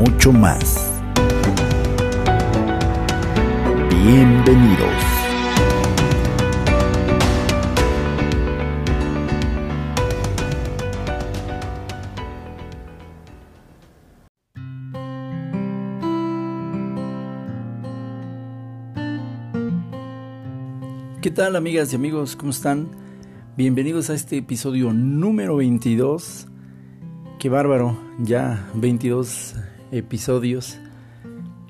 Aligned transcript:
mucho 0.00 0.32
más. 0.32 0.90
Bienvenidos. 3.90 4.88
¿Qué 21.20 21.30
tal 21.30 21.56
amigas 21.56 21.92
y 21.92 21.96
amigos? 21.96 22.36
¿Cómo 22.36 22.52
están? 22.52 22.88
Bienvenidos 23.58 24.08
a 24.08 24.14
este 24.14 24.38
episodio 24.38 24.94
número 24.94 25.56
22. 25.56 26.46
Qué 27.38 27.50
bárbaro, 27.50 27.98
ya 28.18 28.66
22 28.72 29.56
episodios. 29.92 30.78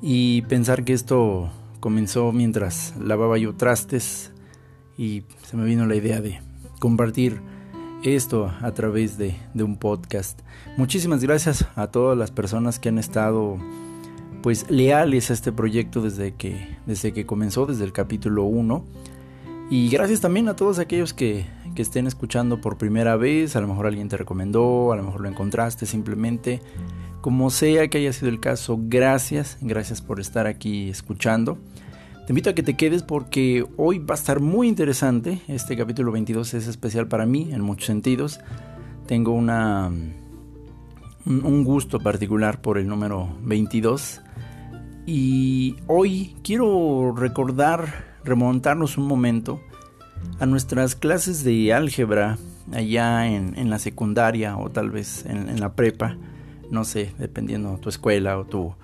Y 0.02 0.42
pensar 0.42 0.84
que 0.84 0.92
esto 0.92 1.50
comenzó 1.80 2.32
mientras 2.32 2.94
lavaba 3.00 3.38
yo 3.38 3.54
trastes 3.54 4.32
y 4.96 5.24
se 5.42 5.56
me 5.56 5.64
vino 5.64 5.86
la 5.86 5.96
idea 5.96 6.20
de 6.20 6.40
compartir 6.78 7.40
esto 8.02 8.52
a 8.60 8.72
través 8.72 9.18
de, 9.18 9.36
de 9.54 9.62
un 9.62 9.76
podcast. 9.76 10.40
Muchísimas 10.76 11.22
gracias 11.22 11.66
a 11.76 11.88
todas 11.88 12.16
las 12.16 12.30
personas 12.30 12.78
que 12.78 12.88
han 12.88 12.98
estado 12.98 13.58
pues 14.42 14.70
leales 14.70 15.30
a 15.30 15.34
este 15.34 15.52
proyecto 15.52 16.00
desde 16.00 16.34
que, 16.34 16.76
desde 16.86 17.12
que 17.12 17.26
comenzó, 17.26 17.66
desde 17.66 17.84
el 17.84 17.92
capítulo 17.92 18.44
1 18.44 18.84
y 19.70 19.88
gracias 19.88 20.20
también 20.20 20.48
a 20.48 20.56
todos 20.56 20.80
aquellos 20.80 21.14
que, 21.14 21.46
estén 21.76 22.06
escuchando 22.06 22.60
por 22.60 22.76
primera 22.76 23.16
vez, 23.16 23.56
a 23.56 23.60
lo 23.62 23.68
mejor 23.68 23.86
alguien 23.86 24.08
te 24.08 24.18
recomendó, 24.18 24.92
a 24.92 24.96
lo 24.96 25.02
mejor 25.02 25.22
lo 25.22 25.28
encontraste 25.28 25.86
simplemente. 25.86 26.60
Como 27.20 27.50
sea 27.50 27.88
que 27.88 27.98
haya 27.98 28.12
sido 28.12 28.28
el 28.28 28.40
caso, 28.40 28.78
gracias, 28.80 29.58
gracias 29.60 30.00
por 30.00 30.20
estar 30.20 30.46
aquí 30.46 30.88
escuchando. 30.88 31.58
Te 32.26 32.32
invito 32.32 32.50
a 32.50 32.54
que 32.54 32.62
te 32.62 32.76
quedes 32.76 33.02
porque 33.02 33.66
hoy 33.76 33.98
va 33.98 34.14
a 34.14 34.18
estar 34.18 34.40
muy 34.40 34.68
interesante. 34.68 35.40
Este 35.48 35.76
capítulo 35.76 36.12
22 36.12 36.54
es 36.54 36.66
especial 36.66 37.08
para 37.08 37.26
mí 37.26 37.50
en 37.52 37.60
muchos 37.60 37.86
sentidos. 37.86 38.40
Tengo 39.06 39.32
una, 39.32 39.90
un 41.26 41.64
gusto 41.64 41.98
particular 41.98 42.60
por 42.62 42.78
el 42.78 42.86
número 42.86 43.28
22. 43.42 44.22
Y 45.06 45.76
hoy 45.88 46.36
quiero 46.42 47.14
recordar 47.16 48.10
remontarnos 48.24 48.96
un 48.96 49.06
momento 49.06 49.60
a 50.38 50.46
nuestras 50.46 50.94
clases 50.94 51.44
de 51.44 51.72
álgebra 51.72 52.38
allá 52.72 53.26
en, 53.26 53.70
la 53.70 53.78
secundaria 53.78 54.56
o 54.56 54.70
tal 54.70 54.90
vez 54.90 55.24
en, 55.26 55.58
la 55.58 55.72
prepa, 55.72 56.16
no 56.70 56.84
sé, 56.84 57.12
dependiendo 57.18 57.72
de 57.72 57.78
tu 57.78 57.88
escuela 57.88 58.38
o 58.38 58.44
tu, 58.44 58.74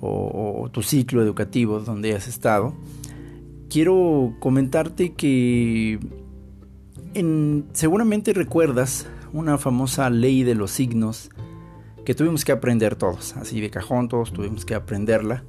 o, 0.00 0.68
tu 0.72 0.82
ciclo 0.82 1.22
educativo 1.22 1.80
donde 1.80 2.14
has 2.14 2.28
estado. 2.28 2.74
Quiero 3.68 4.34
comentarte 4.40 5.12
que 5.12 6.00
seguramente 7.72 8.32
recuerdas 8.32 9.06
una 9.32 9.58
famosa 9.58 10.10
ley 10.10 10.42
de 10.42 10.54
los 10.54 10.70
signos 10.70 11.30
que 12.04 12.14
tuvimos 12.14 12.44
que 12.44 12.52
aprender 12.52 12.96
todos, 12.96 13.36
así 13.36 13.60
de 13.60 13.70
cajón 13.70 14.08
todos 14.08 14.32
tuvimos 14.32 14.64
que 14.64 14.74
aprenderla 14.74 15.44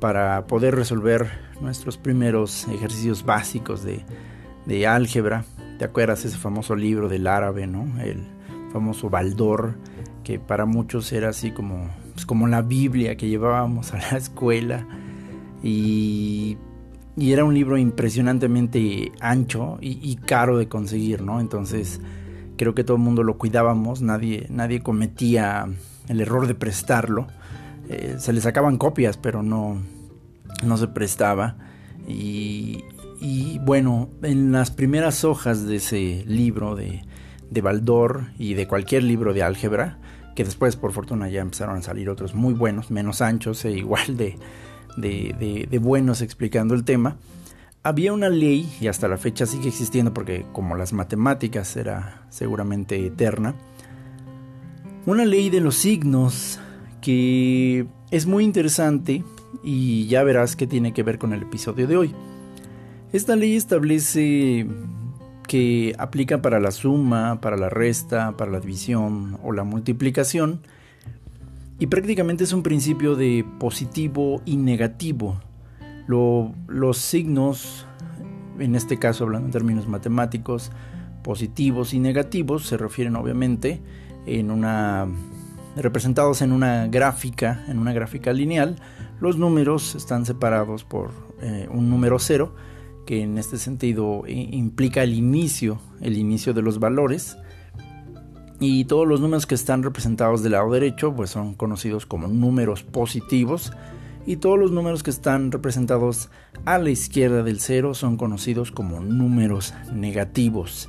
para 0.00 0.46
poder 0.46 0.74
resolver 0.74 1.28
nuestros 1.60 1.96
primeros 1.96 2.68
ejercicios 2.68 3.24
básicos 3.24 3.82
de, 3.84 4.86
álgebra. 4.86 5.44
¿Te 5.78 5.84
acuerdas 5.84 6.24
ese 6.24 6.36
famoso 6.36 6.76
libro 6.76 7.08
del 7.08 7.26
árabe, 7.26 7.66
¿no? 7.66 8.00
El 8.00 8.24
famoso 8.72 9.10
Baldor, 9.10 9.74
que 10.26 10.40
para 10.40 10.66
muchos 10.66 11.12
era 11.12 11.28
así 11.28 11.52
como, 11.52 11.88
pues 12.12 12.26
como 12.26 12.48
la 12.48 12.60
Biblia 12.60 13.16
que 13.16 13.28
llevábamos 13.28 13.92
a 13.94 13.98
la 13.98 14.18
escuela. 14.18 14.84
Y, 15.62 16.58
era 17.18 17.44
un 17.44 17.54
libro 17.54 17.78
impresionantemente 17.78 19.12
ancho 19.20 19.78
y, 19.80 20.16
caro 20.16 20.58
de 20.58 20.68
conseguir, 20.68 21.22
¿no? 21.22 21.40
Entonces 21.40 22.00
creo 22.58 22.74
que 22.74 22.84
todo 22.84 22.98
el 22.98 23.02
mundo 23.02 23.22
lo 23.22 23.38
cuidábamos, 23.38 24.02
nadie, 24.02 24.46
nadie 24.50 24.82
cometía 24.82 25.66
el 26.08 26.20
error 26.20 26.46
de 26.46 26.54
prestarlo. 26.54 27.28
Eh, 27.88 28.16
se 28.18 28.34
le 28.34 28.42
sacaban 28.42 28.76
copias, 28.76 29.16
pero 29.16 29.42
no, 29.42 29.80
no 30.62 30.76
se 30.76 30.88
prestaba. 30.88 31.56
Y, 32.06 32.84
bueno, 33.62 34.10
en 34.22 34.52
las 34.52 34.70
primeras 34.72 35.24
hojas 35.24 35.66
de 35.66 35.76
ese 35.76 36.22
libro 36.26 36.76
de, 36.76 37.02
de 37.48 37.60
Baldor 37.62 38.26
y 38.38 38.54
de 38.54 38.66
cualquier 38.66 39.04
libro 39.04 39.32
de 39.32 39.42
álgebra, 39.42 40.00
que 40.36 40.44
después 40.44 40.76
por 40.76 40.92
fortuna 40.92 41.28
ya 41.28 41.40
empezaron 41.40 41.78
a 41.78 41.82
salir 41.82 42.10
otros 42.10 42.34
muy 42.34 42.52
buenos, 42.54 42.90
menos 42.90 43.22
anchos 43.22 43.64
e 43.64 43.72
igual 43.72 44.16
de, 44.16 44.36
de, 44.96 45.66
de, 45.68 45.78
buenos 45.78 46.20
explicando 46.20 46.74
el 46.74 46.84
tema, 46.84 47.16
había 47.82 48.12
una 48.12 48.28
ley, 48.28 48.70
y 48.80 48.88
hasta 48.88 49.08
la 49.08 49.16
fecha 49.16 49.46
sigue 49.46 49.68
existiendo 49.68 50.12
porque 50.12 50.44
como 50.52 50.76
las 50.76 50.92
matemáticas 50.92 51.74
era 51.76 52.26
seguramente 52.28 53.06
eterna, 53.06 53.54
una 55.06 55.24
ley 55.24 55.48
de 55.48 55.60
los 55.60 55.76
signos 55.76 56.60
que 57.00 57.86
es 58.10 58.26
muy 58.26 58.44
interesante 58.44 59.24
y 59.64 60.06
ya 60.06 60.22
verás 60.22 60.54
que 60.54 60.66
tiene 60.66 60.92
que 60.92 61.02
ver 61.02 61.18
con 61.18 61.32
el 61.32 61.42
episodio 61.42 61.86
de 61.86 61.96
hoy. 61.96 62.14
Esta 63.12 63.36
ley 63.36 63.56
establece 63.56 64.66
que 65.46 65.94
aplica 65.98 66.42
para 66.42 66.60
la 66.60 66.70
suma, 66.70 67.40
para 67.40 67.56
la 67.56 67.68
resta, 67.68 68.36
para 68.36 68.50
la 68.50 68.60
división 68.60 69.38
o 69.42 69.52
la 69.52 69.64
multiplicación 69.64 70.60
y 71.78 71.86
prácticamente 71.86 72.44
es 72.44 72.52
un 72.52 72.62
principio 72.62 73.16
de 73.16 73.44
positivo 73.58 74.40
y 74.44 74.56
negativo. 74.56 75.40
los 76.06 76.98
signos, 76.98 77.86
en 78.58 78.74
este 78.74 78.98
caso 78.98 79.24
hablando 79.24 79.46
en 79.46 79.52
términos 79.52 79.86
matemáticos, 79.86 80.72
positivos 81.22 81.92
y 81.92 81.98
negativos 81.98 82.66
se 82.66 82.76
refieren 82.76 83.16
obviamente 83.16 83.82
en 84.26 84.50
una 84.50 85.08
representados 85.76 86.40
en 86.40 86.52
una 86.52 86.86
gráfica, 86.86 87.64
en 87.68 87.78
una 87.78 87.92
gráfica 87.92 88.32
lineal. 88.32 88.76
Los 89.20 89.36
números 89.36 89.94
están 89.94 90.24
separados 90.24 90.84
por 90.84 91.10
eh, 91.42 91.68
un 91.70 91.90
número 91.90 92.18
cero, 92.18 92.54
que 93.06 93.22
en 93.22 93.38
este 93.38 93.56
sentido 93.56 94.24
implica 94.26 95.02
el 95.02 95.14
inicio, 95.14 95.80
el 96.02 96.18
inicio 96.18 96.52
de 96.52 96.60
los 96.60 96.78
valores. 96.78 97.38
Y 98.60 98.84
todos 98.86 99.06
los 99.06 99.20
números 99.20 99.46
que 99.46 99.54
están 99.54 99.82
representados 99.82 100.42
del 100.42 100.52
lado 100.52 100.70
derecho 100.70 101.14
pues 101.14 101.30
son 101.30 101.54
conocidos 101.54 102.04
como 102.06 102.28
números 102.28 102.82
positivos 102.82 103.72
y 104.26 104.36
todos 104.36 104.58
los 104.58 104.72
números 104.72 105.02
que 105.02 105.10
están 105.10 105.52
representados 105.52 106.30
a 106.64 106.78
la 106.78 106.90
izquierda 106.90 107.42
del 107.42 107.60
cero 107.60 107.94
son 107.94 108.16
conocidos 108.16 108.72
como 108.72 109.00
números 109.00 109.72
negativos. 109.92 110.88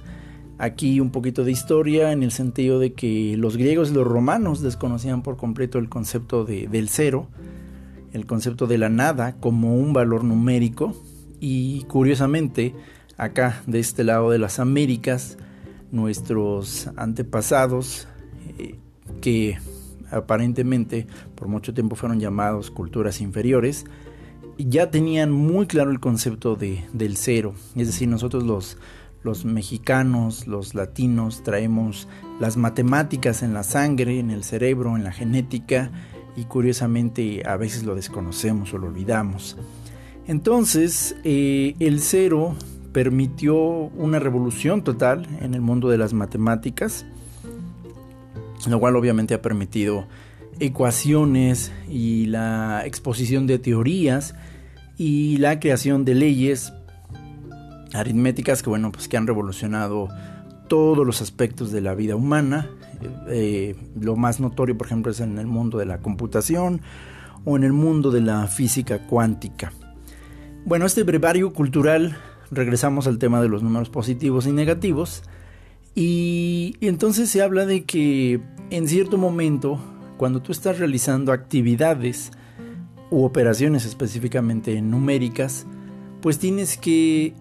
Aquí 0.58 1.00
un 1.00 1.12
poquito 1.12 1.44
de 1.44 1.52
historia 1.52 2.12
en 2.14 2.24
el 2.24 2.32
sentido 2.32 2.80
de 2.80 2.94
que 2.94 3.36
los 3.38 3.58
griegos 3.58 3.92
y 3.92 3.94
los 3.94 4.08
romanos 4.08 4.62
desconocían 4.62 5.22
por 5.22 5.38
completo 5.38 5.78
el 5.78 5.88
concepto 5.88 6.46
de, 6.46 6.68
del 6.68 6.90
cero, 6.90 7.28
el 8.12 8.26
concepto 8.26 8.66
de 8.66 8.80
la 8.80 8.90
nada 8.90 9.36
como 9.40 9.76
un 9.76 9.94
valor 9.94 10.24
numérico 10.24 10.96
y 11.40 11.84
curiosamente 11.84 12.76
acá 13.18 13.62
de 13.66 13.80
este 13.80 14.04
lado 14.04 14.30
de 14.30 14.40
las 14.40 14.60
Américas 14.60 15.38
nuestros 15.92 16.90
antepasados 16.96 18.08
eh, 18.58 18.76
que 19.22 19.58
aparentemente 20.12 21.08
por 21.36 21.48
mucho 21.48 21.74
tiempo 21.74 21.96
fueron 21.96 22.20
llamados 22.20 22.72
culturas 22.72 23.22
inferiores 23.22 23.86
ya 24.58 24.90
tenían 24.90 25.32
muy 25.32 25.68
claro 25.68 25.92
el 25.92 26.00
concepto 26.00 26.56
de, 26.56 26.84
del 26.94 27.18
cero 27.18 27.54
es 27.76 27.88
decir 27.88 28.08
nosotros 28.08 28.44
los 28.44 28.78
los 29.24 29.46
mexicanos, 29.46 30.48
los 30.48 30.74
latinos, 30.74 31.44
traemos 31.44 32.08
las 32.40 32.56
matemáticas 32.56 33.44
en 33.44 33.54
la 33.54 33.64
sangre, 33.64 34.20
en 34.20 34.32
el 34.32 34.44
cerebro, 34.44 34.96
en 34.96 35.04
la 35.04 35.12
genética 35.12 35.92
y 36.36 36.46
curiosamente 36.46 37.44
a 37.46 37.58
veces 37.58 37.84
lo 37.84 37.94
desconocemos 37.94 38.74
o 38.74 38.78
lo 38.78 38.88
olvidamos. 38.88 39.58
Entonces, 40.28 41.16
eh, 41.24 41.76
el 41.80 42.02
cero 42.02 42.56
permitió 42.92 43.56
una 43.56 44.20
revolución 44.20 44.84
total 44.84 45.26
en 45.42 45.54
el 45.54 45.62
mundo 45.62 45.88
de 45.88 45.98
las 45.98 46.14
matemáticas, 46.14 47.06
lo 48.68 48.80
cual 48.80 48.98
obviamente 48.98 49.34
ha 49.34 49.42
permitido 49.42 50.06
ecuaciones 50.60 51.72
y 51.90 52.26
la 52.26 52.84
exposición 52.86 53.48
de 53.48 53.60
teorías 53.60 54.36
y 54.98 55.38
la 55.38 55.60
creación 55.60 56.04
de 56.04 56.16
leyes 56.16 56.74
aritméticas 57.94 58.64
que 58.64 58.70
bueno 58.70 58.92
pues 58.92 59.08
que 59.08 59.16
han 59.16 59.28
revolucionado 59.28 60.10
todos 60.68 61.06
los 61.06 61.22
aspectos 61.22 61.72
de 61.72 61.82
la 61.82 61.94
vida 61.94 62.16
humana. 62.16 62.70
Eh, 63.30 63.76
lo 63.98 64.16
más 64.16 64.40
notorio 64.40 64.78
por 64.78 64.88
ejemplo 64.88 65.12
es 65.12 65.20
en 65.20 65.38
el 65.38 65.46
mundo 65.46 65.78
de 65.78 65.86
la 65.86 66.00
computación 66.00 66.82
o 67.46 67.56
en 67.56 67.64
el 67.64 67.72
mundo 67.72 68.12
de 68.12 68.22
la 68.22 68.48
física 68.48 69.06
cuántica 69.06 69.72
bueno 70.68 70.86
este 70.86 71.04
brevario 71.04 71.54
cultural 71.54 72.18
regresamos 72.52 73.08
al 73.08 73.20
tema 73.20 73.42
de 73.42 73.48
los 73.48 73.64
números 73.64 73.90
positivos 73.90 74.48
y 74.48 74.52
negativos 74.52 75.24
y, 75.96 76.76
entonces 76.82 77.30
se 77.30 77.42
habla 77.42 77.66
de 77.66 77.86
que 77.86 78.42
en 78.70 78.90
cierto 78.90 79.18
momento 79.18 79.80
cuando 80.18 80.42
tú 80.42 80.52
estás 80.52 80.78
realizando 80.78 81.32
actividades 81.32 82.32
u 83.10 83.24
operaciones 83.24 83.86
específicamente 83.86 84.82
numéricas, 84.82 85.66
pues 86.22 86.38
tienes 86.38 86.78
que 86.78 87.34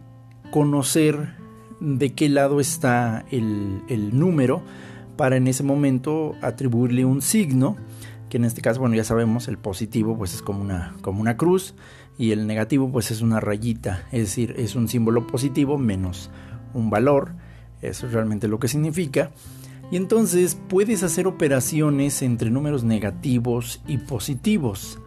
conocer 0.52 1.34
de 1.80 2.14
qué 2.14 2.28
lado 2.28 2.60
está 2.60 3.26
el, 3.32 4.16
número 4.16 4.62
para 5.16 5.36
en 5.36 5.48
ese 5.48 5.64
momento 5.64 6.36
atribuirle 6.42 7.04
un 7.04 7.22
signo, 7.22 7.76
que 8.28 8.36
en 8.36 8.44
este 8.44 8.62
caso, 8.62 8.78
bueno, 8.78 8.94
ya 8.94 9.04
sabemos, 9.04 9.48
el 9.48 9.58
positivo 9.58 10.16
pues 10.16 10.32
es 10.32 10.42
como 10.42 10.60
una, 10.60 10.94
como 11.02 11.20
una 11.20 11.36
cruz 11.36 11.74
y 12.18 12.32
el 12.32 12.46
negativo 12.46 12.90
pues 12.90 13.10
es 13.10 13.20
una 13.20 13.40
rayita, 13.40 14.06
es 14.12 14.20
decir, 14.20 14.54
es 14.56 14.74
un 14.74 14.88
símbolo 14.88 15.26
positivo 15.26 15.78
menos 15.78 16.30
un 16.76 16.90
valor, 16.90 17.32
eso 17.82 18.06
es 18.06 18.12
realmente 18.12 18.48
lo 18.48 18.60
que 18.60 18.68
significa. 18.68 19.30
Y 19.90 19.96
entonces 19.96 20.56
puedes 20.68 21.02
hacer 21.02 21.26
operaciones 21.26 22.22
entre 22.22 22.50
números 22.50 22.84
negativos 22.84 23.80
y 23.86 23.98
positivos. 23.98 24.98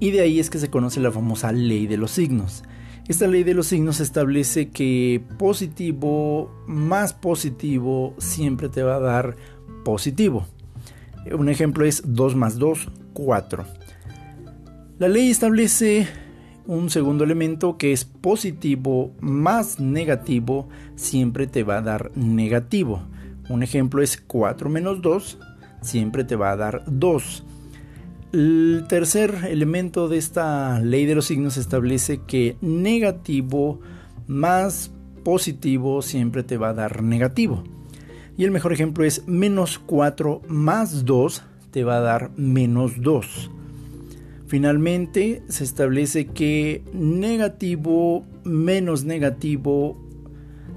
Y 0.00 0.12
de 0.12 0.20
ahí 0.20 0.38
es 0.38 0.50
que 0.50 0.58
se 0.58 0.70
conoce 0.70 1.00
la 1.00 1.10
famosa 1.10 1.52
ley 1.52 1.86
de 1.86 1.96
los 1.96 2.12
signos. 2.12 2.62
Esta 3.08 3.26
ley 3.26 3.42
de 3.42 3.54
los 3.54 3.66
signos 3.66 4.00
establece 4.00 4.68
que 4.68 5.22
positivo 5.38 6.50
más 6.66 7.12
positivo 7.12 8.14
siempre 8.18 8.68
te 8.68 8.82
va 8.82 8.96
a 8.96 9.00
dar 9.00 9.36
positivo. 9.84 10.46
Un 11.32 11.48
ejemplo 11.48 11.84
es 11.84 12.02
2 12.06 12.36
más 12.36 12.58
2, 12.58 12.88
4. 13.14 13.77
La 14.98 15.06
ley 15.06 15.30
establece 15.30 16.08
un 16.66 16.90
segundo 16.90 17.22
elemento 17.22 17.78
que 17.78 17.92
es 17.92 18.04
positivo 18.04 19.12
más 19.20 19.78
negativo 19.78 20.68
siempre 20.96 21.46
te 21.46 21.62
va 21.62 21.76
a 21.76 21.82
dar 21.82 22.10
negativo. 22.16 23.04
Un 23.48 23.62
ejemplo 23.62 24.02
es 24.02 24.20
4 24.20 24.68
menos 24.68 25.00
2, 25.00 25.38
siempre 25.82 26.24
te 26.24 26.34
va 26.34 26.50
a 26.50 26.56
dar 26.56 26.82
2. 26.88 27.44
El 28.32 28.86
tercer 28.88 29.36
elemento 29.48 30.08
de 30.08 30.18
esta 30.18 30.80
ley 30.80 31.06
de 31.06 31.14
los 31.14 31.26
signos 31.26 31.58
establece 31.58 32.22
que 32.26 32.56
negativo 32.60 33.78
más 34.26 34.90
positivo 35.22 36.02
siempre 36.02 36.42
te 36.42 36.56
va 36.56 36.70
a 36.70 36.74
dar 36.74 37.04
negativo. 37.04 37.62
Y 38.36 38.42
el 38.42 38.50
mejor 38.50 38.72
ejemplo 38.72 39.04
es 39.04 39.28
menos 39.28 39.78
4 39.78 40.42
más 40.48 41.04
2 41.04 41.44
te 41.70 41.84
va 41.84 41.98
a 41.98 42.00
dar 42.00 42.32
menos 42.36 43.00
2. 43.00 43.52
Finalmente 44.48 45.42
se 45.48 45.62
establece 45.62 46.26
que 46.26 46.82
negativo 46.92 48.24
menos 48.44 49.04
negativo 49.04 50.02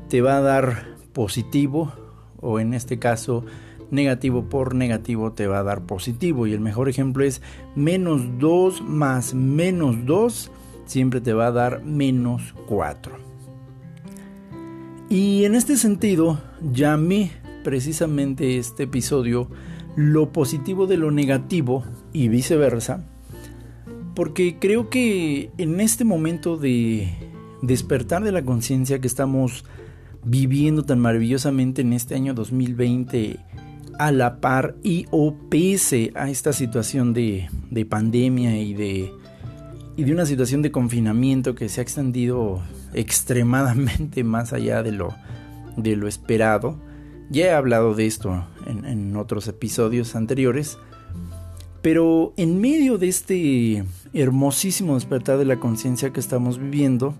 te 0.09 0.21
va 0.21 0.38
a 0.38 0.41
dar 0.41 0.88
positivo 1.13 1.94
o 2.41 2.59
en 2.59 2.73
este 2.73 3.00
caso 3.00 3.45
negativo 3.89 4.50
por 4.50 4.75
negativo 4.75 5.31
te 5.31 5.47
va 5.47 5.59
a 5.59 5.63
dar 5.63 5.85
positivo. 5.85 6.47
Y 6.47 6.53
el 6.53 6.59
mejor 6.59 6.89
ejemplo 6.89 7.23
es 7.23 7.41
menos 7.75 8.21
2 8.39 8.81
más 8.81 9.33
menos 9.33 10.06
2 10.06 10.51
siempre 10.85 11.21
te 11.21 11.31
va 11.31 11.47
a 11.47 11.51
dar 11.51 11.83
menos 11.85 12.53
4 12.68 13.31
y 15.12 15.44
en 15.44 15.56
este 15.56 15.75
sentido 15.75 16.41
llamé 16.62 17.31
precisamente 17.65 18.57
este 18.57 18.83
episodio 18.83 19.50
lo 19.97 20.31
positivo 20.31 20.88
de 20.88 20.95
lo 20.95 21.12
negativo 21.12 21.83
y 22.13 22.29
viceversa 22.29 23.11
porque 24.16 24.58
creo 24.60 24.90
que 24.90 25.52
en 25.58 25.80
este 25.80 26.04
momento 26.04 26.58
de 26.58 27.10
despertar 27.62 28.24
de 28.24 28.31
la 28.31 28.44
conciencia 28.44 29.00
que 29.00 29.08
estamos 29.08 29.66
viviendo 30.24 30.84
tan 30.84 31.00
maravillosamente 31.00 31.81
en 31.81 31.94
este 31.94 32.16
año 32.16 32.34
2020 32.34 33.40
a 33.98 34.12
la 34.12 34.40
par 34.40 34.75
y 34.84 35.06
o 35.12 35.36
pese 35.50 36.12
a 36.16 36.30
esta 36.30 36.54
situación 36.54 37.13
de, 37.13 37.50
pandemia 37.90 38.60
y 38.60 38.74
de, 38.74 39.12
y 39.96 40.04
de 40.04 40.14
una 40.14 40.25
situación 40.25 40.62
de 40.62 40.72
confinamiento 40.72 41.56
que 41.56 41.69
se 41.69 41.81
ha 41.81 41.84
extendido 41.84 42.62
extremadamente 42.94 44.24
más 44.25 44.54
allá 44.54 44.84
de 44.84 44.92
lo, 44.92 45.16
de 45.78 45.96
lo 45.96 46.07
esperado. 46.07 46.80
Ya 47.30 47.46
he 47.46 47.52
hablado 47.52 47.96
de 47.96 48.07
esto 48.07 48.46
en, 48.66 48.86
en 48.86 49.16
otros 49.16 49.48
episodios 49.48 50.16
anteriores, 50.16 50.78
pero 51.81 52.34
en 52.38 52.60
medio 52.60 52.98
de 52.98 53.07
este 53.07 53.86
hermosísimo 54.13 54.96
despertar 54.96 55.38
de 55.38 55.46
la 55.46 55.60
conciencia 55.60 56.12
que 56.12 56.19
estamos 56.19 56.60
viviendo, 56.60 57.16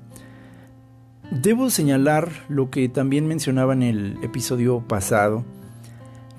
Debo 1.32 1.70
señalar 1.70 2.30
lo 2.50 2.70
que 2.70 2.90
también 2.90 3.26
mencionaba 3.26 3.72
en 3.72 3.84
el 3.84 4.18
episodio 4.22 4.82
pasado, 4.86 5.46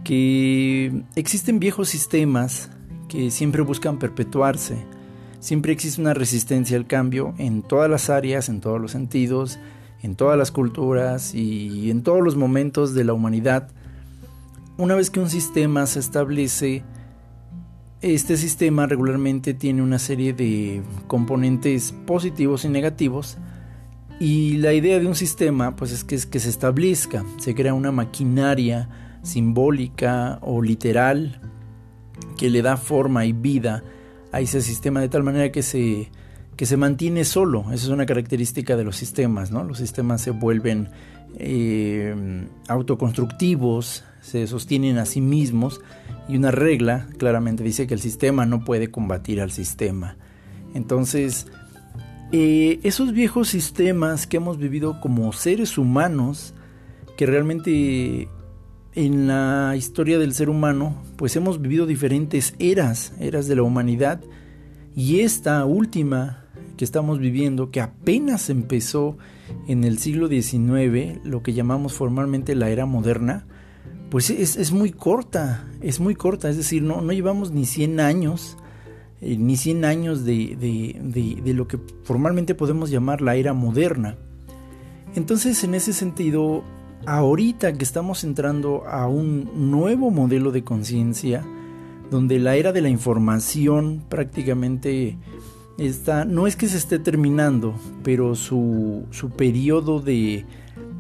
que 0.05 1.03
existen 1.17 1.59
viejos 1.59 1.89
sistemas 1.89 2.69
que 3.09 3.31
siempre 3.31 3.63
buscan 3.63 3.99
perpetuarse, 3.99 4.85
siempre 5.41 5.73
existe 5.73 5.99
una 5.99 6.13
resistencia 6.13 6.77
al 6.77 6.87
cambio 6.87 7.33
en 7.39 7.63
todas 7.63 7.89
las 7.89 8.11
áreas, 8.11 8.51
en 8.51 8.61
todos 8.61 8.79
los 8.79 8.91
sentidos, 8.91 9.59
en 10.03 10.15
todas 10.15 10.37
las 10.37 10.53
culturas 10.53 11.35
y 11.35 11.91
en 11.91 12.03
todos 12.03 12.23
los 12.23 12.37
momentos 12.37 12.93
de 12.93 13.05
la 13.05 13.15
humanidad. 13.15 13.71
Una 14.77 14.95
vez 14.95 15.09
que 15.09 15.21
un 15.21 15.31
sistema 15.31 15.87
se 15.87 16.01
establece, 16.01 16.85
este 18.03 18.37
sistema 18.37 18.87
regularmente 18.87 19.55
tiene 19.55 19.81
una 19.81 19.99
serie 19.99 20.33
de 20.33 20.83
componentes 21.07 21.93
positivos 22.05 22.65
y 22.65 22.69
negativos, 22.69 23.39
y 24.19 24.59
la 24.59 24.73
idea 24.73 25.01
de 25.01 25.07
un 25.07 25.15
sistema 25.15 25.75
pues 25.75 25.93
es 25.93 26.05
que, 26.05 26.15
es 26.15 26.27
que 26.27 26.39
se 26.41 26.51
establezca, 26.51 27.25
se 27.39 27.55
crea 27.55 27.75
una 27.75 27.93
maquinaria 27.93 28.89
simbólica 29.23 30.39
o 30.43 30.63
literal 30.63 31.41
que 32.37 32.51
le 32.51 32.63
da 32.63 32.77
forma 32.77 33.25
y 33.25 33.33
vida 33.33 33.83
a 34.33 34.41
ese 34.41 34.63
sistema 34.63 35.01
de 35.01 35.09
tal 35.09 35.23
manera 35.23 35.51
que 35.51 35.63
se, 35.63 36.11
que 36.57 36.67
se 36.67 36.77
mantiene 36.77 37.25
solo. 37.25 37.63
Esa 37.73 37.87
es 37.87 37.89
una 37.89 38.07
característica 38.07 38.77
de 38.77 38.85
los 38.85 38.97
sistemas, 38.97 39.51
¿no? 39.51 39.65
Los 39.65 39.79
sistemas 39.79 40.21
se 40.21 40.31
vuelven 40.31 40.89
eh, 41.39 42.47
autoconstructivos, 42.69 44.05
se 44.23 44.47
sostienen 44.47 44.97
a 44.97 45.05
sí 45.05 45.21
mismos 45.21 45.81
y 46.29 46.37
una 46.37 46.51
regla 46.51 47.09
claramente 47.19 47.63
dice 47.63 47.87
que 47.87 47.95
el 47.95 48.01
sistema 48.01 48.47
no 48.47 48.65
puede 48.65 48.91
combatir 48.91 49.41
al 49.41 49.51
sistema. 49.51 50.17
Entonces, 50.75 51.49
eh, 52.31 52.81
esos 52.83 53.13
viejos 53.13 53.49
sistemas 53.49 54.27
que 54.27 54.39
hemos 54.39 54.57
vivido 54.57 55.01
como 55.01 55.33
seres 55.35 55.77
humanos, 55.77 56.55
que 57.19 57.27
realmente 57.27 58.29
en 58.95 59.27
la 59.27 59.75
historia 59.77 60.19
del 60.19 60.33
ser 60.33 60.49
humano, 60.49 61.03
pues 61.17 61.37
hemos 61.37 61.61
vivido 61.61 61.85
diferentes 61.85 62.55
eras, 62.59 63.13
eras 63.19 63.49
de 63.49 63.57
la 63.57 63.63
humanidad, 63.63 64.21
y 64.95 65.21
esta 65.21 65.65
última 65.65 66.45
que 66.77 66.85
estamos 66.85 67.19
viviendo, 67.19 67.71
que 67.71 67.81
apenas 67.81 68.49
empezó 68.51 69.19
en 69.67 69.85
el 69.85 69.99
siglo 69.99 70.29
XIX, 70.29 71.21
lo 71.25 71.43
que 71.43 71.53
llamamos 71.53 71.95
formalmente 71.95 72.55
la 72.55 72.71
era 72.71 72.87
moderna, 72.87 73.47
pues 74.13 74.29
es, 74.29 74.73
muy 74.73 74.93
corta, 74.93 75.67
es 75.81 75.99
muy 75.99 76.15
corta, 76.15 76.51
es 76.51 76.59
decir, 76.59 76.83
no, 76.83 77.01
no 77.01 77.13
llevamos 77.13 77.51
ni 77.51 77.65
100 77.65 77.99
años 77.99 78.59
eh, 79.23 79.39
ni 79.39 79.57
100 79.57 79.87
años 79.87 80.27
de, 80.27 80.55
de, 80.61 81.55
lo 81.55 81.67
que 81.67 81.79
formalmente 82.03 82.55
podemos 82.55 82.91
llamar 82.91 83.23
la 83.23 83.37
era 83.37 83.55
moderna. 83.55 84.19
Entonces, 85.15 85.65
en 85.65 85.75
ese 85.75 85.95
sentido, 85.95 86.63
ahorita 87.07 87.73
que 87.73 87.85
estamos 87.85 88.23
entrando 88.23 88.85
a 88.87 89.09
un 89.09 89.71
nuevo 89.71 90.11
modelo 90.11 90.53
de 90.53 90.63
conciencia, 90.63 91.43
donde 92.11 92.39
la 92.39 92.57
era 92.57 92.73
de 92.73 92.83
la 92.83 92.91
información 92.91 94.05
prácticamente 94.11 95.17
está, 95.79 96.27
no 96.27 96.47
es 96.47 96.55
que 96.55 96.69
se 96.69 96.77
esté 96.77 96.99
terminando, 96.99 97.75
pero 98.03 98.35
su, 98.35 99.07
su 99.11 99.31
periodo 99.31 100.01
de, 100.01 100.45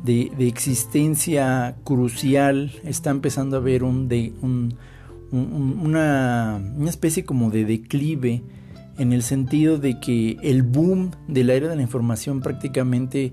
de, 0.02 0.32
existencia 0.40 1.76
crucial 1.84 2.72
está 2.84 3.10
empezando 3.10 3.56
a 3.56 3.60
ver 3.60 3.84
un, 3.84 4.08
de, 4.08 4.32
un, 4.42 4.76
una, 5.30 6.60
especie 6.86 7.24
como 7.24 7.50
de 7.50 7.64
declive 7.64 8.42
en 8.98 9.12
el 9.12 9.22
sentido 9.22 9.78
de 9.78 9.98
que 10.00 10.36
el 10.42 10.62
boom 10.62 11.12
de 11.28 11.44
la 11.44 11.54
era 11.54 11.68
de 11.68 11.76
la 11.76 11.82
información 11.82 12.40
prácticamente 12.40 13.32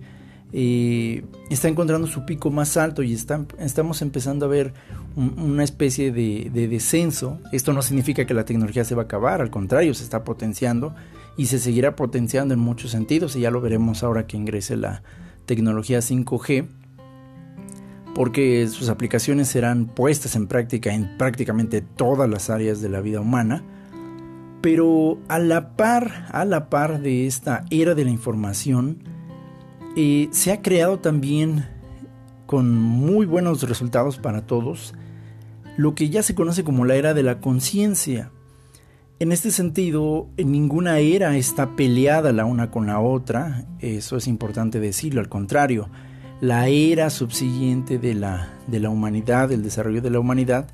eh, 0.51 1.25
está 1.49 1.67
encontrando 1.67 2.07
su 2.07 2.25
pico 2.25 2.49
más 2.49 2.77
alto 2.77 3.03
y 3.03 3.13
estamos 3.13 4.01
empezando 4.01 4.45
a 4.45 4.49
ver 4.49 4.73
una 5.15 5.63
especie 5.63 6.11
de, 6.11 6.49
descenso. 6.49 7.39
Esto 7.51 7.73
no 7.73 7.81
significa 7.81 8.25
que 8.25 8.33
la 8.33 8.45
tecnología 8.45 8.83
se 8.83 8.95
va 8.95 9.03
a 9.03 9.05
acabar, 9.05 9.41
al 9.41 9.49
contrario, 9.49 9.93
se 9.93 10.03
está 10.03 10.23
potenciando 10.23 10.95
y 11.35 11.47
se 11.47 11.59
seguirá 11.59 11.95
potenciando 11.95 12.53
en 12.53 12.59
muchos 12.59 12.91
sentidos 12.91 13.35
y 13.35 13.41
ya 13.41 13.51
lo 13.51 13.59
veremos 13.59 14.03
ahora 14.03 14.27
que 14.27 14.37
ingrese 14.37 14.77
la 14.77 15.03
tecnología 15.49 15.97
5G 15.97 16.67
porque 18.13 18.67
sus 18.67 18.89
aplicaciones 18.89 19.47
serán 19.47 19.87
puestas 19.87 20.35
en 20.35 20.45
práctica 20.45 20.93
en 20.93 21.17
prácticamente 21.17 21.81
todas 21.81 22.29
las 22.29 22.51
áreas 22.51 22.81
de 22.81 22.89
la 22.89 23.01
vida 23.01 23.19
humana. 23.19 23.63
Pero 24.61 25.17
a 25.27 25.39
la 25.39 25.75
par, 25.75 26.27
a 26.31 26.45
la 26.45 26.69
par 26.69 27.01
de 27.01 27.25
esta 27.25 27.65
era 27.71 27.95
de 27.95 28.03
la 28.03 28.11
información, 28.11 28.99
eh, 29.95 30.27
se 30.31 30.51
ha 30.51 30.61
creado 30.61 30.99
también 30.99 31.65
con 32.45 32.77
muy 32.77 33.25
buenos 33.25 33.63
resultados 33.67 34.17
para 34.17 34.45
todos 34.45 34.93
lo 35.77 35.95
que 35.95 36.09
ya 36.09 36.21
se 36.21 36.35
conoce 36.35 36.63
como 36.63 36.85
la 36.85 36.95
era 36.95 37.15
de 37.15 37.23
la 37.23 37.39
conciencia. 37.39 38.31
En 39.21 39.33
este 39.33 39.51
sentido, 39.51 40.29
ninguna 40.37 40.99
era 40.99 41.35
está 41.35 41.75
peleada 41.75 42.31
la 42.31 42.45
una 42.45 42.71
con 42.71 42.87
la 42.87 43.01
otra, 43.01 43.65
eso 43.79 44.15
es 44.15 44.27
importante 44.27 44.79
decirlo, 44.79 45.19
al 45.19 45.27
contrario, 45.27 45.89
la 46.39 46.69
era 46.69 47.09
subsiguiente 47.09 47.97
de 47.99 48.13
la, 48.13 48.53
de 48.67 48.79
la 48.79 48.89
humanidad, 48.89 49.51
el 49.51 49.61
desarrollo 49.61 50.01
de 50.01 50.09
la 50.09 50.21
humanidad, 50.21 50.69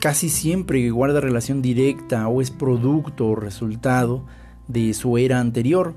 casi 0.00 0.28
siempre 0.28 0.90
guarda 0.90 1.20
relación 1.20 1.62
directa 1.62 2.26
o 2.26 2.42
es 2.42 2.50
producto 2.50 3.28
o 3.28 3.36
resultado 3.36 4.26
de 4.66 4.92
su 4.92 5.16
era 5.16 5.38
anterior. 5.38 5.94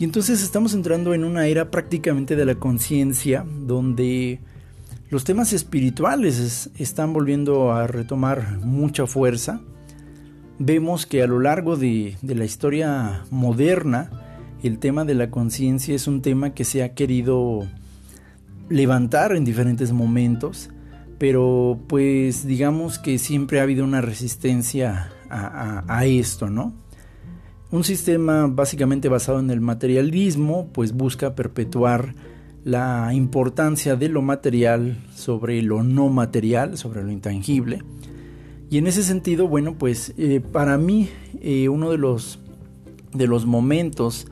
Y 0.00 0.04
entonces 0.04 0.42
estamos 0.42 0.74
entrando 0.74 1.14
en 1.14 1.22
una 1.22 1.46
era 1.46 1.70
prácticamente 1.70 2.34
de 2.34 2.46
la 2.46 2.56
conciencia, 2.56 3.46
donde 3.46 4.40
los 5.08 5.22
temas 5.22 5.52
espirituales 5.52 6.68
están 6.76 7.12
volviendo 7.12 7.72
a 7.72 7.86
retomar 7.86 8.58
mucha 8.58 9.06
fuerza. 9.06 9.60
Vemos 10.58 11.06
que 11.06 11.22
a 11.22 11.26
lo 11.26 11.40
largo 11.40 11.76
de, 11.76 12.16
de 12.22 12.34
la 12.34 12.44
historia 12.44 13.24
moderna, 13.30 14.10
el 14.62 14.78
tema 14.78 15.04
de 15.04 15.14
la 15.14 15.30
conciencia 15.30 15.94
es 15.94 16.06
un 16.06 16.22
tema 16.22 16.54
que 16.54 16.64
se 16.64 16.82
ha 16.82 16.94
querido 16.94 17.66
levantar 18.68 19.34
en 19.36 19.44
diferentes 19.44 19.92
momentos, 19.92 20.70
pero 21.18 21.78
pues 21.86 22.46
digamos 22.46 22.98
que 22.98 23.18
siempre 23.18 23.60
ha 23.60 23.62
habido 23.62 23.84
una 23.84 24.00
resistencia 24.00 25.10
a, 25.28 26.04
esto, 26.04 26.48
¿no? 26.50 26.72
Un 27.70 27.84
sistema 27.84 28.46
básicamente 28.46 29.08
basado 29.08 29.40
en 29.40 29.50
el 29.50 29.60
materialismo, 29.60 30.68
pues 30.72 30.92
busca 30.92 31.34
perpetuar 31.34 32.14
la 32.64 33.12
importancia 33.12 33.96
de 33.96 34.08
lo 34.08 34.22
material 34.22 34.98
sobre 35.14 35.62
lo 35.62 35.82
no 35.82 36.08
material, 36.08 36.78
sobre 36.78 37.02
lo 37.02 37.10
intangible. 37.10 37.82
Y 38.68 38.78
en 38.78 38.86
ese 38.86 39.02
sentido, 39.02 39.46
bueno, 39.48 39.76
pues 39.78 40.12
eh, 40.18 40.40
para 40.40 40.76
mí 40.76 41.08
eh, 41.40 41.68
uno 41.68 41.90
de 41.90 41.98
los, 41.98 42.40
de 43.12 43.26
los 43.26 43.46
momentos 43.46 44.26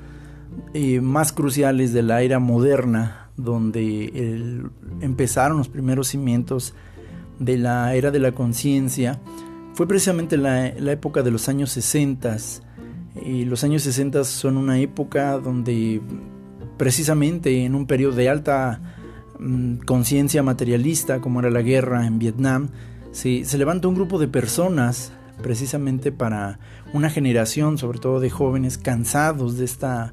eh, 0.73 1.01
más 1.01 1.33
cruciales 1.33 1.93
de 1.93 2.03
la 2.03 2.23
era 2.23 2.39
moderna 2.39 3.31
donde 3.37 4.63
empezaron 5.01 5.59
los 5.59 5.69
primeros 5.69 6.07
cimientos 6.07 6.73
de 7.41 7.59
la 7.59 7.93
era 7.95 8.13
de 8.13 8.21
la 8.21 8.31
conciencia, 8.31 9.21
fue 9.75 9.89
precisamente 9.89 10.37
la, 10.37 10.69
época 10.69 11.23
de 11.23 11.33
los 11.33 11.49
años 11.49 11.71
60. 11.71 12.37
Y 13.25 13.45
los 13.45 13.65
años 13.65 13.83
60 13.83 14.23
son 14.25 14.57
una 14.57 14.79
época 14.79 15.39
donde 15.39 16.01
precisamente 16.77 17.65
en 17.65 17.75
un 17.75 17.87
periodo 17.87 18.15
de 18.15 18.29
alta 18.29 18.81
mm, 19.39 19.79
conciencia 19.79 20.43
materialista, 20.45 21.21
como 21.21 21.41
era 21.41 21.51
la 21.51 21.63
guerra 21.63 22.07
en 22.07 22.21
Vietnam, 22.21 22.69
se, 23.15 23.45
se 23.45 23.59
levanta 23.59 23.87
un 23.87 23.95
grupo 23.95 24.19
de 24.19 24.27
personas 24.27 25.13
precisamente 25.41 26.13
para 26.13 26.59
una 26.93 27.11
generación, 27.11 27.79
sobre 27.79 27.99
todo 28.01 28.21
de 28.21 28.29
jóvenes, 28.29 28.77
cansados 28.77 29.57
de 29.57 29.65
esta 29.65 30.13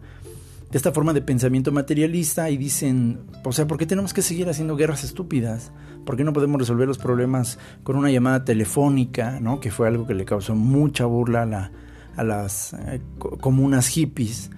de 0.72 0.78
esta 0.78 0.94
forma 0.94 1.12
de 1.12 1.22
pensamiento 1.22 1.74
materialista 1.74 2.50
y 2.50 2.56
dicen, 2.56 3.20
o 3.44 3.52
sea, 3.52 3.68
¿por 3.68 3.78
qué 3.78 3.86
tenemos 3.86 4.14
que 4.14 4.22
seguir 4.22 4.50
haciendo 4.50 4.78
guerras 4.78 5.04
estúpidas? 5.04 5.74
¿Por 6.06 6.16
qué 6.16 6.24
no 6.24 6.32
podemos 6.32 6.62
resolver 6.62 6.88
los 6.88 6.98
problemas 6.98 7.60
con 7.84 7.98
una 7.98 8.10
llamada 8.10 8.46
telefónica, 8.46 9.42
¿no? 9.42 9.60
que 9.60 9.70
fue 9.70 9.90
algo 9.90 10.08
que 10.08 10.14
le 10.14 10.24
causó 10.24 10.56
mucha 10.56 11.06
burla 11.06 11.42
a, 11.42 11.46
la, 11.46 11.72
a 12.16 12.24
las 12.24 12.72
eh, 12.74 13.02
comunas 13.18 13.88
hippies, 13.88 14.50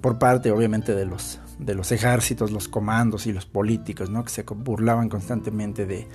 por 0.00 0.18
parte 0.18 0.50
obviamente 0.50 0.92
de 0.92 1.06
los, 1.06 1.38
de 1.60 1.76
los 1.76 1.92
ejércitos, 1.92 2.50
los 2.50 2.66
comandos 2.66 3.28
y 3.28 3.32
los 3.32 3.46
políticos, 3.46 4.10
¿no? 4.10 4.24
que 4.24 4.30
se 4.30 4.42
burlaban 4.42 5.08
constantemente 5.08 5.86
de, 5.86 6.08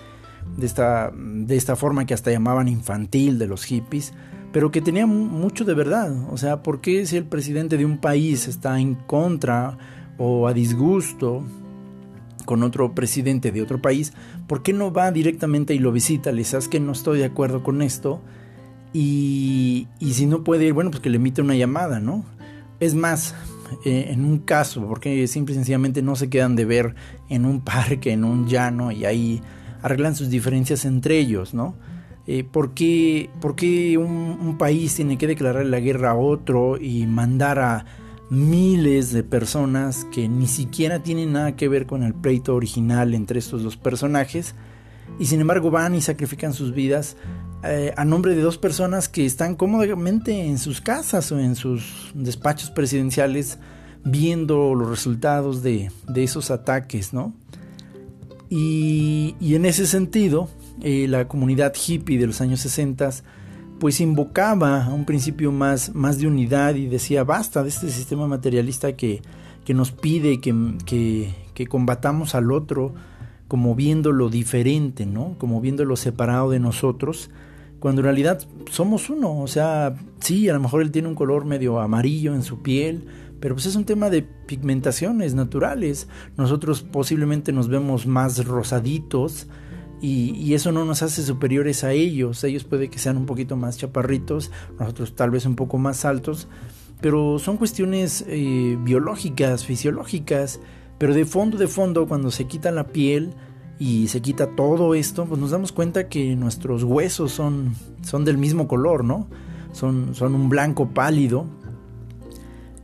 de, 0.57 0.65
esta, 0.65 1.11
de 1.15 1.55
esta 1.55 1.75
forma 1.75 2.05
que 2.05 2.13
hasta 2.13 2.31
llamaban 2.31 2.67
infantil 2.67 3.39
de 3.39 3.47
los 3.47 3.65
hippies 3.65 4.13
pero 4.51 4.71
que 4.71 4.79
tenía 4.79 5.05
mucho 5.05 5.65
de 5.65 5.73
verdad. 5.73 6.15
O 6.31 6.37
sea, 6.37 6.63
¿por 6.63 6.79
qué 6.79 7.05
si 7.05 7.17
el 7.17 7.25
presidente 7.25 7.75
de 7.75 7.83
un 7.83 7.97
país 7.97 8.47
está 8.47 8.79
en 8.79 8.95
contra 8.95 9.77
o 10.17 10.47
a 10.47 10.53
disgusto 10.53 11.43
con 12.45 12.63
otro 12.63 12.93
presidente 12.95 13.51
de 13.51 13.61
otro 13.61 13.81
país, 13.81 14.13
¿por 14.47 14.63
qué 14.63 14.71
no 14.71 14.93
va 14.93 15.11
directamente 15.11 15.73
y 15.73 15.79
lo 15.79 15.91
visita? 15.91 16.31
Le 16.31 16.45
sabes 16.45 16.69
que 16.69 16.79
no 16.79 16.93
estoy 16.93 17.19
de 17.19 17.25
acuerdo 17.25 17.63
con 17.63 17.81
esto. 17.81 18.21
Y, 18.93 19.89
y 19.99 20.13
si 20.13 20.25
no 20.25 20.43
puede 20.43 20.65
ir, 20.65 20.73
bueno, 20.73 20.89
pues 20.89 21.01
que 21.01 21.09
le 21.09 21.17
emite 21.17 21.41
una 21.41 21.55
llamada, 21.55 21.99
¿no? 21.99 22.23
Es 22.79 22.95
más, 22.95 23.35
eh, 23.83 24.07
en 24.09 24.23
un 24.23 24.39
caso, 24.39 24.87
porque 24.87 25.27
simple 25.27 25.53
y 25.53 25.57
sencillamente 25.57 26.01
no 26.01 26.15
se 26.15 26.29
quedan 26.29 26.55
de 26.55 26.63
ver 26.63 26.95
en 27.29 27.45
un 27.45 27.59
parque, 27.65 28.13
en 28.13 28.23
un 28.23 28.47
llano, 28.47 28.91
y 28.91 29.03
ahí 29.03 29.41
arreglan 29.86 30.15
sus 30.15 30.30
diferencias 30.30 30.84
entre 30.84 31.20
ellos, 31.20 31.54
¿no? 31.54 31.75
Eh, 32.25 32.44
¿por 32.44 32.74
qué, 32.74 33.30
un, 34.00 34.56
país 34.58 34.96
tiene 34.96 35.20
que 35.20 35.27
declarar 35.27 35.68
la 35.68 35.80
guerra 35.80 36.12
a 36.12 36.15
otro 36.15 36.77
y 36.82 37.06
mandar 37.06 37.60
a 37.60 37.86
miles 38.32 39.13
de 39.13 39.24
personas 39.24 40.06
que 40.06 40.27
ni 40.27 40.48
siquiera 40.48 41.04
tienen 41.04 41.34
nada 41.34 41.56
que 41.56 41.68
ver 41.68 41.86
con 41.86 42.01
el 42.01 42.15
pleito 42.15 42.56
original 42.56 43.13
entre 43.13 43.38
estos 43.38 43.62
dos 43.62 43.77
personajes? 43.77 44.56
Y 45.20 45.27
sin 45.27 45.39
embargo 45.39 45.70
van 45.70 45.94
y 45.94 46.01
sacrifican 46.01 46.54
sus 46.54 46.74
vidas 46.74 47.15
eh, 47.63 47.94
a 47.96 48.06
nombre 48.06 48.34
de 48.34 48.42
dos 48.42 48.58
personas 48.58 49.08
que 49.08 49.24
están 49.24 49.54
cómodamente 49.54 50.48
en 50.48 50.58
sus 50.58 50.82
casas 50.82 51.32
o 51.32 51.39
en 51.39 51.56
sus 51.56 52.12
despachos 52.15 52.72
presidenciales 52.72 53.60
viendo 54.04 54.74
los 54.74 54.89
resultados 54.89 55.62
de, 55.62 55.92
esos 56.15 56.50
ataques, 56.50 57.13
¿no? 57.13 57.36
Y 58.57 59.55
en 59.55 59.65
ese 59.65 59.85
sentido, 59.85 60.50
eh, 60.81 61.07
la 61.07 61.27
comunidad 61.27 61.74
hippie 61.75 62.17
de 62.17 62.27
los 62.27 62.41
años 62.41 62.59
60 62.59 63.09
pues 63.79 64.01
invocaba 64.01 64.88
un 64.93 65.05
principio 65.05 65.51
más, 65.51 65.93
más 65.95 66.19
de 66.19 66.27
unidad 66.27 66.75
y 66.75 66.88
decía 66.88 67.24
basta 67.24 67.63
de 67.63 67.69
este 67.69 67.89
sistema 67.89 68.27
materialista 68.27 68.95
que, 68.95 69.21
que 69.63 69.74
nos 69.74 69.91
pide 69.91 70.39
que, 70.39 71.33
que, 71.53 71.67
combatamos 71.67 72.35
al 72.35 72.51
otro 72.51 72.93
como 73.47 73.75
viéndolo 73.75 74.29
diferente, 74.29 75.05
¿no? 75.05 75.35
Como 75.38 75.62
viéndolo 75.62 75.95
separado 75.95 76.50
de 76.50 76.59
nosotros, 76.59 77.29
cuando 77.79 78.01
en 78.01 78.05
realidad 78.05 78.45
somos 78.71 79.09
uno, 79.09 79.39
o 79.39 79.47
sea, 79.47 79.95
sí, 80.19 80.50
a 80.50 80.53
lo 80.53 80.59
mejor 80.59 80.81
él 80.81 80.91
tiene 80.91 81.07
un 81.07 81.15
color 81.15 81.45
medio 81.45 81.79
amarillo 81.79 82.33
en 82.33 82.43
su 82.43 82.62
piel, 82.62 83.05
pero 83.39 83.56
pues 83.56 83.65
es 83.65 83.75
un 83.75 83.86
tema 83.86 84.10
de 84.10 84.22
pigmentaciones 84.22 85.34
naturales. 85.36 86.08
Nosotros 86.38 86.82
posiblemente 86.82 87.51
nos 87.51 87.68
vemos 87.68 88.08
más 88.08 88.46
rosaditos, 88.46 89.48
y, 90.01 90.54
eso 90.54 90.72
no 90.72 90.86
nos 90.86 91.01
hace 91.01 91.24
superiores 91.24 91.84
a 91.84 91.94
ellos. 91.94 92.44
Ellos 92.44 92.63
puede 92.63 92.89
que 92.89 93.00
sean 93.00 93.18
un 93.18 93.25
poquito 93.25 93.56
más 93.56 93.77
chaparritos, 93.77 94.51
nosotros 94.80 95.15
tal 95.15 95.32
vez 95.32 95.46
un 95.46 95.56
poco 95.56 95.77
más 95.77 96.06
altos, 96.06 96.48
pero 97.01 97.39
son 97.39 97.58
cuestiones 97.58 98.24
eh, 98.27 98.77
biológicas, 98.82 99.65
fisiológicas. 99.65 100.60
Pero 100.98 101.13
de 101.13 101.25
fondo, 101.25 101.58
de 101.58 101.68
fondo, 101.68 102.08
cuando 102.08 102.32
se 102.32 102.46
quita 102.46 102.72
la 102.72 102.88
piel 102.88 103.34
y 103.80 104.08
se 104.08 104.22
quita 104.22 104.56
todo 104.56 104.94
esto, 104.96 105.25
pues 105.25 105.42
nos 105.42 105.51
damos 105.51 105.72
cuenta 105.72 106.08
que 106.08 106.36
nuestros 106.36 106.84
huesos 106.84 107.32
son, 107.32 107.75
son 108.01 108.24
del 108.25 108.38
mismo 108.38 108.68
color, 108.68 109.04
¿no? 109.04 109.27
Son, 109.74 110.15
son 110.15 110.36
un 110.36 110.50
blanco 110.50 110.89
pálido. 110.89 111.48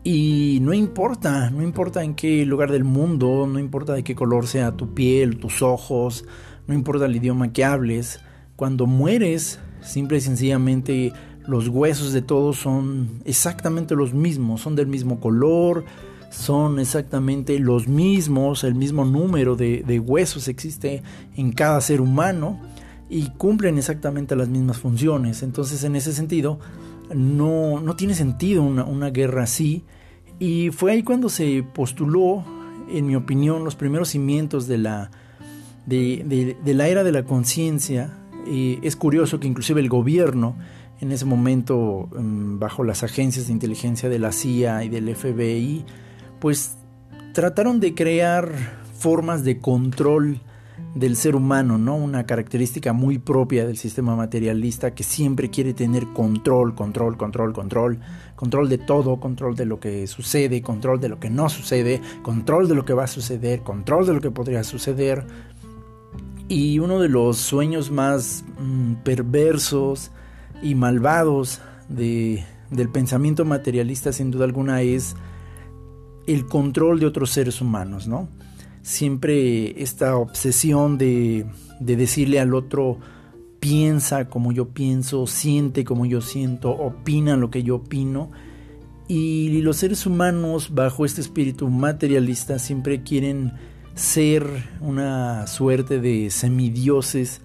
Y 0.03 0.60
no 0.62 0.74
importa, 0.74 1.51
no 1.51 1.62
importa 1.62 2.03
en 2.03 2.15
qué 2.15 2.46
lugar 2.46 2.72
del 2.72 2.84
mundo, 2.84 3.48
no 3.48 3.60
importa 3.60 3.93
de 3.93 4.03
qué 4.03 4.15
color 4.15 4.48
sea 4.48 4.72
tu 4.72 4.93
piel, 4.96 5.38
tus 5.38 5.62
ojos, 5.62 6.25
no 6.65 6.74
importa 6.74 7.05
el 7.05 7.15
idioma 7.15 7.53
que 7.53 7.63
hables, 7.63 8.20
cuando 8.55 8.88
mueres, 8.88 9.60
simple 9.81 10.17
y 10.17 10.22
sencillamente 10.22 11.13
los 11.48 11.67
huesos 11.67 12.13
de 12.13 12.22
todos 12.22 12.58
son 12.58 13.22
exactamente 13.25 13.96
los 13.96 14.13
mismos, 14.13 14.62
son 14.62 14.75
del 14.75 14.88
mismo 14.88 15.20
color, 15.20 15.86
son 16.31 16.79
exactamente 16.79 17.60
los 17.60 17.88
mismos, 17.88 18.63
el 18.63 18.75
mismo 18.75 19.05
número 19.05 19.55
de, 19.55 20.00
huesos 20.00 20.48
existe 20.48 21.03
en 21.36 21.51
cada 21.51 21.81
ser 21.81 22.01
humano 22.01 22.60
y 23.10 23.29
cumplen 23.31 23.77
exactamente 23.77 24.36
las 24.36 24.48
mismas 24.48 24.77
funciones. 24.77 25.43
Entonces, 25.43 25.84
en 25.84 25.96
ese 25.96 26.13
sentido, 26.13 26.60
no, 27.15 27.79
no 27.79 27.95
tiene 27.95 28.13
sentido 28.13 28.63
una, 28.63 28.83
una 28.83 29.09
guerra 29.09 29.43
así. 29.43 29.83
Y 30.39 30.69
fue 30.71 30.91
ahí 30.91 31.03
cuando 31.03 31.29
se 31.29 31.63
postuló 31.63 32.43
en 32.91 33.07
mi 33.07 33.15
opinión, 33.15 33.63
los 33.63 33.75
primeros 33.75 34.09
cimientos 34.09 34.67
de 34.67 34.77
la, 34.77 35.11
de, 35.85 36.55
la 36.65 36.87
era 36.87 37.03
de 37.03 37.11
la 37.11 37.23
conciencia. 37.23 38.17
es 38.45 38.95
curioso 38.95 39.39
que 39.39 39.47
inclusive 39.47 39.81
el 39.81 39.89
gobierno, 39.89 40.55
en 40.99 41.11
ese 41.11 41.25
momento, 41.25 42.09
mm, 42.15 42.59
bajo 42.59 42.83
las 42.83 43.03
agencias 43.03 43.47
de 43.47 43.53
inteligencia 43.53 44.09
de 44.09 44.19
la 44.19 44.31
CIA 44.31 44.83
y 44.83 44.89
del 44.89 45.15
FBI, 45.15 45.85
pues 46.39 46.75
trataron 47.33 47.79
de 47.79 47.95
crear 47.95 48.51
formas 48.97 49.43
de 49.43 49.59
control 49.59 50.41
del 50.95 51.15
ser 51.15 51.36
humano, 51.36 51.77
¿no? 51.77 51.95
Una 51.95 52.25
característica 52.25 52.91
muy 52.91 53.17
propia 53.17 53.65
del 53.65 53.77
sistema 53.77 54.15
materialista 54.15 54.93
que 54.93 55.03
siempre 55.03 55.50
quiere 55.50 55.74
tener 55.74 56.07
control, 56.07 56.75
control, 56.75 57.17
control, 57.17 57.53
control, 57.53 58.00
control 58.36 58.69
de 58.69 58.77
todo, 58.77 59.19
control 59.19 59.55
de 59.55 59.65
lo 59.65 59.79
que 59.79 60.05
sucede, 60.07 60.62
control 60.62 61.00
de 61.00 61.10
lo 61.10 61.19
que 61.19 61.29
no 61.29 61.48
sucede, 61.48 62.01
control 62.24 62.67
de 62.67 62.75
lo 62.75 62.83
que 62.83 62.93
va 62.93 63.05
a 63.05 63.07
suceder, 63.07 63.62
control 63.62 64.05
de 64.05 64.13
lo 64.13 64.21
que 64.21 64.31
podría 64.31 64.63
suceder. 64.63 65.25
Y 66.50 66.79
uno 66.79 67.00
de 67.00 67.07
los 67.07 67.38
sueños 67.38 67.89
más 67.89 68.43
mm, 68.60 68.95
perversos 69.03 70.12
y 70.62 70.75
malvados 70.75 71.62
de, 71.88 72.43
del 72.69 72.89
pensamiento 72.89 73.45
materialista, 73.45 74.12
sin 74.12 74.31
duda 74.31 74.43
alguna, 74.43 74.81
es 74.81 75.15
el 76.27 76.45
control 76.48 77.00
de 77.00 77.05
otros 77.05 77.31
seres 77.31 77.62
humanos, 77.62 78.10
¿no? 78.10 78.27
Siempre 78.81 79.81
esta 79.81 80.17
obsesión 80.17 80.97
de, 80.97 81.45
decirle 81.79 82.39
al 82.39 82.53
otro 82.53 83.00
piensa 83.59 84.29
como 84.29 84.51
yo 84.51 84.69
pienso, 84.69 85.27
siente 85.27 85.83
como 85.83 86.05
yo 86.05 86.21
siento, 86.21 86.71
opina 86.71 87.38
lo 87.38 87.50
que 87.51 87.63
yo 87.63 87.77
opino. 87.77 88.31
Y 89.07 89.61
los 89.61 89.77
seres 89.77 90.05
humanos 90.05 90.73
bajo 90.73 91.05
este 91.05 91.21
espíritu 91.21 91.69
materialista 91.69 92.59
siempre 92.59 93.03
quieren 93.03 93.53
ser 93.93 94.45
una 94.79 95.47
suerte 95.47 96.00
de 96.00 96.29
semidioses 96.29 97.41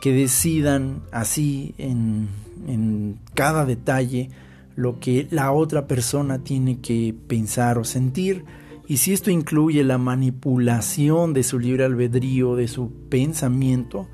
que 0.00 0.12
decidan 0.12 1.02
así 1.12 1.74
en, 1.76 2.28
en 2.66 3.18
cada 3.34 3.66
detalle 3.66 4.30
lo 4.76 4.98
que 4.98 5.28
la 5.30 5.52
otra 5.52 5.86
persona 5.86 6.38
tiene 6.38 6.80
que 6.80 7.14
pensar 7.28 7.76
o 7.76 7.84
sentir 7.84 8.44
y 8.90 8.96
si 8.96 9.12
esto 9.12 9.30
incluye 9.30 9.84
la 9.84 9.98
manipulación 9.98 11.32
de 11.32 11.44
su 11.44 11.60
libre 11.60 11.84
albedrío, 11.84 12.56
de 12.56 12.66
su 12.66 12.90
pensamiento, 13.08 14.08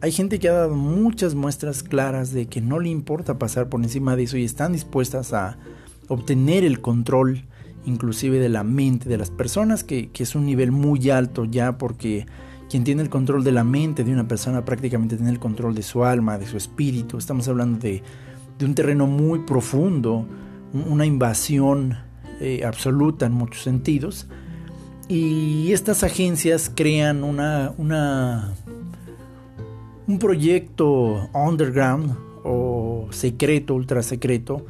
hay 0.00 0.10
gente 0.10 0.38
que 0.38 0.48
ha 0.48 0.54
dado 0.54 0.74
muchas 0.74 1.34
muestras 1.34 1.82
claras 1.82 2.32
de 2.32 2.46
que 2.46 2.62
no 2.62 2.80
le 2.80 2.88
importa 2.88 3.38
pasar 3.38 3.68
por 3.68 3.82
encima 3.82 4.16
de 4.16 4.22
eso 4.22 4.38
y 4.38 4.44
están 4.44 4.72
dispuestas 4.72 5.34
a 5.34 5.58
obtener 6.08 6.64
el 6.64 6.80
control 6.80 7.44
inclusive 7.84 8.38
de 8.38 8.48
la 8.48 8.64
mente 8.64 9.06
de 9.10 9.18
las 9.18 9.30
personas, 9.30 9.84
que, 9.84 10.08
es 10.14 10.34
un 10.34 10.46
nivel 10.46 10.72
muy 10.72 11.10
alto 11.10 11.44
ya 11.44 11.76
porque 11.76 12.24
quien 12.70 12.84
tiene 12.84 13.02
el 13.02 13.10
control 13.10 13.44
de 13.44 13.52
la 13.52 13.64
mente 13.64 14.02
de 14.02 14.14
una 14.14 14.26
persona 14.26 14.64
prácticamente 14.64 15.16
tiene 15.16 15.30
el 15.30 15.40
control 15.40 15.74
de 15.74 15.82
su 15.82 16.06
alma, 16.06 16.38
de 16.38 16.46
su 16.46 16.56
espíritu. 16.56 17.18
Estamos 17.18 17.48
hablando 17.48 17.80
de, 17.80 18.02
de 18.58 18.64
un 18.64 18.74
terreno 18.74 19.06
muy 19.06 19.40
profundo, 19.40 20.26
una 20.72 21.04
invasión 21.04 22.05
eh, 22.40 22.64
absoluta 22.64 23.26
en 23.26 23.32
muchos 23.32 23.62
sentidos. 23.62 24.26
Y 25.08 25.72
estas 25.72 26.02
agencias 26.02 26.70
crean 26.74 27.22
una, 27.22 27.72
un 27.78 28.88
proyecto 30.18 31.30
underground 31.32 32.16
o 32.42 33.06
secreto, 33.10 33.74
ultra 33.74 34.02
secreto, 34.02 34.66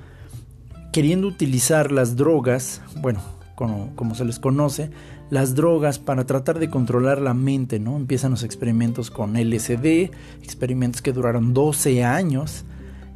queriendo 0.93 1.27
utilizar 1.27 1.91
las 1.91 2.17
drogas, 2.17 2.83
bueno, 3.01 3.21
como, 3.55 3.95
como, 3.97 4.15
se 4.15 4.27
les 4.27 4.39
conoce, 4.39 4.91
las 5.31 5.55
drogas 5.55 5.99
para 5.99 6.25
tratar 6.25 6.59
de 6.59 6.69
controlar 6.69 7.21
la 7.21 7.35
mente, 7.35 7.81
¿no? 7.81 7.97
Empiezan 7.97 8.31
los 8.31 8.45
experimentos 8.45 9.11
con 9.11 9.35
LSD, 9.35 10.11
experimentos 10.43 11.01
que 11.01 11.13
duraron 11.13 11.55
12 11.55 12.05
años, 12.05 12.65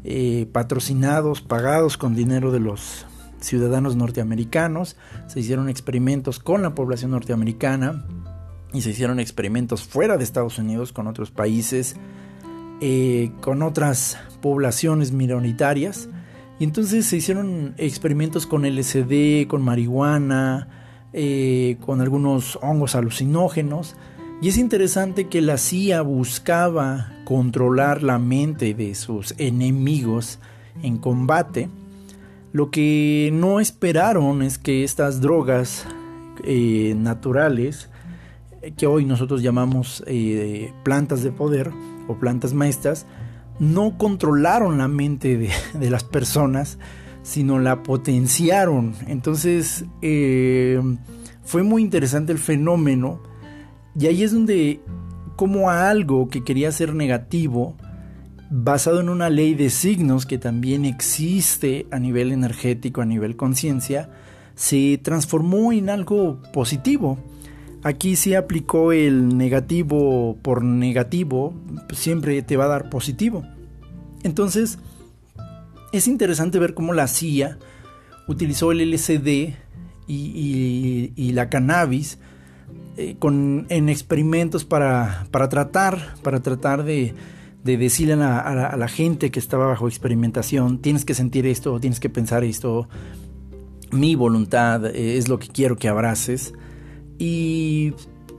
eh, 0.04 0.48
patrocinados, 0.50 1.42
pagados 1.42 1.98
con 1.98 2.14
dinero 2.14 2.50
de 2.50 2.60
los 2.60 3.06
ciudadanos 3.40 3.96
norteamericanos, 3.96 4.96
se 5.26 5.40
hicieron 5.40 5.68
experimentos 5.68 6.38
con 6.38 6.62
la 6.62 6.74
población 6.74 7.10
norteamericana 7.10 8.04
y 8.72 8.82
se 8.82 8.90
hicieron 8.90 9.18
experimentos 9.20 9.82
fuera 9.82 10.16
de 10.16 10.24
Estados 10.24 10.58
Unidos 10.58 10.92
con 10.92 11.06
otros 11.06 11.30
países, 11.30 11.96
eh, 12.80 13.32
con 13.40 13.62
otras 13.62 14.18
poblaciones 14.40 15.12
minoritarias. 15.12 16.08
Y 16.58 16.64
entonces 16.64 17.06
se 17.06 17.16
hicieron 17.16 17.74
experimentos 17.78 18.46
con 18.46 18.64
LSD, 18.64 19.46
con 19.48 19.62
marihuana, 19.62 20.68
eh, 21.12 21.78
con 21.80 22.00
algunos 22.00 22.58
hongos 22.62 22.94
alucinógenos. 22.94 23.96
Y 24.42 24.48
es 24.48 24.58
interesante 24.58 25.28
que 25.28 25.40
la 25.40 25.58
CIA 25.58 26.02
buscaba 26.02 27.12
controlar 27.24 28.02
la 28.02 28.18
mente 28.18 28.74
de 28.74 28.94
sus 28.94 29.34
enemigos 29.38 30.38
en 30.82 30.98
combate 30.98 31.68
lo 32.52 32.70
que 32.70 33.30
no 33.32 33.60
esperaron 33.60 34.42
es 34.42 34.58
que 34.58 34.84
estas 34.84 35.20
drogas 35.20 35.86
eh, 36.44 36.94
naturales, 36.96 37.88
que 38.76 38.86
hoy 38.86 39.04
nosotros 39.04 39.42
llamamos 39.42 40.02
eh, 40.06 40.72
plantas 40.82 41.22
de 41.22 41.32
poder 41.32 41.70
o 42.08 42.14
plantas 42.18 42.52
maestras, 42.52 43.06
no 43.58 43.96
controlaron 43.98 44.78
la 44.78 44.88
mente 44.88 45.50
de, 45.74 45.90
las 45.90 46.02
personas, 46.02 46.78
sino 47.22 47.58
la 47.58 47.82
potenciaron. 47.82 48.94
Entonces 49.06 49.84
eh, 50.02 50.80
fue 51.44 51.62
muy 51.62 51.82
interesante 51.82 52.32
el 52.32 52.38
fenómeno 52.38 53.20
y 53.98 54.06
ahí 54.06 54.22
es 54.22 54.32
donde 54.32 54.80
como 55.36 55.70
a 55.70 55.88
algo 55.88 56.28
que 56.28 56.42
quería 56.42 56.72
ser 56.72 56.94
negativo, 56.94 57.74
basado 58.50 59.00
en 59.00 59.08
una 59.08 59.30
ley 59.30 59.54
de 59.54 59.70
signos 59.70 60.26
que 60.26 60.36
también 60.36 60.84
existe 60.84 61.86
a 61.92 62.00
nivel 62.00 62.32
energético, 62.32 63.00
a 63.00 63.06
nivel 63.06 63.36
conciencia, 63.36 64.10
se 64.56 64.98
transformó 64.98 65.72
en 65.72 65.88
algo 65.88 66.42
positivo. 66.52 67.18
Aquí 67.84 68.16
se 68.16 68.36
aplicó 68.36 68.92
el 68.92 69.38
negativo 69.38 70.36
por 70.42 70.64
negativo, 70.64 71.54
siempre 71.92 72.42
te 72.42 72.56
va 72.56 72.64
a 72.64 72.68
dar 72.68 72.90
positivo. 72.90 73.44
Entonces, 74.24 74.78
es 75.92 76.08
interesante 76.08 76.58
ver 76.58 76.74
cómo 76.74 76.92
la 76.92 77.06
CIA 77.06 77.56
utilizó 78.26 78.72
el 78.72 78.90
LSD 78.90 79.54
y, 80.08 81.32
la 81.32 81.48
cannabis 81.48 82.18
eh, 82.96 83.14
con, 83.20 83.66
en 83.68 83.88
experimentos 83.88 84.64
para, 84.64 85.26
para 85.30 85.48
tratar, 85.48 86.16
para 86.22 86.40
tratar 86.40 86.82
de, 86.82 87.14
de 87.64 87.76
decirle 87.76 88.14
a 88.14 88.76
la, 88.76 88.88
gente 88.88 89.30
que 89.30 89.38
estaba 89.38 89.66
bajo 89.66 89.86
experimentación, 89.86 90.78
tienes 90.78 91.04
que 91.04 91.14
sentir 91.14 91.46
esto, 91.46 91.78
tienes 91.78 92.00
que 92.00 92.08
pensar 92.08 92.42
esto, 92.42 92.88
mi 93.92 94.14
voluntad 94.14 94.86
eh, 94.86 95.18
es 95.18 95.28
lo 95.28 95.38
que 95.38 95.48
quiero 95.48 95.76
que 95.76 95.88
abraces. 95.88 96.54
Y 97.18 97.92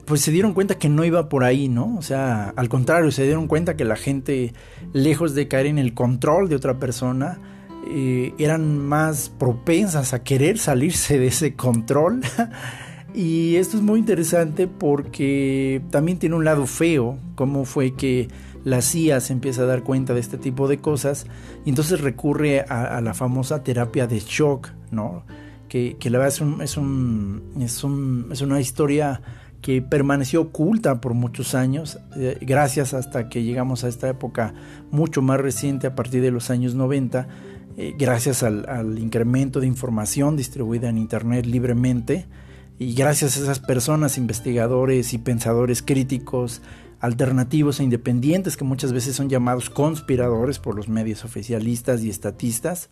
pues 0.05 0.21
se 0.21 0.31
dieron 0.31 0.53
cuenta 0.53 0.75
que 0.75 0.89
no 0.89 1.05
iba 1.05 1.29
por 1.29 1.43
ahí, 1.43 1.69
¿no? 1.69 1.95
O 1.97 2.01
sea, 2.01 2.49
al 2.55 2.67
contrario, 2.67 3.11
se 3.11 3.23
dieron 3.23 3.47
cuenta 3.47 3.75
que 3.75 3.85
la 3.85 3.95
gente, 3.95 4.53
lejos 4.91 5.35
de 5.35 5.47
caer 5.47 5.67
en 5.67 5.77
el 5.77 5.93
control 5.93 6.49
de 6.49 6.55
otra 6.55 6.79
persona, 6.79 7.39
eh, 7.87 8.33
eran 8.39 8.77
más 8.77 9.29
propensas 9.29 10.13
a 10.13 10.23
querer 10.23 10.57
salirse 10.57 11.19
de 11.19 11.27
ese 11.27 11.55
control. 11.55 12.21
y 13.13 13.55
esto 13.55 13.77
es 13.77 13.83
muy 13.83 13.99
interesante 13.99 14.67
porque 14.67 15.81
también 15.91 16.17
tiene 16.17 16.35
un 16.35 16.43
lado 16.43 16.65
feo, 16.65 17.19
como 17.35 17.65
fue 17.65 17.93
que 17.93 18.27
la 18.63 18.81
CIA 18.81 19.19
se 19.19 19.33
empieza 19.33 19.63
a 19.63 19.65
dar 19.65 19.83
cuenta 19.83 20.13
de 20.13 20.19
este 20.19 20.37
tipo 20.37 20.67
de 20.67 20.77
cosas 20.77 21.25
y 21.65 21.69
entonces 21.69 22.01
recurre 22.01 22.61
a, 22.61 23.01
la 23.01 23.13
famosa 23.13 23.63
terapia 23.63 24.07
de 24.07 24.19
shock, 24.19 24.69
¿no? 24.91 25.23
Que, 25.67 25.95
la 26.03 26.17
verdad 26.17 26.27
es, 26.27 26.41
un, 26.41 26.61
es, 26.61 26.77
un, 27.83 28.27
es, 28.31 28.41
una 28.41 28.59
historia 28.59 29.21
que 29.61 29.81
permaneció 29.81 30.41
oculta 30.41 30.99
por 30.99 31.13
muchos 31.13 31.55
años, 31.55 31.99
eh, 32.17 32.37
gracias 32.41 32.93
hasta 32.93 33.29
que 33.29 33.43
llegamos 33.43 33.85
a 33.85 33.87
esta 33.87 34.09
época 34.09 34.53
mucho 34.91 35.21
más 35.21 35.39
reciente, 35.39 35.87
a 35.87 35.95
partir 35.95 36.21
de 36.21 36.31
los 36.31 36.49
años 36.49 36.75
90, 36.75 37.27
eh, 37.77 37.95
gracias 37.97 38.43
al, 38.43 38.99
incremento 38.99 39.61
de 39.61 39.67
información 39.67 40.35
distribuida 40.35 40.89
en 40.89 40.97
Internet 40.97 41.45
libremente, 41.45 42.27
y 42.77 42.93
gracias 42.93 43.37
a 43.37 43.41
esas 43.41 43.59
personas, 43.59 44.17
investigadores 44.17 45.13
y 45.13 45.19
pensadores 45.19 45.81
críticos, 45.81 46.61
alternativos 47.01 47.79
e 47.79 47.83
independientes 47.83 48.55
que 48.55 48.63
muchas 48.63 48.93
veces 48.93 49.15
son 49.15 49.27
llamados 49.27 49.69
conspiradores 49.69 50.59
por 50.59 50.75
los 50.75 50.87
medios 50.87 51.25
oficialistas 51.25 52.03
y 52.03 52.09
estatistas, 52.09 52.89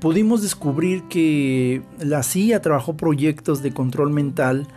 pudimos 0.00 0.42
descubrir 0.42 1.02
que 1.08 1.82
la 1.98 2.22
CIA 2.22 2.62
trabajó 2.62 2.96
proyectos 2.96 3.62
de 3.62 3.72
control 3.74 4.10
mental 4.10 4.68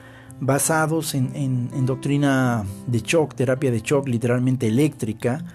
basados 0.41 1.13
en, 1.13 1.85
doctrina 1.85 2.65
de 2.87 2.99
shock, 2.99 3.35
terapia 3.35 3.71
de 3.71 3.81
shock 3.81 4.07
literalmente 4.07 4.67
eléctrica 4.67 5.45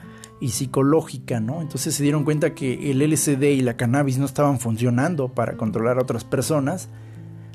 y 0.40 0.50
psicológica, 0.50 1.40
¿no? 1.40 1.60
Entonces 1.60 1.96
se 1.96 2.02
dieron 2.04 2.24
cuenta 2.24 2.54
que 2.54 2.92
el 2.92 3.02
LSD 3.02 3.42
y 3.42 3.60
la 3.60 3.76
cannabis 3.76 4.18
no 4.18 4.24
estaban 4.24 4.60
funcionando 4.60 5.28
para 5.28 5.56
controlar 5.56 5.98
a 5.98 6.02
otras 6.02 6.24
personas, 6.24 6.88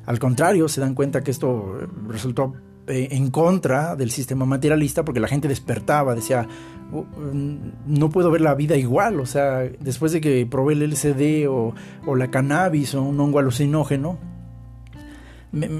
al 0.06 0.20
contrario, 0.20 0.68
se 0.68 0.82
dan 0.82 0.96
cuenta 0.96 1.24
que 1.24 1.32
esto 1.32 1.80
resultó 2.10 2.54
eh, 2.88 3.10
en 3.12 3.32
contra 3.32 3.96
del 3.96 4.12
sistema 4.12 4.46
materialista 4.46 5.06
porque 5.06 5.20
la 5.20 5.28
gente 5.28 5.48
despertaba, 5.48 6.16
decía, 6.16 6.48
oh, 6.92 7.04
mm, 7.04 7.58
no 7.88 8.10
puedo 8.10 8.30
ver 8.30 8.42
la 8.42 8.56
vida 8.56 8.76
igual, 8.76 9.20
o 9.20 9.26
sea, 9.26 9.60
después 9.80 10.12
de 10.12 10.20
que 10.20 10.46
probé 10.46 10.74
el 10.74 10.84
LCD 10.84 11.48
o, 11.48 11.74
la 12.16 12.30
cannabis 12.30 12.94
o 12.96 13.02
un 13.02 13.20
hongo 13.20 13.40
alucinógeno, 13.40 14.18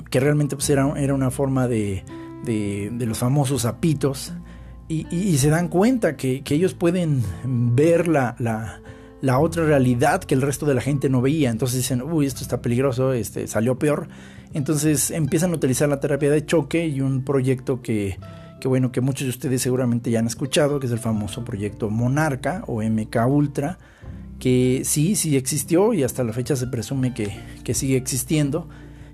que 0.10 0.20
realmente 0.20 0.56
pues, 0.56 0.70
era, 0.70 0.94
era 0.98 1.14
una 1.14 1.32
forma 1.32 1.68
de, 1.68 2.04
de, 2.46 3.06
los 3.06 3.18
famosos 3.18 3.66
apitos, 3.66 4.34
y, 4.88 5.38
se 5.38 5.50
dan 5.50 5.70
cuenta 5.70 6.16
que, 6.16 6.44
ellos 6.50 6.74
pueden 6.74 7.24
ver 7.44 8.08
la, 8.08 8.82
otra 9.32 9.66
realidad 9.66 10.22
que 10.24 10.36
el 10.36 10.42
resto 10.42 10.66
de 10.66 10.74
la 10.74 10.82
gente 10.82 11.10
no 11.10 11.22
veía. 11.22 11.50
Entonces 11.50 11.78
dicen, 11.78 12.02
uy, 12.02 12.26
esto 12.26 12.42
está 12.42 12.62
peligroso, 12.62 13.14
este, 13.14 13.48
salió 13.48 13.80
peor. 13.80 14.08
Entonces 14.54 15.12
empiezan 15.12 15.52
a 15.52 15.56
utilizar 15.56 15.88
la 15.88 16.00
terapia 16.00 16.30
de 16.30 16.46
choque 16.46 16.88
y 16.88 17.00
un 17.00 17.24
proyecto 17.24 17.82
que, 17.82 18.18
bueno, 18.66 18.92
que 18.92 19.02
muchos 19.02 19.26
de 19.26 19.30
ustedes 19.30 19.62
seguramente 19.62 20.12
ya 20.12 20.20
han 20.20 20.28
escuchado, 20.28 20.80
que 20.80 20.88
es 20.88 20.92
el 20.92 21.00
famoso 21.00 21.46
proyecto 21.46 21.90
Monarca 21.90 22.64
o 22.68 22.84
MK 22.84 23.16
Ultra, 23.28 23.78
que 24.40 24.82
sí, 24.84 25.16
sí 25.16 25.38
existió 25.38 25.94
y 25.94 26.04
hasta 26.04 26.24
la 26.24 26.34
fecha 26.34 26.56
se 26.58 26.68
presume 26.68 27.14
que, 27.14 27.40
que 27.64 27.74
sigue 27.74 27.96
existiendo 27.96 28.68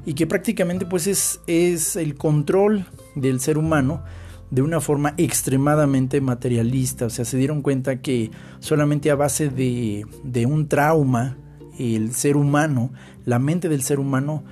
y 0.06 0.16
que 0.16 0.26
prácticamente 0.26 0.88
pues 0.88 1.06
es, 1.06 1.40
es 1.46 1.96
el 1.96 2.16
control 2.16 2.88
del 3.16 3.40
ser 3.40 3.60
humano 3.60 4.04
de 4.52 4.62
una 4.62 4.82
forma 4.82 5.14
extremadamente 5.18 6.22
materialista, 6.22 7.06
o 7.06 7.10
sea, 7.10 7.26
se 7.26 7.38
dieron 7.38 7.62
cuenta 7.62 8.02
que 8.02 8.32
solamente 8.60 9.12
a 9.12 9.16
base 9.16 9.50
de, 9.50 10.06
de 10.24 10.46
un 10.46 10.68
trauma, 10.68 11.38
el 11.78 12.14
ser 12.14 12.36
humano, 12.36 12.92
la 13.26 13.40
mente 13.40 13.70
del 13.70 13.84
ser 13.84 14.00
humano 14.00 14.44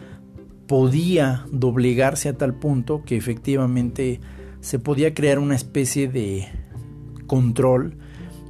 podía 0.67 1.45
doblegarse 1.51 2.29
a 2.29 2.37
tal 2.37 2.53
punto 2.53 3.03
que 3.03 3.17
efectivamente 3.17 4.19
se 4.59 4.79
podía 4.79 5.13
crear 5.13 5.39
una 5.39 5.55
especie 5.55 6.07
de 6.07 6.47
control. 7.25 7.97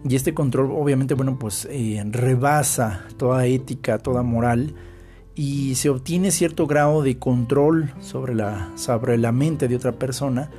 Y 0.08 0.16
este 0.16 0.34
control 0.34 0.72
obviamente 0.72 1.16
bueno 1.16 1.38
pues 1.40 1.68
eh, 1.70 2.02
rebasa 2.12 3.06
toda 3.18 3.46
ética 3.46 3.98
toda 3.98 4.24
moral 4.24 4.74
y 5.36 5.76
se 5.76 5.90
obtiene 5.90 6.32
cierto 6.32 6.66
grado 6.66 7.02
de 7.02 7.18
control 7.20 7.94
sobre 8.00 8.34
la, 8.34 8.72
sobre 8.76 9.18
la 9.18 9.32
mente 9.32 9.68
de 9.68 9.76
otra 9.76 9.94
persona 9.94 10.50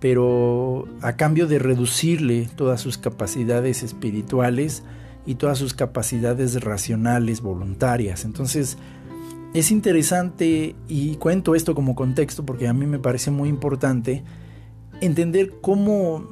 pero 0.00 0.86
a 1.00 1.16
cambio 1.16 1.46
de 1.46 1.58
reducirle 1.58 2.48
todas 2.56 2.80
sus 2.80 2.98
capacidades 2.98 3.82
espirituales 3.82 4.82
y 5.24 5.36
todas 5.36 5.58
sus 5.58 5.74
capacidades 5.74 6.62
racionales 6.62 7.40
voluntarias 7.40 8.24
entonces 8.24 8.78
es 9.58 9.70
interesante, 9.70 10.74
y 10.86 11.16
cuento 11.16 11.54
esto 11.54 11.74
como 11.74 11.94
contexto 11.94 12.44
porque 12.44 12.68
a 12.68 12.74
mí 12.74 12.84
me 12.84 12.98
parece 12.98 13.30
muy 13.30 13.48
importante, 13.48 14.22
entender 15.00 15.54
cómo, 15.62 16.26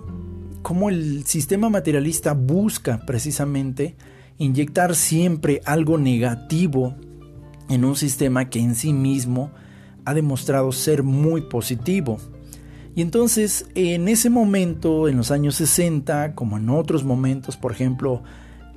cómo 0.61 0.90
el 0.90 1.24
sistema 1.24 1.70
materialista 1.70 2.35
busca 2.35 3.00
precisamente 3.07 3.96
inyectar 4.37 4.94
siempre 4.94 5.62
algo 5.64 5.96
negativo 5.96 6.96
en 7.70 7.87
un 7.87 7.96
sistema 7.96 8.50
que 8.50 8.59
en 8.59 8.74
sí 8.74 8.92
mismo 8.92 9.50
ha 10.05 10.12
demostrado 10.12 10.70
ser 10.72 11.03
muy 11.03 11.42
positivo. 11.42 12.18
Y 12.94 13.02
entonces, 13.02 13.66
en 13.74 14.09
ese 14.09 14.30
momento, 14.30 15.09
en 15.09 15.16
los 15.16 15.30
años 15.30 15.57
60, 15.57 16.35
como 16.35 16.59
en 16.59 16.70
otros 16.70 17.04
momentos, 17.04 17.57
por 17.57 17.72
ejemplo, 17.72 18.22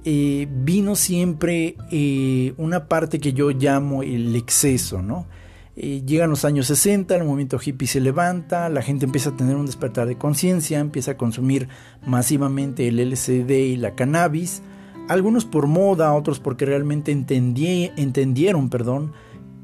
eh, 0.06 0.48
vino 0.50 0.96
siempre 0.96 1.76
eh, 1.92 2.54
una 2.58 2.88
parte 2.88 3.20
que 3.20 3.34
yo 3.34 3.52
llamo 3.52 4.02
el 4.04 4.36
exceso, 4.36 5.02
¿no? 5.02 5.28
Eh, 5.76 6.02
llegan 6.08 6.32
los 6.32 6.44
años 6.46 6.66
60, 6.68 7.16
el 7.16 7.24
movimiento 7.24 7.60
hippie 7.64 7.88
se 7.88 8.02
levanta, 8.02 8.68
la 8.70 8.82
gente 8.82 9.06
empieza 9.06 9.30
a 9.30 9.38
tener 9.38 9.56
un 9.56 9.68
despertar 9.68 10.08
de 10.08 10.18
conciencia, 10.18 10.80
empieza 10.80 11.12
a 11.12 11.18
consumir 11.18 11.68
masivamente 12.04 12.88
el 12.88 13.00
LCD 13.00 13.52
y 13.52 13.76
la 13.76 13.94
cannabis, 13.94 14.64
algunos 15.08 15.46
por 15.46 15.68
moda, 15.68 16.14
otros 16.14 16.40
porque 16.40 16.66
realmente 16.66 17.12
entendieron 17.12 18.70
perdón, 18.70 19.14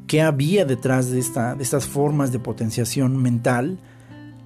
qué 0.05 0.21
había 0.21 0.65
detrás 0.65 1.09
de, 1.09 1.17
esta, 1.17 1.55
de 1.55 1.63
estas 1.63 1.87
formas 1.87 2.31
de 2.31 2.37
potenciación 2.37 3.17
mental 3.17 3.79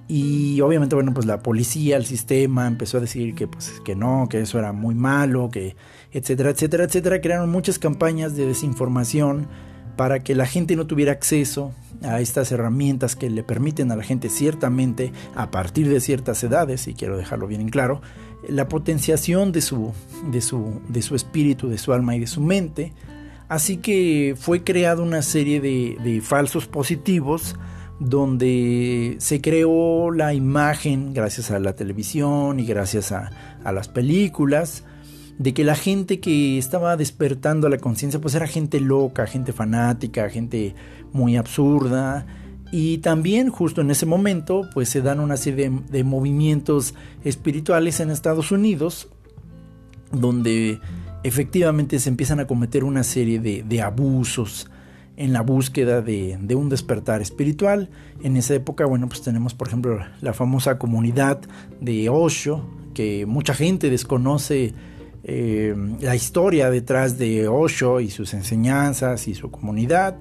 y 0.08 0.62
obviamente, 0.62 0.94
bueno, 0.94 1.12
pues 1.12 1.26
la 1.26 1.42
policía, 1.42 1.98
el 1.98 2.06
sistema 2.06 2.66
empezó 2.66 2.96
a 2.96 3.00
decir 3.00 3.34
que, 3.34 3.46
pues, 3.46 3.80
que 3.84 3.94
no, 3.94 4.26
que 4.30 4.40
eso 4.40 4.58
era 4.58 4.72
muy 4.72 4.94
malo, 4.94 5.50
que 5.52 5.76
etcétera, 6.12 6.50
etcétera, 6.50 6.84
etcétera. 6.84 7.20
Crearon 7.20 7.50
muchas 7.50 7.78
campañas 7.78 8.34
de 8.34 8.46
desinformación 8.46 9.46
para 9.96 10.20
que 10.20 10.34
la 10.34 10.46
gente 10.46 10.76
no 10.76 10.86
tuviera 10.86 11.12
acceso 11.12 11.72
a 12.02 12.20
estas 12.20 12.50
herramientas 12.52 13.16
que 13.16 13.28
le 13.28 13.42
permiten 13.42 13.92
a 13.92 13.96
la 13.96 14.02
gente 14.02 14.30
ciertamente, 14.30 15.12
a 15.34 15.50
partir 15.50 15.88
de 15.90 16.00
ciertas 16.00 16.42
edades, 16.42 16.88
y 16.88 16.94
quiero 16.94 17.18
dejarlo 17.18 17.46
bien 17.46 17.60
en 17.60 17.68
claro, 17.68 18.00
la 18.48 18.66
potenciación 18.68 19.52
de 19.52 19.60
su, 19.60 19.92
de 20.30 20.40
su, 20.40 20.80
de 20.88 21.02
su 21.02 21.16
espíritu, 21.16 21.68
de 21.68 21.76
su 21.76 21.92
alma 21.92 22.16
y 22.16 22.20
de 22.20 22.28
su 22.28 22.40
mente. 22.40 22.94
Así 23.48 23.76
que 23.76 24.36
fue 24.38 24.62
creada 24.62 25.02
una 25.02 25.20
serie 25.20 25.60
de, 25.60 25.98
de 26.02 26.22
falsos 26.22 26.66
positivos 26.66 27.56
donde 28.00 29.16
se 29.18 29.40
creó 29.40 30.10
la 30.10 30.32
imagen 30.34 31.12
gracias 31.12 31.50
a 31.50 31.58
la 31.58 31.74
televisión 31.74 32.60
y 32.60 32.64
gracias 32.64 33.12
a, 33.12 33.30
las 33.64 33.88
películas 33.88 34.84
de 35.38 35.52
que 35.52 35.62
la 35.62 35.74
gente 35.74 36.20
que 36.20 36.58
estaba 36.58 36.96
despertando 36.96 37.68
la 37.68 37.76
conciencia 37.78 38.20
pues 38.20 38.34
era 38.34 38.46
gente 38.46 38.80
loca, 38.80 39.26
gente 39.26 39.52
fanática, 39.52 40.30
gente 40.30 40.74
muy 41.12 41.36
absurda. 41.36 42.26
Y 42.72 42.98
también 42.98 43.50
justo 43.50 43.82
en 43.82 43.90
ese 43.90 44.06
momento 44.06 44.62
pues 44.72 44.88
se 44.88 45.02
dan 45.02 45.20
una 45.20 45.36
serie 45.36 45.70
de, 45.90 46.04
movimientos 46.04 46.94
espirituales 47.24 48.00
en 48.00 48.10
Estados 48.10 48.52
Unidos 48.52 49.08
donde 50.12 50.80
efectivamente 51.24 51.98
se 51.98 52.08
empiezan 52.08 52.40
a 52.40 52.46
cometer 52.46 52.84
una 52.84 53.02
serie 53.02 53.38
de 53.38 53.82
abusos 53.82 54.70
en 55.18 55.32
la 55.32 55.42
búsqueda 55.42 56.00
de, 56.00 56.38
un 56.54 56.68
despertar 56.68 57.20
espiritual. 57.20 57.90
En 58.22 58.36
esa 58.36 58.54
época, 58.54 58.86
bueno, 58.86 59.08
pues 59.08 59.20
tenemos 59.20 59.52
por 59.52 59.66
ejemplo 59.66 59.98
la 60.20 60.32
famosa 60.32 60.78
comunidad 60.78 61.40
de 61.80 62.08
Osho, 62.08 62.64
que 62.94 63.26
mucha 63.26 63.52
gente 63.52 63.90
desconoce 63.90 64.74
eh, 65.24 65.74
la 66.00 66.14
historia 66.14 66.70
detrás 66.70 67.18
de 67.18 67.48
Osho 67.48 67.98
y 67.98 68.10
sus 68.10 68.32
enseñanzas 68.32 69.26
y 69.26 69.34
su 69.34 69.50
comunidad, 69.50 70.16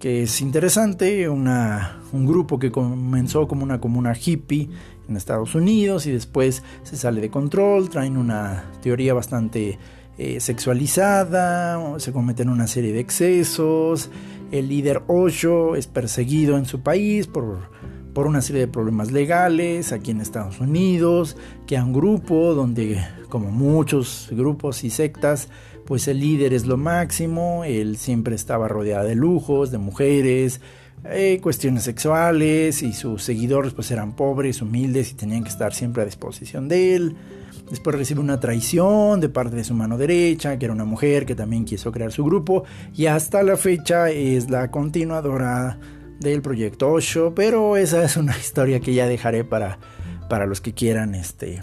que 0.00 0.24
es 0.24 0.40
interesante, 0.40 1.28
una, 1.28 2.00
un 2.12 2.26
grupo 2.26 2.58
que 2.58 2.72
comenzó 2.72 3.46
como 3.46 3.62
una 3.62 3.80
comuna 3.80 4.12
hippie 4.12 4.68
en 5.08 5.16
Estados 5.16 5.54
Unidos 5.54 6.06
y 6.06 6.10
después 6.10 6.64
se 6.82 6.96
sale 6.96 7.20
de 7.20 7.30
control, 7.30 7.88
traen 7.90 8.16
una 8.16 8.64
teoría 8.82 9.14
bastante 9.14 9.78
eh, 10.22 10.38
sexualizada, 10.38 11.98
se 11.98 12.12
cometen 12.12 12.50
una 12.50 12.66
serie 12.66 12.92
de 12.92 13.00
excesos, 13.00 14.10
el 14.52 14.68
líder 14.68 15.02
Osho 15.06 15.76
es 15.76 15.86
perseguido 15.86 16.58
en 16.58 16.66
su 16.66 16.82
país 16.82 17.26
por, 17.26 17.70
por 18.12 18.26
una 18.26 18.42
serie 18.42 18.60
de 18.60 18.68
problemas 18.68 19.12
legales 19.12 19.92
aquí 19.92 20.10
en 20.10 20.20
Estados 20.20 20.60
Unidos, 20.60 21.38
que 21.66 21.80
un 21.80 21.94
grupo 21.94 22.52
donde, 22.52 23.02
como 23.30 23.50
muchos 23.50 24.28
grupos 24.30 24.84
y 24.84 24.90
sectas, 24.90 25.48
pues 25.86 26.06
el 26.06 26.20
líder 26.20 26.52
es 26.52 26.66
lo 26.66 26.76
máximo, 26.76 27.64
él 27.64 27.96
siempre 27.96 28.34
estaba 28.34 28.68
rodeado 28.68 29.08
de 29.08 29.14
lujos, 29.14 29.70
de 29.70 29.78
mujeres, 29.78 30.60
eh, 31.04 31.40
cuestiones 31.42 31.84
sexuales 31.84 32.82
y 32.82 32.92
sus 32.92 33.22
seguidores 33.22 33.72
pues 33.72 33.90
eran 33.90 34.14
pobres, 34.16 34.60
humildes 34.60 35.12
y 35.12 35.14
tenían 35.14 35.44
que 35.44 35.48
estar 35.48 35.72
siempre 35.72 36.02
a 36.02 36.04
disposición 36.04 36.68
de 36.68 36.94
él. 36.94 37.16
Después 37.70 37.94
recibe 37.94 38.20
una 38.20 38.40
traición 38.40 39.20
de 39.20 39.28
parte 39.28 39.54
de 39.54 39.62
su 39.62 39.74
mano 39.74 39.96
derecha, 39.96 40.58
que 40.58 40.64
era 40.64 40.74
una 40.74 40.84
mujer 40.84 41.24
que 41.24 41.36
también 41.36 41.64
quiso 41.64 41.92
crear 41.92 42.10
su 42.10 42.24
grupo. 42.24 42.64
Y 42.94 43.06
hasta 43.06 43.44
la 43.44 43.56
fecha 43.56 44.10
es 44.10 44.50
la 44.50 44.72
continuadora 44.72 45.78
del 46.18 46.42
proyecto 46.42 46.90
Osho. 46.90 47.32
Pero 47.32 47.76
esa 47.76 48.02
es 48.02 48.16
una 48.16 48.36
historia 48.40 48.80
que 48.80 48.92
ya 48.92 49.06
dejaré 49.06 49.44
para, 49.44 49.78
para 50.28 50.46
los 50.46 50.60
que 50.60 50.74
quieran 50.74 51.14
este, 51.14 51.62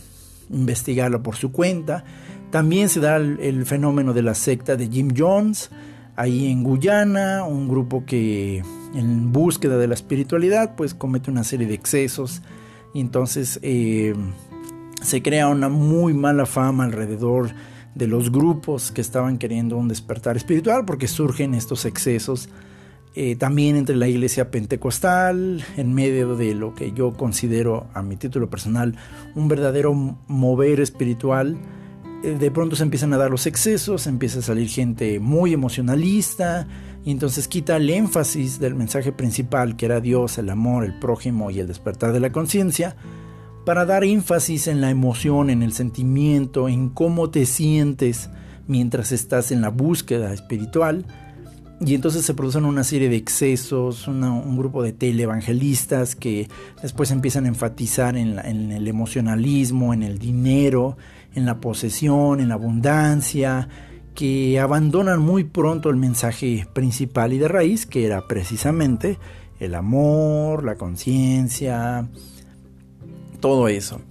investigarlo 0.49 1.21
por 1.21 1.35
su 1.35 1.51
cuenta. 1.51 2.05
También 2.51 2.87
se 2.87 3.01
da 3.01 3.17
el, 3.17 3.65
fenómeno 3.65 4.13
de 4.13 4.21
la 4.21 4.33
secta 4.33 4.77
de 4.77 4.87
Jim 4.87 5.09
Jones, 5.15 5.69
ahí 6.15 6.49
en 6.49 6.63
Guyana, 6.63 7.43
un 7.43 7.67
grupo 7.67 8.05
que 8.05 8.63
en 8.95 9.33
búsqueda 9.33 9.77
de 9.77 9.87
la 9.87 9.93
espiritualidad, 9.93 10.75
pues 10.77 10.93
comete 10.93 11.29
una 11.29 11.43
serie 11.43 11.67
de 11.67 11.73
excesos. 11.73 12.41
Y 12.93 13.01
entonces 13.01 13.59
eh, 13.61 14.15
se 15.01 15.21
crea 15.21 15.47
una 15.47 15.69
muy 15.69 16.13
mala 16.13 16.45
fama 16.45 16.85
alrededor 16.85 17.51
de 17.95 18.07
los 18.07 18.31
grupos 18.31 18.91
que 18.91 19.01
estaban 19.01 19.37
queriendo 19.37 19.77
un 19.77 19.87
despertar 19.87 20.37
espiritual 20.37 20.85
porque 20.85 21.07
surgen 21.07 21.53
estos 21.53 21.85
excesos 21.85 22.49
eh, 23.19 23.35
también 23.35 23.75
entre 23.77 23.95
la 23.95 24.07
iglesia 24.07 24.51
pentecostal, 24.51 25.63
en 25.75 25.93
medio 25.95 26.35
de 26.35 26.53
lo 26.53 26.75
que 26.75 26.91
yo 26.91 27.13
considero 27.13 27.87
a 27.95 28.03
mi 28.03 28.15
título 28.15 28.47
personal 28.47 28.95
un 29.33 29.47
verdadero 29.47 29.91
mover 30.27 30.79
espiritual. 30.81 31.57
Eh, 32.23 32.37
de 32.39 32.51
pronto 32.51 32.75
se 32.75 32.83
empiezan 32.83 33.13
a 33.13 33.17
dar 33.17 33.31
los 33.31 33.47
excesos, 33.47 34.05
empieza 34.05 34.37
a 34.37 34.43
salir 34.43 34.69
gente 34.69 35.19
muy 35.19 35.51
emocionalista 35.51 36.67
y 37.05 37.09
entonces 37.09 37.47
quita 37.47 37.77
el 37.77 37.89
énfasis 37.89 38.59
del 38.59 38.75
mensaje 38.75 39.11
principal 39.11 39.77
que 39.77 39.87
era 39.87 39.99
Dios, 39.99 40.37
el 40.37 40.51
amor, 40.51 40.85
el 40.85 40.99
prójimo 40.99 41.49
y 41.49 41.59
el 41.59 41.65
despertar 41.65 42.13
de 42.13 42.19
la 42.19 42.31
conciencia 42.31 42.95
para 43.67 43.85
dar 43.85 44.05
énfasis 44.05 44.67
en 44.67 44.79
la 44.79 44.89
emoción, 44.89 45.49
en 45.49 45.61
el 45.61 45.73
sentimiento, 45.73 46.69
en 46.69 46.87
cómo 46.87 47.31
te 47.31 47.45
sientes 47.45 48.29
mientras 48.65 49.11
estás 49.11 49.51
en 49.51 49.59
la 49.59 49.67
búsqueda 49.67 50.31
espiritual. 50.31 51.03
Y 51.81 51.93
entonces 51.93 52.23
se 52.23 52.33
producen 52.33 52.63
una 52.63 52.85
serie 52.85 53.09
de 53.09 53.17
excesos, 53.17 54.07
un 54.07 54.57
grupo 54.57 54.83
de 54.83 54.93
televangelistas 54.93 56.15
que 56.15 56.47
después 56.81 57.11
empiezan 57.11 57.43
a 57.43 57.49
enfatizar 57.49 58.15
en, 58.15 58.39
el 58.39 58.87
emocionalismo, 58.87 59.93
en 59.93 60.03
el 60.03 60.17
dinero, 60.17 60.95
en 61.35 61.45
la 61.45 61.59
posesión, 61.59 62.39
en 62.39 62.47
la 62.47 62.55
abundancia, 62.55 63.67
que 64.15 64.61
abandonan 64.61 65.19
muy 65.19 65.43
pronto 65.43 65.89
el 65.89 65.97
mensaje 65.97 66.65
principal 66.71 67.33
y 67.33 67.37
de 67.37 67.49
raíz, 67.49 67.85
que 67.85 68.05
era 68.05 68.29
precisamente 68.29 69.19
el 69.59 69.75
amor, 69.75 70.63
la 70.63 70.75
conciencia, 70.75 72.07
todo 73.39 73.67
eso. 73.67 74.01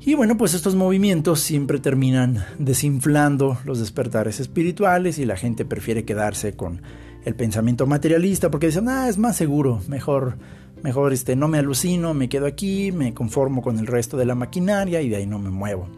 Y 0.00 0.14
bueno, 0.14 0.36
pues 0.36 0.52
estos 0.52 0.74
movimientos 0.74 1.40
siempre 1.40 1.78
terminan 1.78 2.44
desinflando 2.58 3.58
los 3.64 3.80
despertares 3.80 4.38
espirituales 4.38 5.18
y 5.18 5.24
la 5.24 5.36
gente 5.36 5.64
prefiere 5.64 6.04
quedarse 6.04 6.54
con 6.54 6.82
el 7.24 7.34
pensamiento 7.34 7.86
materialista 7.86 8.50
porque 8.50 8.66
dicen, 8.66 8.88
ah, 8.88 9.08
es 9.08 9.16
más 9.16 9.36
seguro, 9.36 9.80
mejor, 9.88 10.36
mejor 10.82 11.14
este, 11.14 11.36
no 11.36 11.48
me 11.48 11.58
alucino, 11.58 12.12
me 12.12 12.28
quedo 12.28 12.46
aquí, 12.46 12.92
me 12.92 13.14
conformo 13.14 13.62
con 13.62 13.78
el 13.78 13.86
resto 13.86 14.18
de 14.18 14.26
la 14.26 14.34
maquinaria 14.34 15.00
y 15.00 15.08
de 15.08 15.16
ahí 15.16 15.26
no 15.26 15.38
me 15.38 15.50
muevo. 15.50 15.88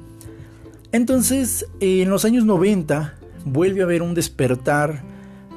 Entonces, 0.93 1.67
en 1.81 2.09
los 2.09 2.25
años 2.25 2.45
90 2.45 3.15
vuelve 3.45 3.81
a 3.81 3.85
haber 3.85 4.03
un 4.03 4.15
despertar 4.15 5.03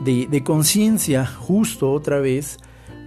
de, 0.04 0.44
conciencia 0.44 1.26
justo 1.26 1.92
otra 1.92 2.20
vez, 2.20 2.58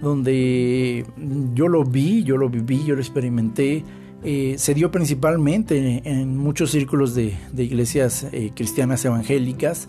donde 0.03 1.05
yo 1.53 1.67
lo 1.67 1.83
vi, 1.83 2.23
yo 2.23 2.37
lo 2.37 2.49
viví, 2.49 2.83
yo 2.85 2.95
lo 2.95 3.01
experimenté. 3.01 3.83
Eh, 4.23 4.55
se 4.57 4.73
dio 4.73 4.91
principalmente 4.91 6.01
en, 6.05 6.37
muchos 6.37 6.71
círculos 6.71 7.15
de, 7.15 7.35
iglesias 7.57 8.27
eh, 8.31 8.51
cristianas 8.53 9.03
evangélicas. 9.05 9.87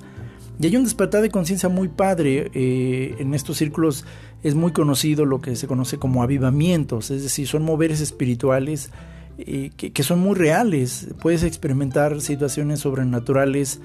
Y 0.59 0.66
hay 0.66 0.77
un 0.77 0.85
despertar 0.85 1.20
de 1.20 1.31
conciencia 1.31 1.68
muy 1.68 1.88
padre. 1.88 2.50
Eh, 2.55 3.16
en 3.18 3.35
estos 3.35 3.59
círculos 3.59 4.05
es 4.42 4.55
muy 4.55 4.72
conocido 4.72 5.24
lo 5.24 5.40
que 5.40 5.57
se 5.57 5.66
conoce 5.66 5.98
como 5.98 6.22
avivamientos, 6.22 7.11
es 7.11 7.22
decir, 7.22 7.48
son 7.48 7.62
moveres 7.64 8.00
espirituales 8.00 8.90
que, 9.37 10.03
son 10.03 10.20
muy 10.20 10.37
reales. 10.37 11.09
Puedes 11.20 11.42
experimentar 11.42 12.20
situaciones 12.20 12.81
sobrenaturales 12.81 13.81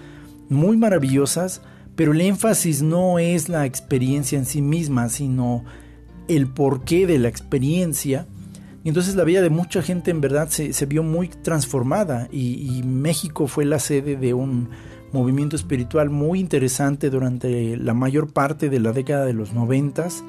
muy 0.47 0.77
maravillosas, 0.77 1.61
pero 1.95 2.11
el 2.11 2.21
énfasis 2.21 2.83
no 2.83 3.17
es 3.17 3.49
la 3.49 3.65
experiencia 3.65 4.37
en 4.37 4.45
sí 4.45 4.61
misma, 4.61 5.09
sino 5.09 5.63
el 6.29 6.47
porqué 6.47 7.05
de 7.05 7.19
la 7.19 7.27
experiencia. 7.27 8.27
Y 8.83 8.87
entonces 8.87 9.15
la 9.15 9.25
vida 9.25 9.41
de 9.41 9.49
mucha 9.49 9.81
gente 9.81 10.11
en 10.11 10.21
verdad 10.21 10.47
se, 10.47 10.85
vio 10.85 11.03
muy 11.03 11.27
transformada 11.27 12.29
y, 12.31 12.81
México 12.85 13.47
fue 13.47 13.65
la 13.65 13.79
sede 13.79 14.15
de 14.15 14.33
un 14.33 14.69
movimiento 15.11 15.55
espiritual 15.55 16.09
muy 16.09 16.39
interesante 16.39 17.09
durante 17.09 17.75
la 17.75 17.93
mayor 17.93 18.31
parte 18.31 18.69
de 18.69 18.79
la 18.79 18.93
década 18.93 19.25
de 19.25 19.33
los 19.33 19.53
noventas. 19.53 20.23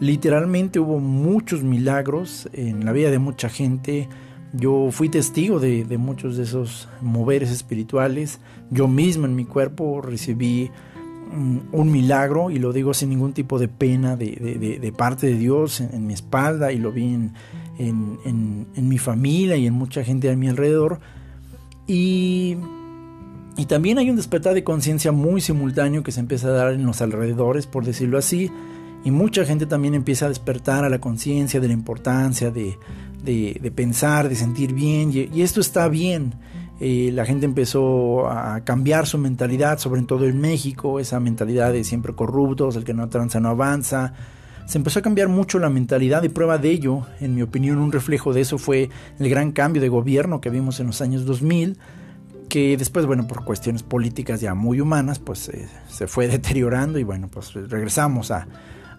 Literalmente 0.00 0.80
hubo 0.80 0.98
muchos 0.98 1.62
milagros 1.62 2.48
en 2.52 2.84
la 2.84 2.92
vida 2.92 3.10
de 3.10 3.20
mucha 3.20 3.48
gente, 3.48 4.08
yo 4.52 4.90
fui 4.90 5.08
testigo 5.08 5.60
de, 5.60 5.84
muchos 5.96 6.36
de 6.36 6.42
esos 6.42 6.88
moveres 7.00 7.50
espirituales. 7.50 8.38
Yo 8.70 8.86
mismo 8.86 9.24
en 9.26 9.34
mi 9.34 9.46
cuerpo 9.46 10.02
recibí 10.02 10.70
un 11.32 11.90
milagro 11.90 12.50
y 12.50 12.58
lo 12.58 12.72
digo 12.72 12.92
sin 12.92 13.08
ningún 13.08 13.32
tipo 13.32 13.58
de 13.58 13.68
pena 13.68 14.16
de, 14.16 14.94
parte 14.96 15.28
de 15.28 15.34
Dios 15.34 15.80
en, 15.80 16.06
mi 16.06 16.12
espalda 16.12 16.72
y 16.72 16.78
lo 16.78 16.92
vi 16.92 17.14
en, 17.78 18.68
mi 18.76 18.98
familia 18.98 19.56
y 19.56 19.66
en 19.66 19.74
mucha 19.74 20.04
gente 20.04 20.30
a 20.30 20.36
mi 20.36 20.48
alrededor. 20.48 21.00
Y, 21.86 22.56
también 23.68 23.96
hay 23.98 24.10
un 24.10 24.16
despertar 24.16 24.54
de 24.54 24.64
conciencia 24.64 25.12
muy 25.12 25.40
simultáneo 25.40 26.02
que 26.02 26.12
se 26.12 26.20
empieza 26.20 26.48
a 26.48 26.50
dar 26.50 26.72
en 26.74 26.84
los 26.84 27.00
alrededores, 27.00 27.66
por 27.66 27.84
decirlo 27.84 28.18
así. 28.18 28.50
Y 29.04 29.10
mucha 29.10 29.44
gente 29.44 29.66
también 29.66 29.94
empieza 29.94 30.26
a 30.26 30.28
despertar 30.28 30.84
a 30.84 30.88
la 30.88 31.00
conciencia 31.00 31.58
de 31.58 31.68
la 31.68 31.72
importancia 31.72 32.50
de, 32.50 32.76
pensar, 33.74 34.28
de 34.28 34.34
sentir 34.34 34.74
bien, 34.74 35.10
y, 35.12 35.40
esto 35.40 35.60
está 35.60 35.88
bien. 35.88 36.34
La 36.82 37.24
gente 37.24 37.46
empezó 37.46 38.28
a 38.28 38.64
cambiar 38.64 39.06
su 39.06 39.16
mentalidad, 39.16 39.78
sobre 39.78 40.02
todo 40.02 40.24
en 40.26 40.40
México, 40.40 40.98
esa 40.98 41.20
mentalidad 41.20 41.72
de 41.72 41.84
siempre 41.84 42.12
corruptos, 42.12 42.74
el 42.74 42.82
que 42.82 42.92
no 42.92 43.08
tranza 43.08 43.38
no 43.38 43.50
avanza. 43.50 44.14
Se 44.66 44.78
empezó 44.78 44.98
a 44.98 45.02
cambiar 45.02 45.28
mucho 45.28 45.60
la 45.60 45.70
mentalidad 45.70 46.24
y 46.24 46.28
prueba 46.28 46.58
de 46.58 46.70
ello, 46.70 47.06
en 47.20 47.36
mi 47.36 47.42
opinión, 47.42 47.78
un 47.78 47.92
reflejo 47.92 48.32
de 48.32 48.40
eso 48.40 48.58
fue 48.58 48.90
el 49.20 49.28
gran 49.28 49.52
cambio 49.52 49.80
de 49.80 49.88
gobierno 49.88 50.40
que 50.40 50.50
vimos 50.50 50.80
en 50.80 50.88
los 50.88 51.00
años 51.00 51.24
2000, 51.24 51.78
que 52.48 52.76
después, 52.76 53.06
bueno, 53.06 53.28
por 53.28 53.44
cuestiones 53.44 53.84
políticas 53.84 54.40
ya 54.40 54.54
muy 54.54 54.80
humanas, 54.80 55.20
pues 55.20 55.50
eh, 55.50 55.68
se 55.88 56.08
fue 56.08 56.26
deteriorando 56.36 56.98
y 56.98 57.04
bueno, 57.04 57.28
pues 57.28 57.54
regresamos 57.54 58.32
a 58.32 58.48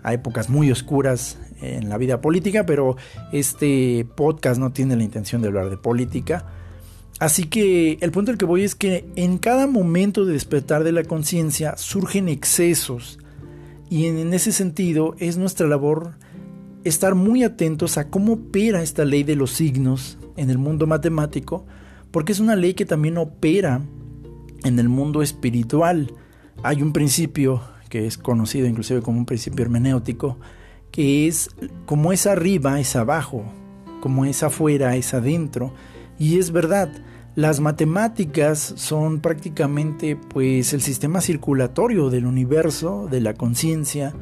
épocas 0.05 0.49
muy 0.49 0.71
oscuras 0.71 1.37
en 1.61 1.89
la 1.89 1.97
vida 1.97 2.21
política, 2.21 2.65
pero 2.65 2.95
este 3.33 4.07
podcast 4.15 4.57
no 4.57 4.71
tiene 4.71 4.95
la 4.95 5.03
intención 5.03 5.41
de 5.41 5.49
hablar 5.49 5.69
de 5.69 5.77
política. 5.77 6.45
Así 7.19 7.45
que 7.45 7.97
el 8.01 8.11
punto 8.11 8.31
al 8.31 8.37
que 8.37 8.45
voy 8.45 8.63
es 8.63 8.75
que 8.75 9.05
en 9.15 9.37
cada 9.37 9.67
momento 9.67 10.25
de 10.25 10.33
despertar 10.33 10.83
de 10.83 10.91
la 10.91 11.03
conciencia 11.03 11.77
surgen 11.77 12.27
excesos 12.27 13.19
y 13.89 14.07
en 14.07 14.33
ese 14.33 14.51
sentido 14.51 15.15
es 15.19 15.37
nuestra 15.37 15.67
labor 15.67 16.15
estar 16.83 17.15
muy 17.15 17.43
atentos 17.43 17.97
a 17.97 18.09
cómo 18.09 18.33
opera 18.33 18.81
esta 18.81 19.05
ley 19.05 19.23
de 19.23 19.35
los 19.35 19.51
signos 19.51 20.17
en 20.35 20.49
el 20.49 20.57
mundo 20.57 20.87
matemático, 20.87 21.65
porque 22.11 22.31
es 22.31 22.39
una 22.39 22.55
ley 22.55 22.73
que 22.73 22.85
también 22.85 23.17
opera 23.17 23.81
en 24.63 24.79
el 24.79 24.89
mundo 24.89 25.21
espiritual. 25.21 26.11
Hay 26.63 26.81
un 26.81 26.91
principio 26.91 27.61
que 27.89 28.07
es 28.07 28.17
conocido 28.17 28.67
inclusive 28.67 29.01
como 29.01 29.19
un 29.19 29.25
principio 29.25 29.63
hermenéutico, 29.63 30.39
que 30.91 31.27
es 31.27 31.49
como 31.85 32.11
es 32.11 32.25
arriba 32.25 32.79
es 32.79 32.95
abajo, 32.95 33.43
como 34.01 34.25
es 34.25 34.43
afuera 34.43 34.95
es 34.95 35.13
adentro. 35.13 35.73
Y 36.19 36.39
es 36.39 36.51
verdad, 36.51 36.89
las 37.35 37.59
matemáticas 37.59 38.73
son 38.77 39.19
prácticamente 39.19 40.15
pues 40.15 40.73
el 40.73 40.81
sistema 40.81 41.21
circulatorio 41.21 42.09
del 42.09 42.25
universo, 42.25 43.07
de 43.09 43.21
la 43.21 43.33
conciencia, 43.33 44.13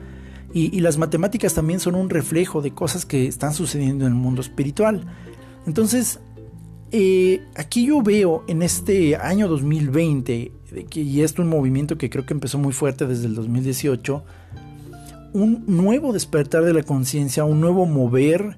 y, 0.53 0.81
las 0.81 0.97
matemáticas 0.97 1.53
también 1.53 1.79
son 1.79 1.95
un 1.95 2.09
reflejo 2.09 2.61
de 2.61 2.71
cosas 2.71 3.05
que 3.05 3.25
están 3.25 3.53
sucediendo 3.53 4.05
en 4.05 4.11
el 4.11 4.17
mundo 4.17 4.41
espiritual. 4.41 5.05
Entonces, 5.65 6.19
eh, 6.91 7.41
aquí 7.55 7.85
yo 7.85 8.01
veo 8.01 8.43
en 8.49 8.61
este 8.61 9.15
año 9.15 9.47
2020 9.47 10.51
y 10.93 11.21
esto 11.21 11.41
es 11.41 11.45
un 11.45 11.49
movimiento 11.49 11.97
que 11.97 12.09
creo 12.09 12.25
que 12.25 12.33
empezó 12.33 12.57
muy 12.57 12.73
fuerte 12.73 13.07
desde 13.07 13.27
el 13.27 13.35
2018, 13.35 14.25
un 15.33 15.63
nuevo 15.67 16.11
despertar 16.11 16.65
de 16.65 16.73
la 16.73 16.83
conciencia, 16.83 17.45
un 17.45 17.61
nuevo 17.61 17.85
mover, 17.85 18.57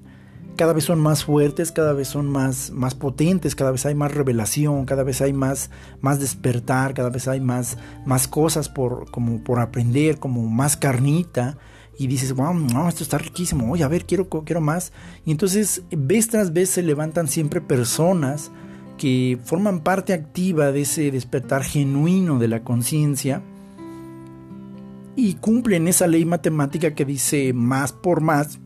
cada 0.56 0.72
vez 0.72 0.84
son 0.84 1.00
más 1.00 1.24
fuertes, 1.24 1.72
cada 1.72 1.92
vez 1.92 2.08
son 2.08 2.28
más, 2.28 2.70
más 2.70 2.94
potentes, 2.94 3.54
cada 3.54 3.70
vez 3.70 3.86
hay 3.86 3.94
más 3.94 4.14
revelación, 4.14 4.84
cada 4.84 5.02
vez 5.02 5.20
hay 5.20 5.32
más, 5.32 5.70
más 6.00 6.20
despertar, 6.20 6.94
cada 6.94 7.10
vez 7.10 7.28
hay 7.28 7.40
más, 7.40 7.78
más 8.06 8.28
cosas 8.28 8.68
por, 8.68 9.10
como 9.10 9.42
por 9.42 9.58
aprender, 9.60 10.18
como 10.18 10.42
más 10.48 10.76
carnita. 10.76 11.58
Y 11.96 12.08
dices, 12.08 12.32
wow, 12.34 12.54
no, 12.54 12.88
esto 12.88 13.04
está 13.04 13.18
riquísimo, 13.18 13.70
oye, 13.70 13.84
a 13.84 13.88
ver, 13.88 14.04
quiero, 14.04 14.28
quiero 14.28 14.60
más. 14.60 14.92
Y 15.24 15.30
entonces, 15.30 15.82
vez 15.90 16.28
tras 16.28 16.52
vez 16.52 16.70
se 16.70 16.82
levantan 16.82 17.28
siempre 17.28 17.60
personas 17.60 18.50
que 18.98 19.38
forman 19.44 19.80
parte 19.80 20.12
activa 20.12 20.72
de 20.72 20.82
ese 20.82 21.10
despertar 21.10 21.62
genuino 21.62 22.38
de 22.38 22.48
la 22.48 22.62
conciencia 22.62 23.42
y 25.16 25.34
cumplen 25.34 25.88
esa 25.88 26.06
ley 26.06 26.24
matemática 26.24 26.94
que 26.94 27.04
dice 27.04 27.52
más 27.52 27.92
por 27.92 28.20
más 28.20 28.58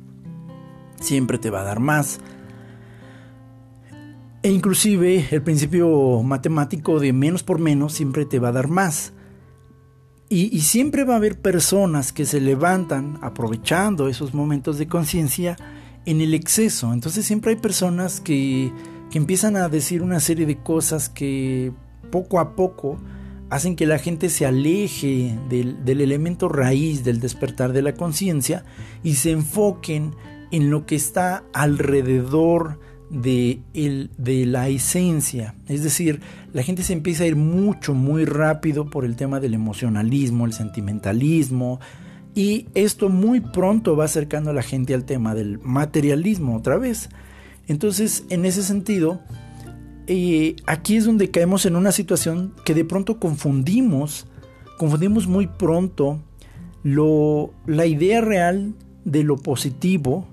siempre 1.00 1.38
te 1.38 1.50
va 1.50 1.62
a 1.62 1.64
dar 1.64 1.80
más. 1.80 2.20
E 4.42 4.50
inclusive 4.50 5.26
el 5.30 5.42
principio 5.42 6.22
matemático 6.22 7.00
de 7.00 7.12
menos 7.12 7.42
por 7.42 7.58
menos 7.58 7.92
siempre 7.92 8.24
te 8.24 8.38
va 8.38 8.48
a 8.48 8.52
dar 8.52 8.68
más. 8.68 9.12
Y, 10.30 10.60
siempre 10.60 11.04
va 11.04 11.14
a 11.14 11.16
haber 11.16 11.40
personas 11.40 12.12
que 12.12 12.26
se 12.26 12.38
levantan 12.38 13.18
aprovechando 13.22 14.08
esos 14.08 14.34
momentos 14.34 14.76
de 14.76 14.86
conciencia 14.86 15.56
en 16.04 16.20
el 16.20 16.34
exceso. 16.34 16.92
Entonces 16.92 17.24
siempre 17.24 17.52
hay 17.52 17.56
personas 17.56 18.20
que 18.20 18.70
que 19.10 19.18
empiezan 19.18 19.56
a 19.56 19.68
decir 19.68 20.02
una 20.02 20.20
serie 20.20 20.46
de 20.46 20.58
cosas 20.58 21.08
que 21.08 21.72
poco 22.10 22.40
a 22.40 22.54
poco 22.54 22.98
hacen 23.50 23.76
que 23.76 23.86
la 23.86 23.98
gente 23.98 24.28
se 24.28 24.44
aleje 24.44 25.38
del, 25.48 25.78
elemento 25.86 26.48
raíz 26.48 27.04
del 27.04 27.20
despertar 27.20 27.72
de 27.72 27.82
la 27.82 27.94
conciencia 27.94 28.64
y 29.02 29.14
se 29.14 29.30
enfoquen 29.30 30.14
en 30.50 30.70
lo 30.70 30.86
que 30.86 30.96
está 30.96 31.44
alrededor 31.52 32.80
de, 33.10 33.60
de 33.72 34.46
la 34.46 34.68
esencia. 34.68 35.54
Es 35.66 35.82
decir, 35.82 36.20
la 36.52 36.62
gente 36.62 36.82
se 36.82 36.92
empieza 36.92 37.24
a 37.24 37.26
ir 37.26 37.36
mucho, 37.36 37.94
muy 37.94 38.24
rápido 38.24 38.90
por 38.90 39.04
el 39.04 39.16
tema 39.16 39.40
del 39.40 39.54
emocionalismo, 39.54 40.46
el 40.46 40.52
sentimentalismo, 40.52 41.80
Y 42.34 42.68
esto 42.74 43.08
muy 43.08 43.40
pronto 43.40 43.96
va 43.96 44.04
acercando 44.04 44.50
a 44.50 44.52
la 44.52 44.62
gente 44.62 44.94
al 44.94 45.04
tema 45.04 45.34
del 45.34 45.58
materialismo 45.58 46.56
otra 46.56 46.76
vez. 46.76 47.08
Entonces, 47.66 48.24
en 48.30 48.44
ese 48.44 48.62
sentido, 48.62 49.20
eh, 50.06 50.54
aquí 50.64 50.96
es 50.96 51.04
donde 51.04 51.32
caemos 51.32 51.66
en 51.66 51.74
una 51.74 51.90
situación 51.90 52.54
que 52.64 52.74
de 52.74 52.84
pronto 52.84 53.18
confundimos, 53.18 54.28
confundimos 54.78 55.26
muy 55.26 55.48
pronto 55.48 56.22
la 56.84 57.86
idea 57.86 58.20
real 58.20 58.74
de 59.04 59.24
lo 59.24 59.36
positivo, 59.36 60.28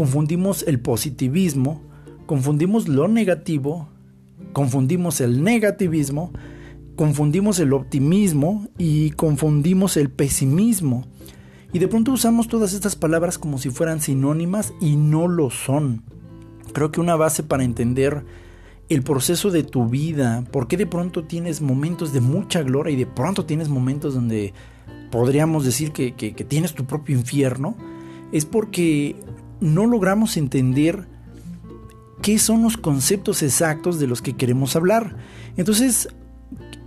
confundimos 0.00 0.64
el 0.66 0.80
positivismo, 0.80 1.82
confundimos 2.24 2.88
lo 2.88 3.06
negativo, 3.06 3.90
confundimos 4.54 5.20
el 5.20 5.44
negativismo, 5.44 6.32
confundimos 6.96 7.58
el 7.58 7.74
optimismo 7.74 8.66
y 8.78 9.10
confundimos 9.10 9.98
el 9.98 10.08
pesimismo. 10.08 11.04
Y 11.74 11.80
de 11.80 11.88
pronto 11.88 12.12
usamos 12.12 12.48
todas 12.48 12.72
estas 12.72 12.96
palabras 12.96 13.36
como 13.36 13.58
si 13.58 13.68
fueran 13.68 14.00
sinónimas 14.00 14.72
y 14.80 14.96
no 14.96 15.28
lo 15.28 15.50
son. 15.50 16.02
Creo 16.72 16.90
que 16.90 17.02
una 17.02 17.16
base 17.16 17.42
para 17.42 17.64
entender 17.64 18.24
el 18.88 19.02
proceso 19.02 19.50
de 19.50 19.64
tu 19.64 19.86
vida, 19.86 20.46
por 20.50 20.66
qué 20.66 20.78
de 20.78 20.86
pronto 20.86 21.24
tienes 21.24 21.60
momentos 21.60 22.14
de 22.14 22.22
mucha 22.22 22.62
gloria 22.62 22.94
y 22.94 22.96
de 22.96 23.06
pronto 23.06 23.44
tienes 23.44 23.68
momentos 23.68 24.14
donde 24.14 24.54
podríamos 25.10 25.66
decir 25.66 25.92
que, 25.92 26.12
tienes 26.48 26.72
tu 26.72 26.86
propio 26.86 27.18
infierno, 27.18 27.76
es 28.32 28.46
porque 28.46 29.16
no 29.60 29.86
logramos 29.86 30.36
entender 30.36 31.06
qué 32.22 32.38
son 32.38 32.62
los 32.62 32.76
conceptos 32.76 33.42
exactos 33.42 33.98
de 33.98 34.06
los 34.06 34.22
que 34.22 34.34
queremos 34.34 34.76
hablar. 34.76 35.16
Entonces, 35.56 36.08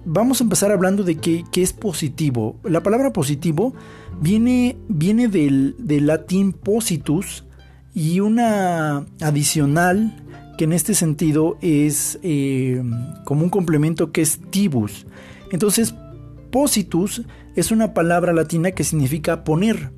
vamos 0.05 0.41
a 0.41 0.43
empezar 0.43 0.71
hablando 0.71 1.03
de 1.03 1.15
qué, 1.15 1.43
es 1.55 1.73
positivo. 1.73 2.59
La 2.63 2.83
palabra 2.83 3.13
positivo 3.13 3.73
viene, 4.21 4.77
viene 4.87 5.27
del, 5.27 5.75
latín 6.05 6.53
positus 6.53 7.45
y 7.93 8.19
una 8.19 9.05
adicional 9.21 10.19
que 10.57 10.65
en 10.65 10.73
este 10.73 10.93
sentido 10.93 11.57
es 11.61 12.19
eh, 12.21 12.83
como 13.25 13.43
un 13.43 13.49
complemento 13.49 14.11
que 14.11 14.21
es 14.21 14.39
tibus. 14.51 15.05
Entonces, 15.51 15.95
positus 16.51 17.23
es 17.55 17.71
una 17.71 17.93
palabra 17.93 18.33
latina 18.33 18.71
que 18.71 18.83
significa 18.83 19.43
poner, 19.43 19.91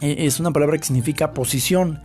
es 0.00 0.40
una 0.40 0.52
palabra 0.52 0.78
que 0.78 0.84
significa 0.84 1.32
posición. 1.32 2.02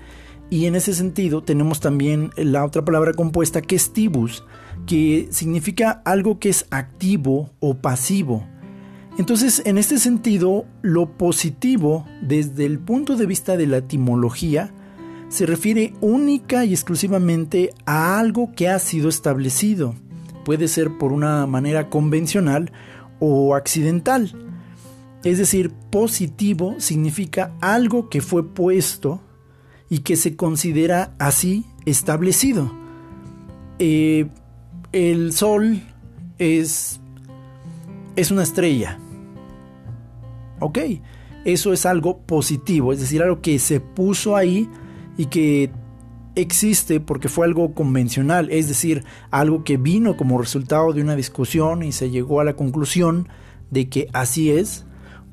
Y 0.50 0.66
en 0.66 0.76
ese 0.76 0.94
sentido 0.94 1.44
tenemos 1.44 1.80
también 1.80 2.32
la 2.38 2.64
otra 2.64 2.86
palabra 2.86 3.14
compuesta 3.14 3.62
que 3.62 3.76
es 3.76 3.94
tibus, 3.94 4.44
que 4.86 5.28
significa 5.32 6.02
algo 6.06 6.40
que 6.40 6.50
es 6.50 6.68
activo 6.70 7.52
o 7.60 7.76
pasivo. 7.76 8.48
Entonces, 9.18 9.62
en 9.66 9.78
este 9.78 9.98
sentido, 9.98 10.66
lo 10.82 11.18
positivo, 11.18 12.06
desde 12.22 12.66
el 12.66 12.80
punto 12.80 13.16
de 13.16 13.26
vista 13.26 13.56
de 13.58 13.66
la 13.66 13.78
etimología, 13.78 14.72
se 15.30 15.46
refiere 15.46 15.94
única 16.02 16.66
y 16.66 16.74
exclusivamente 16.74 17.72
a 17.86 18.20
algo 18.20 18.52
que 18.54 18.70
ha 18.70 18.78
sido 18.78 19.10
establecido. 19.10 19.96
Puede 20.44 20.68
ser 20.68 20.98
por 20.98 21.12
una 21.12 21.48
manera 21.48 21.90
convencional 21.90 22.72
o 23.20 23.56
accidental. 23.56 24.45
Es 25.26 25.40
decir, 25.40 25.72
positivo 25.90 26.76
significa 26.78 27.52
algo 27.60 28.10
que 28.10 28.22
fue 28.22 28.48
puesto 28.48 29.22
y 29.90 30.00
que 30.00 30.18
se 30.18 30.36
considera 30.36 31.16
así 31.18 31.66
establecido. 31.86 32.72
Eh, 33.80 34.28
el 34.92 35.34
sol 35.34 35.82
es, 36.38 37.00
es 38.16 38.30
una 38.30 38.44
estrella. 38.44 39.00
Ok, 40.60 40.78
eso 41.44 41.74
es 41.74 41.88
algo 41.88 42.20
positivo, 42.20 42.94
es 42.94 43.00
decir, 43.00 43.24
algo 43.24 43.42
que 43.42 43.58
se 43.58 43.80
puso 43.80 44.36
ahí 44.36 44.70
y 45.18 45.26
que 45.26 45.72
existe 46.36 47.00
porque 47.00 47.30
fue 47.30 47.48
algo 47.48 47.74
convencional, 47.74 48.52
es 48.52 48.68
decir, 48.68 49.04
algo 49.32 49.64
que 49.64 49.78
vino 49.78 50.18
como 50.18 50.38
resultado 50.38 50.94
de 50.94 51.02
una 51.02 51.16
discusión 51.16 51.82
y 51.82 51.94
se 51.94 52.12
llegó 52.12 52.42
a 52.42 52.44
la 52.44 52.56
conclusión 52.56 53.28
de 53.72 53.90
que 53.90 54.08
así 54.14 54.52
es, 54.52 54.86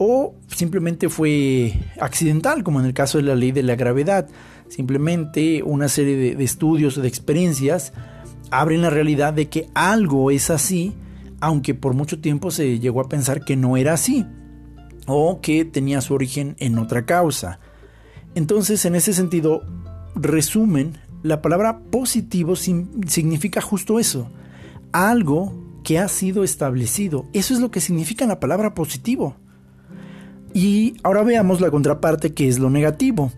o 0.05 0.35
simplemente 0.49 1.09
fue 1.09 1.75
accidental, 2.01 2.65
como 2.65 2.81
en 2.81 2.87
el 2.87 2.93
caso 2.93 3.19
de 3.19 3.25
la 3.25 3.37
ley 3.37 3.53
de 3.53 3.63
la 3.63 3.77
gravedad. 3.77 4.29
Simplemente 4.69 5.63
una 5.63 5.87
serie 5.87 6.35
de, 6.35 6.43
estudios 6.43 6.99
o 6.99 7.03
de 7.03 7.09
experiencias 7.09 7.93
abren 8.51 8.83
la 8.83 8.91
realidad 8.91 9.33
de 9.33 9.49
que 9.49 9.69
algo 9.75 10.33
es 10.33 10.51
así, 10.51 10.93
aunque 11.41 11.75
por 11.75 11.95
mucho 11.95 12.21
tiempo 12.21 12.51
se 12.51 12.81
llegó 12.81 13.01
a 13.01 13.09
pensar 13.09 13.45
que 13.45 13.55
no 13.55 13.77
era 13.77 13.93
así, 13.93 14.27
o 15.07 15.41
que 15.41 15.65
tenía 15.65 16.01
su 16.01 16.15
origen 16.15 16.57
en 16.59 16.81
otra 16.81 17.07
causa. 17.07 17.61
Entonces, 18.35 18.85
en 18.85 18.97
ese 18.97 19.13
sentido, 19.13 19.63
resumen, 20.17 20.99
la 21.23 21.43
palabra 21.43 21.79
positivo 21.79 22.57
significa 22.57 23.61
justo 23.61 24.01
eso, 24.01 24.33
algo 24.91 25.81
que 25.85 26.01
ha 26.01 26.09
sido 26.09 26.43
establecido. 26.43 27.29
Eso 27.33 27.55
es 27.55 27.61
lo 27.61 27.71
que 27.71 27.81
significa 27.81 28.27
la 28.27 28.41
palabra 28.41 28.75
positivo. 28.75 29.37
Y 30.55 30.97
ahora 31.03 31.23
veamos 31.23 31.61
la 31.61 31.71
contraparte 31.71 32.35
que 32.35 32.49
es 32.49 32.59
lo 32.59 32.71
negativo. 32.71 33.33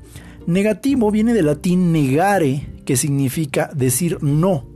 Negativo 0.46 1.10
viene 1.10 1.32
del 1.32 1.46
latín 1.46 1.92
negare, 1.92 2.66
que 2.84 2.96
significa 2.96 3.70
decir 3.74 4.18
no. 4.22 4.66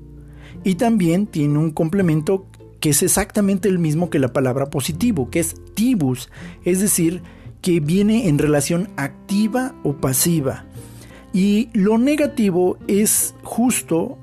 Y 0.65 0.77
también 0.77 1.27
tiene 1.27 1.59
un 1.59 1.71
complemento 1.71 2.47
que 2.81 2.91
es 2.91 3.03
exactamente 3.03 3.69
el 3.69 3.79
mismo 3.79 4.09
que 4.09 4.19
la 4.19 4.33
palabra 4.33 4.71
positivo, 4.71 5.31
que 5.31 5.41
es 5.41 5.55
tibus, 5.75 6.31
es 6.65 6.81
decir, 6.81 7.23
que 7.61 7.81
viene 7.81 8.29
en 8.29 8.39
relación 8.39 8.89
activa 8.97 9.75
o 9.83 9.95
pasiva. 9.95 10.65
Y 11.33 11.69
lo 11.73 11.99
negativo 11.99 12.79
es 12.87 13.35
justo 13.43 14.19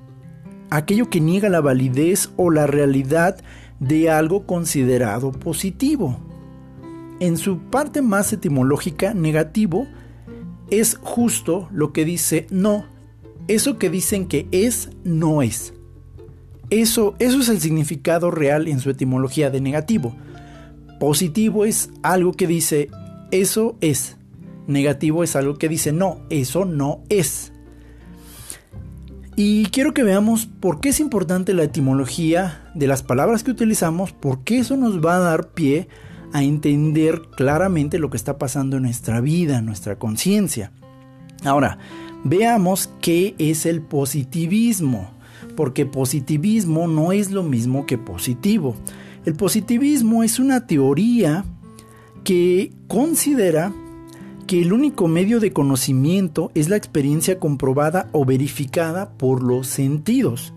aquello 0.69 1.09
que 1.09 1.21
niega 1.21 1.49
la 1.49 1.61
validez 1.61 2.31
o 2.37 2.49
la 2.49 2.65
realidad 2.65 3.37
de 3.79 4.09
algo 4.09 4.45
considerado 4.45 5.31
positivo. 5.31 6.19
En 7.19 7.37
su 7.37 7.59
parte 7.59 8.01
más 8.01 8.33
etimológica, 8.33 9.13
negativo 9.13 9.87
es 10.69 10.97
justo 11.01 11.69
lo 11.71 11.93
que 11.93 12.05
dice 12.05 12.47
no. 12.49 12.85
Eso 13.47 13.77
que 13.77 13.89
dicen 13.89 14.27
que 14.27 14.47
es, 14.51 14.89
no 15.03 15.41
es. 15.41 15.73
Eso, 16.69 17.15
eso 17.19 17.39
es 17.39 17.49
el 17.49 17.61
significado 17.61 18.31
real 18.31 18.67
en 18.67 18.79
su 18.79 18.89
etimología 18.89 19.49
de 19.49 19.61
negativo. 19.61 20.15
Positivo 20.99 21.65
es 21.65 21.89
algo 22.01 22.33
que 22.33 22.47
dice 22.47 22.89
eso 23.31 23.77
es. 23.81 24.17
Negativo 24.67 25.23
es 25.23 25.35
algo 25.35 25.55
que 25.55 25.69
dice 25.69 25.91
no, 25.91 26.21
eso 26.29 26.65
no 26.65 27.03
es. 27.09 27.51
Y 29.37 29.65
quiero 29.65 29.93
que 29.93 30.03
veamos 30.03 30.45
por 30.45 30.79
qué 30.79 30.89
es 30.89 30.99
importante 30.99 31.53
la 31.53 31.63
etimología 31.63 32.71
de 32.73 32.87
las 32.87 33.03
palabras 33.03 33.43
que 33.43 33.51
utilizamos, 33.51 34.13
porque 34.13 34.59
eso 34.59 34.77
nos 34.77 35.05
va 35.05 35.17
a 35.17 35.19
dar 35.19 35.49
pie 35.49 35.89
a 36.35 36.43
entender 36.43 37.21
claramente 37.37 37.97
lo 37.97 38.09
que 38.09 38.17
está 38.17 38.37
pasando 38.37 38.75
en 38.75 38.83
nuestra 38.83 39.21
vida, 39.21 39.61
nuestra 39.61 39.97
conciencia. 39.97 40.73
Ahora, 41.45 41.77
veamos 42.25 42.89
qué 42.99 43.35
es 43.37 43.65
el 43.65 43.81
positivismo, 43.81 45.11
porque 45.55 45.85
positivismo 45.85 46.89
no 46.89 47.13
es 47.13 47.31
lo 47.31 47.41
mismo 47.41 47.85
que 47.85 47.97
positivo. 47.97 48.75
El 49.23 49.35
positivismo 49.35 50.23
es 50.23 50.37
una 50.37 50.67
teoría 50.67 51.45
que 52.25 52.73
considera 52.89 53.71
que 54.45 54.61
el 54.61 54.73
único 54.73 55.07
medio 55.07 55.39
de 55.39 55.53
conocimiento 55.53 56.51
es 56.53 56.67
la 56.67 56.75
experiencia 56.75 57.39
comprobada 57.39 58.09
o 58.11 58.25
verificada 58.25 59.11
por 59.11 59.41
los 59.41 59.67
sentidos 59.67 60.53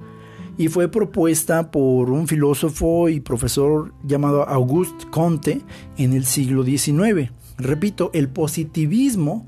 y 0.58 0.68
fue 0.68 0.88
propuesta 0.88 1.70
por 1.70 2.10
un 2.10 2.26
filósofo 2.26 3.08
y 3.08 3.20
profesor 3.20 3.94
llamado 4.02 4.42
Auguste 4.42 5.06
Comte 5.08 5.62
en 5.96 6.12
el 6.12 6.24
siglo 6.24 6.64
XIX. 6.64 7.30
Repito, 7.56 8.10
el 8.12 8.28
positivismo 8.28 9.46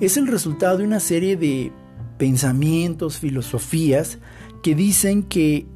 es 0.00 0.16
el 0.16 0.26
resultado 0.26 0.78
de 0.78 0.84
una 0.84 1.00
serie 1.00 1.36
de 1.36 1.70
pensamientos, 2.16 3.18
filosofías 3.18 4.18
que 4.62 4.74
dicen 4.74 5.22
que 5.22 5.66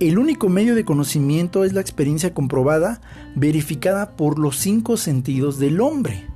el 0.00 0.18
único 0.18 0.48
medio 0.48 0.74
de 0.74 0.84
conocimiento 0.84 1.64
es 1.64 1.74
la 1.74 1.82
experiencia 1.82 2.32
comprobada, 2.32 3.02
verificada 3.36 4.16
por 4.16 4.38
los 4.38 4.56
cinco 4.56 4.96
sentidos 4.96 5.58
del 5.58 5.80
hombre. 5.80 6.26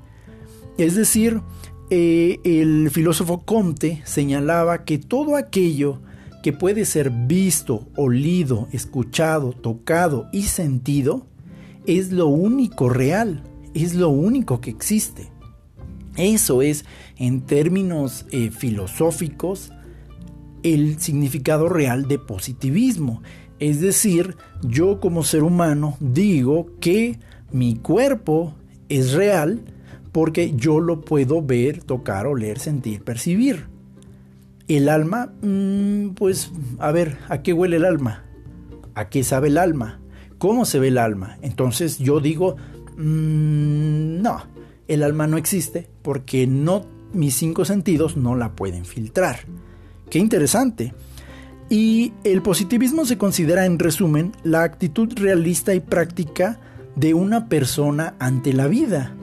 Es 0.76 0.94
decir, 0.94 1.40
eh, 1.88 2.40
el 2.44 2.90
filósofo 2.90 3.40
Comte 3.44 4.02
señalaba 4.04 4.84
que 4.84 4.98
todo 4.98 5.36
aquello 5.36 6.00
que 6.42 6.52
puede 6.52 6.84
ser 6.84 7.10
visto, 7.10 7.86
olido, 7.96 8.68
escuchado, 8.72 9.52
tocado 9.52 10.28
y 10.32 10.42
sentido 10.42 11.26
es 11.86 12.12
lo 12.12 12.26
único 12.26 12.88
real, 12.88 13.42
es 13.74 13.94
lo 13.94 14.08
único 14.08 14.60
que 14.60 14.70
existe. 14.70 15.30
Eso 16.16 16.62
es, 16.62 16.84
en 17.16 17.42
términos 17.42 18.26
eh, 18.30 18.50
filosóficos, 18.50 19.72
el 20.62 20.98
significado 20.98 21.68
real 21.68 22.08
de 22.08 22.18
positivismo. 22.18 23.22
Es 23.58 23.80
decir, 23.80 24.36
yo 24.62 25.00
como 25.00 25.22
ser 25.22 25.42
humano 25.42 25.96
digo 26.00 26.66
que 26.80 27.18
mi 27.52 27.76
cuerpo 27.76 28.54
es 28.88 29.12
real 29.12 29.62
porque 30.12 30.54
yo 30.56 30.80
lo 30.80 31.02
puedo 31.02 31.42
ver, 31.42 31.82
tocar, 31.82 32.26
oler, 32.26 32.58
sentir, 32.58 33.02
percibir. 33.02 33.66
El 34.68 34.88
alma, 34.88 35.32
mm, 35.42 36.10
pues, 36.10 36.50
a 36.78 36.90
ver, 36.90 37.18
¿a 37.28 37.42
qué 37.42 37.52
huele 37.52 37.76
el 37.76 37.84
alma? 37.84 38.24
¿A 38.94 39.08
qué 39.08 39.22
sabe 39.22 39.48
el 39.48 39.58
alma? 39.58 40.00
¿Cómo 40.38 40.64
se 40.64 40.78
ve 40.78 40.88
el 40.88 40.98
alma? 40.98 41.38
Entonces 41.42 41.98
yo 41.98 42.20
digo, 42.20 42.56
mm, 42.96 44.20
no, 44.22 44.42
el 44.88 45.02
alma 45.02 45.26
no 45.26 45.36
existe 45.36 45.88
porque 46.02 46.46
no, 46.46 46.84
mis 47.12 47.34
cinco 47.34 47.64
sentidos 47.64 48.16
no 48.16 48.34
la 48.34 48.52
pueden 48.52 48.84
filtrar. 48.84 49.40
Qué 50.10 50.18
interesante. 50.18 50.94
Y 51.68 52.12
el 52.22 52.42
positivismo 52.42 53.04
se 53.04 53.18
considera, 53.18 53.66
en 53.66 53.78
resumen, 53.78 54.32
la 54.44 54.62
actitud 54.62 55.12
realista 55.16 55.74
y 55.74 55.80
práctica 55.80 56.60
de 56.94 57.14
una 57.14 57.48
persona 57.48 58.14
ante 58.18 58.52
la 58.52 58.68
vida. 58.68 59.15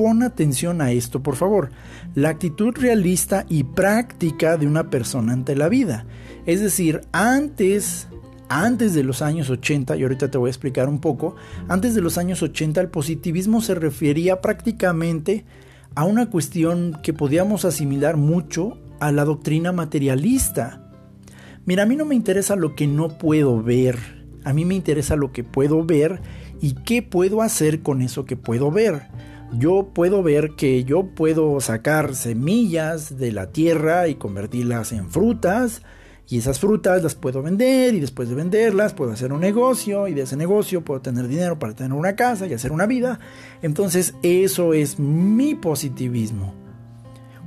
Pon 0.00 0.22
atención 0.22 0.80
a 0.80 0.92
esto, 0.92 1.22
por 1.22 1.36
favor. 1.36 1.72
La 2.14 2.30
actitud 2.30 2.74
realista 2.74 3.44
y 3.50 3.64
práctica 3.64 4.56
de 4.56 4.66
una 4.66 4.88
persona 4.88 5.34
ante 5.34 5.54
la 5.54 5.68
vida. 5.68 6.06
Es 6.46 6.62
decir, 6.62 7.02
antes, 7.12 8.08
antes 8.48 8.94
de 8.94 9.04
los 9.04 9.20
años 9.20 9.50
80, 9.50 9.98
y 9.98 10.02
ahorita 10.02 10.30
te 10.30 10.38
voy 10.38 10.48
a 10.48 10.52
explicar 10.52 10.88
un 10.88 11.00
poco, 11.00 11.36
antes 11.68 11.94
de 11.94 12.00
los 12.00 12.16
años 12.16 12.42
80 12.42 12.80
el 12.80 12.88
positivismo 12.88 13.60
se 13.60 13.74
refería 13.74 14.40
prácticamente 14.40 15.44
a 15.94 16.04
una 16.04 16.30
cuestión 16.30 16.98
que 17.02 17.12
podíamos 17.12 17.66
asimilar 17.66 18.16
mucho 18.16 18.78
a 19.00 19.12
la 19.12 19.26
doctrina 19.26 19.70
materialista. 19.70 20.80
Mira, 21.66 21.82
a 21.82 21.86
mí 21.86 21.94
no 21.94 22.06
me 22.06 22.14
interesa 22.14 22.56
lo 22.56 22.74
que 22.74 22.86
no 22.86 23.18
puedo 23.18 23.62
ver, 23.62 23.98
a 24.44 24.54
mí 24.54 24.64
me 24.64 24.76
interesa 24.76 25.14
lo 25.14 25.30
que 25.30 25.44
puedo 25.44 25.84
ver 25.84 26.22
y 26.62 26.72
qué 26.86 27.02
puedo 27.02 27.42
hacer 27.42 27.82
con 27.82 28.00
eso 28.00 28.24
que 28.24 28.36
puedo 28.36 28.70
ver. 28.70 29.02
Yo 29.52 29.90
puedo 29.92 30.22
ver 30.22 30.52
que 30.56 30.84
yo 30.84 31.14
puedo 31.14 31.60
sacar 31.60 32.14
semillas 32.14 33.18
de 33.18 33.32
la 33.32 33.50
tierra 33.50 34.08
y 34.08 34.14
convertirlas 34.14 34.92
en 34.92 35.10
frutas, 35.10 35.82
y 36.28 36.38
esas 36.38 36.60
frutas 36.60 37.02
las 37.02 37.16
puedo 37.16 37.42
vender 37.42 37.92
y 37.94 37.98
después 37.98 38.28
de 38.28 38.36
venderlas 38.36 38.94
puedo 38.94 39.10
hacer 39.10 39.32
un 39.32 39.40
negocio 39.40 40.06
y 40.06 40.14
de 40.14 40.22
ese 40.22 40.36
negocio 40.36 40.84
puedo 40.84 41.00
tener 41.00 41.26
dinero 41.26 41.58
para 41.58 41.74
tener 41.74 41.92
una 41.92 42.14
casa 42.14 42.46
y 42.46 42.54
hacer 42.54 42.70
una 42.70 42.86
vida. 42.86 43.18
Entonces 43.62 44.14
eso 44.22 44.72
es 44.72 45.00
mi 45.00 45.56
positivismo 45.56 46.54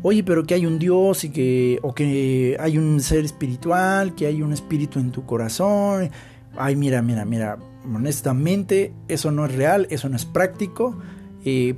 oye, 0.03 0.23
pero 0.23 0.45
que 0.45 0.53
hay 0.53 0.65
un 0.67 0.77
Dios 0.77 1.23
y 1.23 1.29
que, 1.31 1.79
o 1.81 1.95
que 1.95 2.57
hay 2.59 2.77
un 2.77 2.99
ser 2.99 3.25
espiritual, 3.25 4.13
que 4.13 4.27
hay 4.27 4.41
un 4.41 4.53
espíritu 4.53 4.99
en 4.99 5.11
tu 5.11 5.25
corazón. 5.25 6.11
Ay, 6.55 6.75
mira, 6.75 7.01
mira, 7.01 7.25
mira, 7.25 7.57
honestamente, 7.85 8.93
eso 9.07 9.31
no 9.31 9.45
es 9.45 9.55
real, 9.55 9.87
eso 9.89 10.09
no 10.09 10.15
es 10.15 10.25
práctico. 10.25 10.95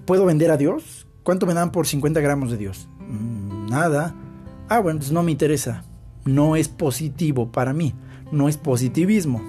¿Puedo 0.06 0.26
vender 0.26 0.52
a 0.52 0.58
Dios? 0.58 1.08
¿Cuánto 1.24 1.46
me 1.46 1.54
dan 1.54 1.72
por 1.72 1.88
50 1.88 2.20
gramos 2.22 2.52
de 2.52 2.58
Dios? 2.58 2.88
Mm, 3.00 3.68
nada. 3.70 4.16
Ah, 4.70 4.80
bueno, 4.80 5.00
pues 5.00 5.12
no 5.12 5.24
me 5.24 5.32
interesa. 5.32 5.84
No 6.24 6.56
es 6.56 6.68
positivo 6.68 7.52
para 7.52 7.74
mí. 7.74 7.94
No 8.32 8.48
es 8.48 8.58
positivismo. 8.58 9.42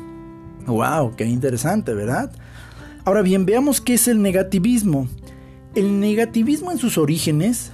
Wow, 0.66 1.14
qué 1.16 1.24
interesante, 1.24 1.94
¿verdad? 1.94 2.32
Ahora 3.04 3.22
bien, 3.22 3.46
veamos 3.46 3.80
qué 3.80 3.94
es 3.94 4.08
el 4.08 4.20
negativismo. 4.20 5.08
El 5.74 6.00
negativismo 6.00 6.72
en 6.72 6.78
sus 6.78 6.98
orígenes 6.98 7.72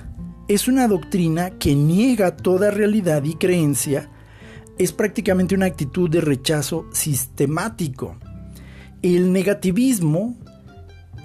es 0.48 0.68
una 0.68 0.88
doctrina 0.88 1.50
que 1.50 1.74
niega 1.74 2.36
toda 2.36 2.70
realidad 2.70 3.22
y 3.24 3.34
creencia, 3.34 4.10
es 4.78 4.92
prácticamente 4.92 5.54
una 5.54 5.66
actitud 5.66 6.10
de 6.10 6.20
rechazo 6.20 6.86
sistemático. 6.92 8.16
El 9.02 9.32
negativismo 9.32 10.36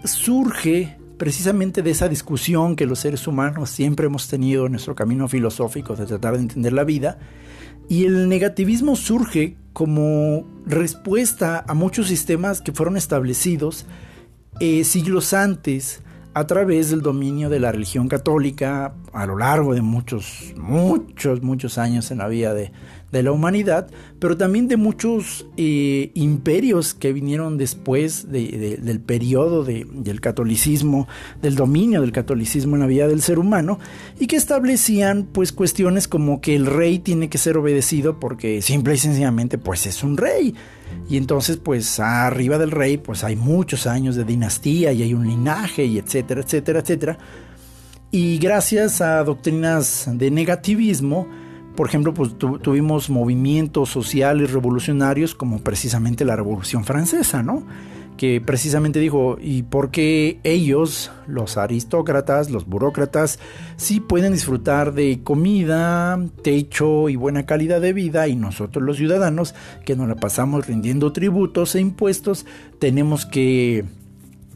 surge 0.03 0.97
precisamente 1.17 1.81
de 1.81 1.91
esa 1.91 2.07
discusión 2.07 2.75
que 2.75 2.85
los 2.85 2.99
seres 2.99 3.27
humanos 3.27 3.69
siempre 3.69 4.07
hemos 4.07 4.27
tenido 4.27 4.65
en 4.65 4.73
nuestro 4.73 4.95
camino 4.95 5.27
filosófico 5.27 5.95
de 5.95 6.05
tratar 6.05 6.35
de 6.35 6.41
entender 6.41 6.73
la 6.73 6.83
vida, 6.83 7.19
y 7.89 8.05
el 8.05 8.29
negativismo 8.29 8.95
surge 8.95 9.55
como 9.73 10.45
respuesta 10.65 11.63
a 11.67 11.73
muchos 11.73 12.07
sistemas 12.07 12.61
que 12.61 12.71
fueron 12.71 12.97
establecidos 12.97 13.85
eh, 14.59 14.83
siglos 14.83 15.33
antes 15.33 16.01
a 16.33 16.45
través 16.45 16.89
del 16.89 17.01
dominio 17.01 17.49
de 17.49 17.59
la 17.59 17.71
religión 17.71 18.07
católica 18.07 18.93
a 19.13 19.25
lo 19.25 19.37
largo 19.37 19.73
de 19.73 19.81
muchos, 19.81 20.53
muchos, 20.57 21.41
muchos 21.41 21.77
años 21.77 22.11
en 22.11 22.19
la 22.19 22.27
vida 22.27 22.53
de, 22.53 22.71
de 23.11 23.23
la 23.23 23.31
humanidad, 23.31 23.87
pero 24.19 24.35
también 24.35 24.67
de 24.67 24.75
muchos 24.75 25.45
eh, 25.55 26.11
imperios 26.13 26.93
que 26.93 27.13
vinieron 27.13 27.57
después 27.57 28.29
del 28.29 28.99
periodo 28.99 29.63
del 29.63 30.21
catolicismo, 30.21 31.07
del 31.41 31.55
dominio 31.55 32.01
del 32.01 32.11
catolicismo 32.11 32.75
en 32.75 32.81
la 32.81 32.87
vida 32.87 33.07
del 33.07 33.21
ser 33.21 33.39
humano, 33.39 33.79
y 34.19 34.27
que 34.27 34.35
establecían 34.35 35.27
pues 35.31 35.51
cuestiones 35.51 36.07
como 36.07 36.41
que 36.41 36.55
el 36.55 36.65
rey 36.65 36.99
tiene 36.99 37.29
que 37.29 37.37
ser 37.37 37.57
obedecido 37.57 38.19
porque 38.19 38.61
simple 38.61 38.95
y 38.95 38.97
sencillamente 38.97 39.57
pues 39.57 39.85
es 39.85 40.03
un 40.03 40.17
rey. 40.17 40.53
Y 41.09 41.17
entonces 41.17 41.57
pues 41.57 41.99
arriba 41.99 42.57
del 42.57 42.71
rey 42.71 42.97
pues 42.97 43.23
hay 43.23 43.35
muchos 43.35 43.87
años 43.87 44.15
de 44.15 44.25
dinastía 44.25 44.91
y 44.91 45.03
hay 45.03 45.13
un 45.13 45.25
linaje 45.27 45.85
y 45.85 45.97
etcétera, 45.97 46.41
etcétera, 46.41 46.79
etcétera. 46.79 47.17
Y 48.11 48.37
gracias 48.37 49.01
a 49.01 49.23
doctrinas 49.23 50.09
de 50.11 50.31
negativismo, 50.31 51.27
por 51.77 51.87
ejemplo, 51.87 52.11
pues 52.11 52.31
tuvimos 52.39 53.11
movimientos 53.11 53.89
sociales 53.89 54.51
revolucionarios 54.51 55.35
como 55.35 55.59
precisamente 55.59 56.25
la 56.25 56.35
Revolución 56.35 56.83
Francesa, 56.83 57.43
¿no? 57.43 57.67
Que 58.17 58.41
precisamente 58.41 58.99
dijo, 58.99 59.37
¿y 59.39 59.61
por 59.61 59.91
qué 59.91 60.39
ellos, 60.43 61.11
los 61.27 61.55
aristócratas, 61.55 62.49
los 62.49 62.65
burócratas, 62.65 63.37
sí 63.75 63.99
pueden 63.99 64.33
disfrutar 64.33 64.95
de 64.95 65.21
comida, 65.23 66.19
techo 66.41 67.09
y 67.09 67.15
buena 67.15 67.45
calidad 67.45 67.79
de 67.79 67.93
vida 67.93 68.27
y 68.27 68.35
nosotros 68.35 68.83
los 68.83 68.97
ciudadanos, 68.97 69.53
que 69.85 69.95
nos 69.95 70.07
la 70.07 70.15
pasamos 70.15 70.65
rindiendo 70.65 71.13
tributos 71.13 71.75
e 71.75 71.79
impuestos, 71.79 72.47
tenemos 72.79 73.27
que, 73.27 73.85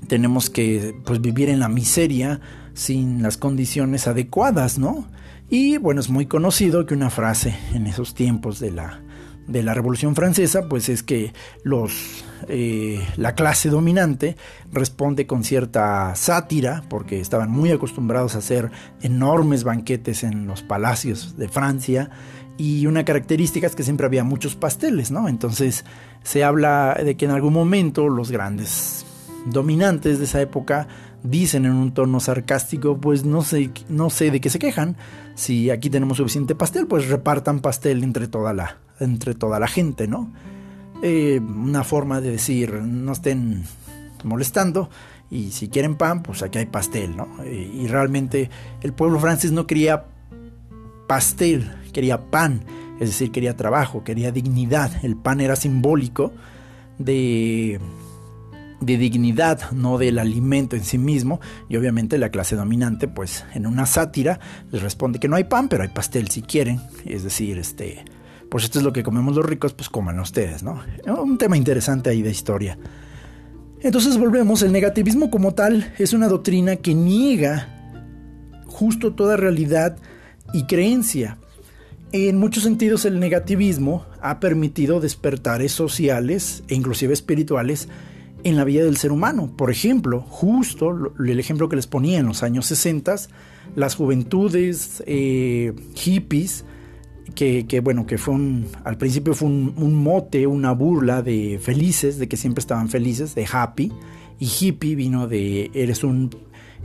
tenemos 0.08 0.50
que 0.50 0.96
pues, 1.06 1.22
vivir 1.22 1.50
en 1.50 1.60
la 1.60 1.70
miseria 1.70 2.42
sin 2.74 3.22
las 3.22 3.38
condiciones 3.38 4.08
adecuadas, 4.08 4.80
¿no? 4.80 5.06
Y 5.52 5.76
bueno, 5.76 6.00
es 6.00 6.10
muy 6.10 6.28
conocido 6.28 6.86
que 6.86 6.94
una 6.94 7.10
frase 7.10 7.54
en 7.74 7.86
esos 7.86 8.16
tiempos 8.16 8.62
de 8.62 8.72
la, 8.72 9.02
de 9.48 9.64
la 9.64 9.74
Revolución 9.74 10.16
Francesa, 10.16 10.70
pues 10.70 10.88
es 10.88 11.04
que 11.04 11.34
los, 11.66 12.24
eh, 12.48 13.06
la 13.18 13.36
clase 13.36 13.68
dominante 13.68 14.38
responde 14.72 15.28
con 15.28 15.44
cierta 15.44 16.16
sátira, 16.16 16.86
porque 16.88 17.20
estaban 17.20 17.52
muy 17.52 17.70
acostumbrados 17.70 18.36
a 18.36 18.38
hacer 18.38 18.72
enormes 19.02 19.66
banquetes 19.66 20.24
en 20.24 20.48
los 20.48 20.64
palacios 20.64 21.36
de 21.36 21.50
Francia, 21.50 22.10
y 22.58 22.86
una 22.86 23.04
característica 23.04 23.68
es 23.68 23.76
que 23.76 23.84
siempre 23.84 24.06
había 24.06 24.24
muchos 24.24 24.56
pasteles, 24.56 25.12
¿no? 25.12 25.28
Entonces 25.28 25.84
se 26.24 26.46
habla 26.46 26.98
de 27.04 27.18
que 27.18 27.26
en 27.26 27.32
algún 27.32 27.52
momento 27.52 28.08
los 28.08 28.32
grandes 28.32 29.06
dominantes 29.48 30.18
de 30.20 30.26
esa 30.26 30.40
época 30.40 30.88
dicen 31.24 31.66
en 31.66 31.74
un 31.74 31.94
tono 31.94 32.20
sarcástico, 32.20 32.98
pues 32.98 33.26
no 33.26 33.42
sé, 33.42 33.72
no 33.90 34.10
sé 34.10 34.32
de 34.32 34.42
qué 34.42 34.50
se 34.50 34.60
quejan. 34.60 34.98
Si 35.36 35.70
aquí 35.70 35.90
tenemos 35.90 36.18
suficiente 36.18 36.56
pastel, 36.56 36.88
pues 36.88 37.08
repartan 37.08 37.60
pastel 37.60 38.04
entre 38.04 38.28
toda 38.28 38.54
la, 38.54 38.78
entre 39.00 39.36
toda 39.36 39.60
la 39.60 39.68
gente, 39.68 40.08
¿no? 40.08 40.32
Eh, 41.02 41.40
una 41.40 41.84
forma 41.84 42.22
de 42.22 42.32
decir, 42.32 42.74
no 42.74 43.14
estén 43.14 43.64
molestando 44.24 44.90
y 45.32 45.52
si 45.52 45.70
quieren 45.70 45.96
pan, 45.96 46.22
pues 46.22 46.44
aquí 46.44 46.60
hay 46.60 46.68
pastel, 46.68 47.16
¿no? 47.16 47.28
Eh, 47.44 47.72
y 47.74 47.88
realmente 47.88 48.50
el 48.82 48.94
pueblo 48.94 49.20
francés 49.20 49.52
no 49.52 49.66
quería 49.66 50.06
pastel, 51.08 51.72
quería 51.94 52.30
pan, 52.30 52.64
es 53.00 53.10
decir, 53.10 53.32
quería 53.32 53.58
trabajo, 53.58 54.04
quería 54.04 54.32
dignidad. 54.32 54.92
El 55.04 55.16
pan 55.16 55.42
era 55.42 55.56
simbólico 55.56 56.32
de 57.00 57.80
de 58.82 58.98
dignidad, 58.98 59.72
no 59.72 59.98
del 59.98 60.20
alimento 60.20 60.76
en 60.76 60.84
sí 60.84 60.98
mismo. 60.98 61.40
Y 61.70 61.78
obviamente 61.78 62.18
la 62.18 62.30
clase 62.30 62.56
dominante, 62.56 63.08
pues 63.08 63.46
en 63.54 63.66
una 63.68 63.86
sátira, 63.86 64.40
les 64.72 64.82
responde 64.82 65.20
que 65.20 65.28
no 65.28 65.36
hay 65.38 65.46
pan, 65.46 65.70
pero 65.70 65.84
hay 65.84 65.90
pastel 65.90 66.28
si 66.30 66.42
quieren. 66.42 66.82
Es 67.06 67.24
decir, 67.24 67.58
este, 67.58 68.04
pues 68.50 68.66
esto 68.66 68.80
es 68.80 68.84
lo 68.84 68.92
que 68.92 69.04
comemos 69.04 69.36
los 69.36 69.46
ricos, 69.46 69.74
pues 69.74 69.88
coman 69.88 70.20
ustedes, 70.20 70.64
¿no? 70.64 70.82
Un 71.08 71.38
tema 71.38 71.56
interesante 71.56 72.10
ahí 72.10 72.22
de 72.22 72.32
historia. 72.32 72.78
Entonces 73.80 74.18
volvemos, 74.18 74.62
el 74.62 74.72
negativismo 74.72 75.32
como 75.32 75.54
tal 75.54 75.94
es 75.98 76.14
una 76.14 76.28
doctrina 76.28 76.76
que 76.76 76.94
niega 76.94 77.68
justo 78.68 79.14
toda 79.14 79.38
realidad 79.38 79.98
y 80.54 80.66
creencia. 80.66 81.38
En 82.12 82.38
muchos 82.38 82.64
sentidos 82.64 83.06
el 83.06 83.20
negativismo 83.20 84.06
ha 84.22 84.40
permitido 84.40 85.00
despertares 85.00 85.72
sociales 85.72 86.64
e 86.68 86.76
inclusive 86.76 87.14
espirituales 87.14 87.88
en 88.44 88.56
la 88.56 88.64
vida 88.64 88.84
del 88.84 88.98
ser 88.98 89.12
humano. 89.12 89.52
Por 89.56 89.72
ejemplo, 89.72 90.22
justo 90.22 91.14
el 91.20 91.40
ejemplo 91.40 91.70
que 91.70 91.76
les 91.76 91.88
ponía 91.88 92.20
en 92.20 92.26
los 92.26 92.44
años 92.44 92.66
60, 92.68 93.16
las 93.76 93.96
juventudes 93.96 95.04
eh, 95.06 95.74
hippies, 95.96 96.66
que, 97.36 97.82
bueno, 97.84 98.06
que 98.06 98.18
fue 98.18 98.34
un, 98.34 98.68
al 98.84 98.98
principio 98.98 99.34
fue 99.34 99.48
un, 99.48 99.96
mote, 99.96 100.48
una 100.48 100.74
burla 100.74 101.22
de 101.22 101.60
felices, 101.62 102.20
de 102.20 102.28
que 102.28 102.38
siempre 102.38 102.60
estaban 102.60 102.90
felices, 102.90 103.36
de 103.36 103.48
happy, 103.52 103.92
y 104.40 104.50
hippie 104.60 104.96
vino 104.96 105.28
de 105.28 105.72
eres 105.74 106.04
un, 106.04 106.30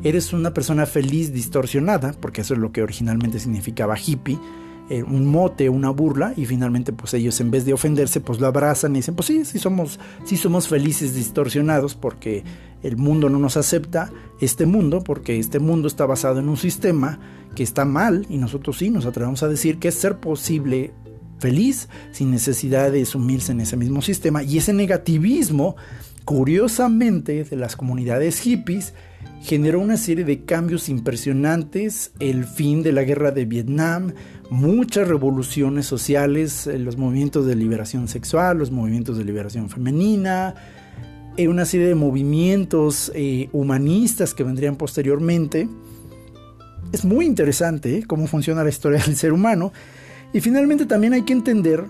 eres 0.04 0.32
una 0.32 0.54
persona 0.54 0.86
feliz 0.86 1.32
distorsionada, 1.32 2.12
porque 2.20 2.42
eso 2.42 2.54
es 2.54 2.60
lo 2.60 2.72
que 2.72 2.82
originalmente 2.82 3.40
significaba 3.40 3.96
hippie, 3.98 4.38
eh, 4.88 5.02
un 5.02 5.26
mote, 5.26 5.68
una 5.68 5.90
burla, 5.90 6.32
y 6.36 6.46
finalmente 6.46 6.92
pues 6.92 7.14
ellos 7.14 7.40
en 7.40 7.50
vez 7.50 7.64
de 7.64 7.72
ofenderse 7.72 8.20
pues 8.20 8.40
lo 8.40 8.46
abrazan 8.46 8.94
y 8.94 9.00
dicen 9.00 9.14
pues 9.14 9.26
sí, 9.26 9.44
sí 9.44 9.58
somos, 9.58 9.98
sí 10.24 10.36
somos 10.36 10.68
felices 10.68 11.14
distorsionados 11.14 11.94
porque 11.94 12.44
el 12.82 12.96
mundo 12.96 13.28
no 13.28 13.38
nos 13.38 13.56
acepta, 13.56 14.10
este 14.40 14.66
mundo, 14.66 15.02
porque 15.02 15.38
este 15.38 15.58
mundo 15.58 15.88
está 15.88 16.06
basado 16.06 16.40
en 16.40 16.48
un 16.48 16.56
sistema 16.56 17.18
que 17.54 17.62
está 17.62 17.84
mal 17.84 18.26
y 18.28 18.38
nosotros 18.38 18.78
sí 18.78 18.90
nos 18.90 19.06
atrevemos 19.06 19.42
a 19.42 19.48
decir 19.48 19.78
que 19.78 19.88
es 19.88 19.94
ser 19.94 20.18
posible 20.18 20.92
feliz 21.38 21.88
sin 22.12 22.30
necesidad 22.30 22.92
de 22.92 23.04
sumirse 23.04 23.52
en 23.52 23.60
ese 23.60 23.76
mismo 23.76 24.02
sistema. 24.02 24.42
Y 24.42 24.58
ese 24.58 24.72
negativismo 24.72 25.76
curiosamente 26.24 27.44
de 27.44 27.56
las 27.56 27.76
comunidades 27.76 28.40
hippies 28.40 28.94
generó 29.42 29.80
una 29.80 29.96
serie 29.96 30.24
de 30.24 30.44
cambios 30.44 30.88
impresionantes, 30.88 32.12
el 32.18 32.44
fin 32.44 32.82
de 32.82 32.92
la 32.92 33.04
guerra 33.04 33.30
de 33.30 33.44
Vietnam, 33.44 34.12
muchas 34.50 35.08
revoluciones 35.08 35.86
sociales, 35.86 36.66
eh, 36.66 36.78
los 36.78 36.96
movimientos 36.96 37.46
de 37.46 37.56
liberación 37.56 38.08
sexual, 38.08 38.58
los 38.58 38.70
movimientos 38.70 39.18
de 39.18 39.24
liberación 39.24 39.68
femenina, 39.68 40.54
eh, 41.36 41.48
una 41.48 41.64
serie 41.64 41.86
de 41.86 41.94
movimientos 41.94 43.12
eh, 43.14 43.48
humanistas 43.52 44.34
que 44.34 44.42
vendrían 44.42 44.76
posteriormente. 44.76 45.68
Es 46.92 47.04
muy 47.04 47.26
interesante 47.26 48.04
cómo 48.06 48.26
funciona 48.26 48.64
la 48.64 48.70
historia 48.70 48.98
del 49.06 49.16
ser 49.16 49.32
humano. 49.32 49.72
Y 50.32 50.40
finalmente 50.40 50.86
también 50.86 51.12
hay 51.12 51.22
que 51.22 51.32
entender 51.32 51.84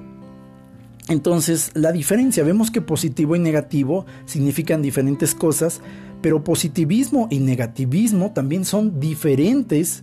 entonces 1.09 1.71
la 1.75 1.93
diferencia. 1.93 2.43
Vemos 2.43 2.71
que 2.71 2.81
positivo 2.81 3.37
y 3.37 3.39
negativo 3.39 4.07
significan 4.25 4.83
diferentes 4.83 5.35
cosas, 5.35 5.81
pero 6.27 6.43
positivismo 6.43 7.29
y 7.31 7.39
negativismo 7.39 8.33
también 8.33 8.65
son 8.65 8.99
diferentes 8.99 10.03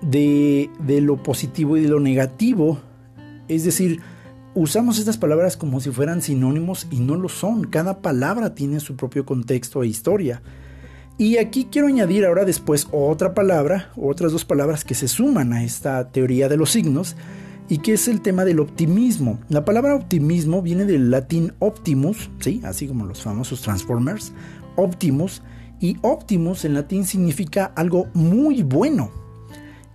de, 0.00 0.70
lo 1.02 1.24
positivo 1.24 1.76
y 1.76 1.80
de 1.80 1.88
lo 1.88 1.98
negativo. 1.98 2.78
Es 3.48 3.64
decir, 3.64 3.98
usamos 4.54 5.00
estas 5.00 5.18
palabras 5.18 5.56
como 5.56 5.80
si 5.80 5.90
fueran 5.90 6.22
sinónimos 6.22 6.86
y 6.92 7.00
no 7.00 7.16
lo 7.16 7.28
son. 7.28 7.64
Cada 7.64 8.00
palabra 8.00 8.54
tiene 8.54 8.78
su 8.78 8.94
propio 8.94 9.26
contexto 9.26 9.82
e 9.82 9.88
historia. 9.88 10.40
Y 11.18 11.38
aquí 11.38 11.66
quiero 11.68 11.88
añadir 11.88 12.26
ahora 12.26 12.44
después 12.44 12.86
otra 12.92 13.34
palabra, 13.34 13.90
otras 13.96 14.30
dos 14.30 14.44
palabras 14.44 14.84
que 14.84 14.94
se 14.94 15.08
suman 15.08 15.52
a 15.52 15.64
esta 15.64 16.12
teoría 16.12 16.48
de 16.48 16.58
los 16.58 16.70
signos, 16.70 17.16
y 17.68 17.78
que 17.78 17.94
es 17.94 18.06
el 18.06 18.20
tema 18.20 18.44
del 18.44 18.60
optimismo. 18.60 19.40
La 19.48 19.64
palabra 19.64 19.96
optimismo 19.96 20.62
viene 20.62 20.84
del 20.84 21.10
latín 21.10 21.54
optimus, 21.58 22.30
¿sí? 22.38 22.60
así 22.64 22.86
como 22.86 23.04
los 23.04 23.22
famosos 23.22 23.62
Transformers, 23.62 24.32
optimus, 24.80 25.42
y 25.80 25.96
optimus 26.02 26.64
en 26.64 26.74
latín 26.74 27.04
significa 27.06 27.72
algo 27.74 28.08
muy 28.12 28.62
bueno. 28.62 29.10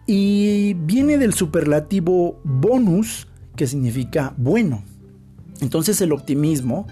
Y 0.07 0.73
viene 0.73 1.17
del 1.17 1.33
superlativo 1.33 2.39
bonus, 2.43 3.27
que 3.55 3.67
significa 3.67 4.33
bueno. 4.37 4.83
Entonces 5.61 6.01
el 6.01 6.11
optimismo 6.11 6.87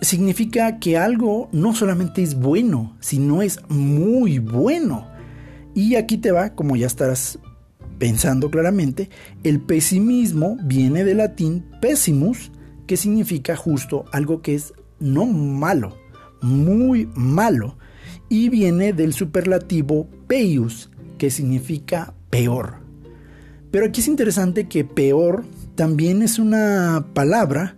significa 0.00 0.78
que 0.78 0.98
algo 0.98 1.48
no 1.52 1.74
solamente 1.74 2.22
es 2.22 2.34
bueno, 2.34 2.96
sino 3.00 3.40
es 3.40 3.60
muy 3.68 4.38
bueno. 4.38 5.06
Y 5.74 5.94
aquí 5.94 6.18
te 6.18 6.32
va, 6.32 6.50
como 6.50 6.76
ya 6.76 6.86
estarás 6.86 7.38
pensando 7.98 8.50
claramente, 8.50 9.10
el 9.44 9.60
pesimismo 9.60 10.58
viene 10.64 11.04
del 11.04 11.18
latín 11.18 11.64
pessimus, 11.80 12.50
que 12.86 12.96
significa 12.96 13.56
justo 13.56 14.04
algo 14.12 14.42
que 14.42 14.56
es 14.56 14.74
no 14.98 15.24
malo, 15.24 15.96
muy 16.42 17.08
malo, 17.14 17.78
y 18.28 18.48
viene 18.48 18.92
del 18.92 19.12
superlativo 19.12 20.08
peius, 20.26 20.90
que 21.18 21.30
significa 21.30 22.14
peor. 22.30 22.76
Pero 23.70 23.86
aquí 23.86 24.00
es 24.00 24.08
interesante 24.08 24.68
que 24.68 24.84
peor 24.84 25.44
también 25.74 26.22
es 26.22 26.38
una 26.38 27.06
palabra 27.14 27.76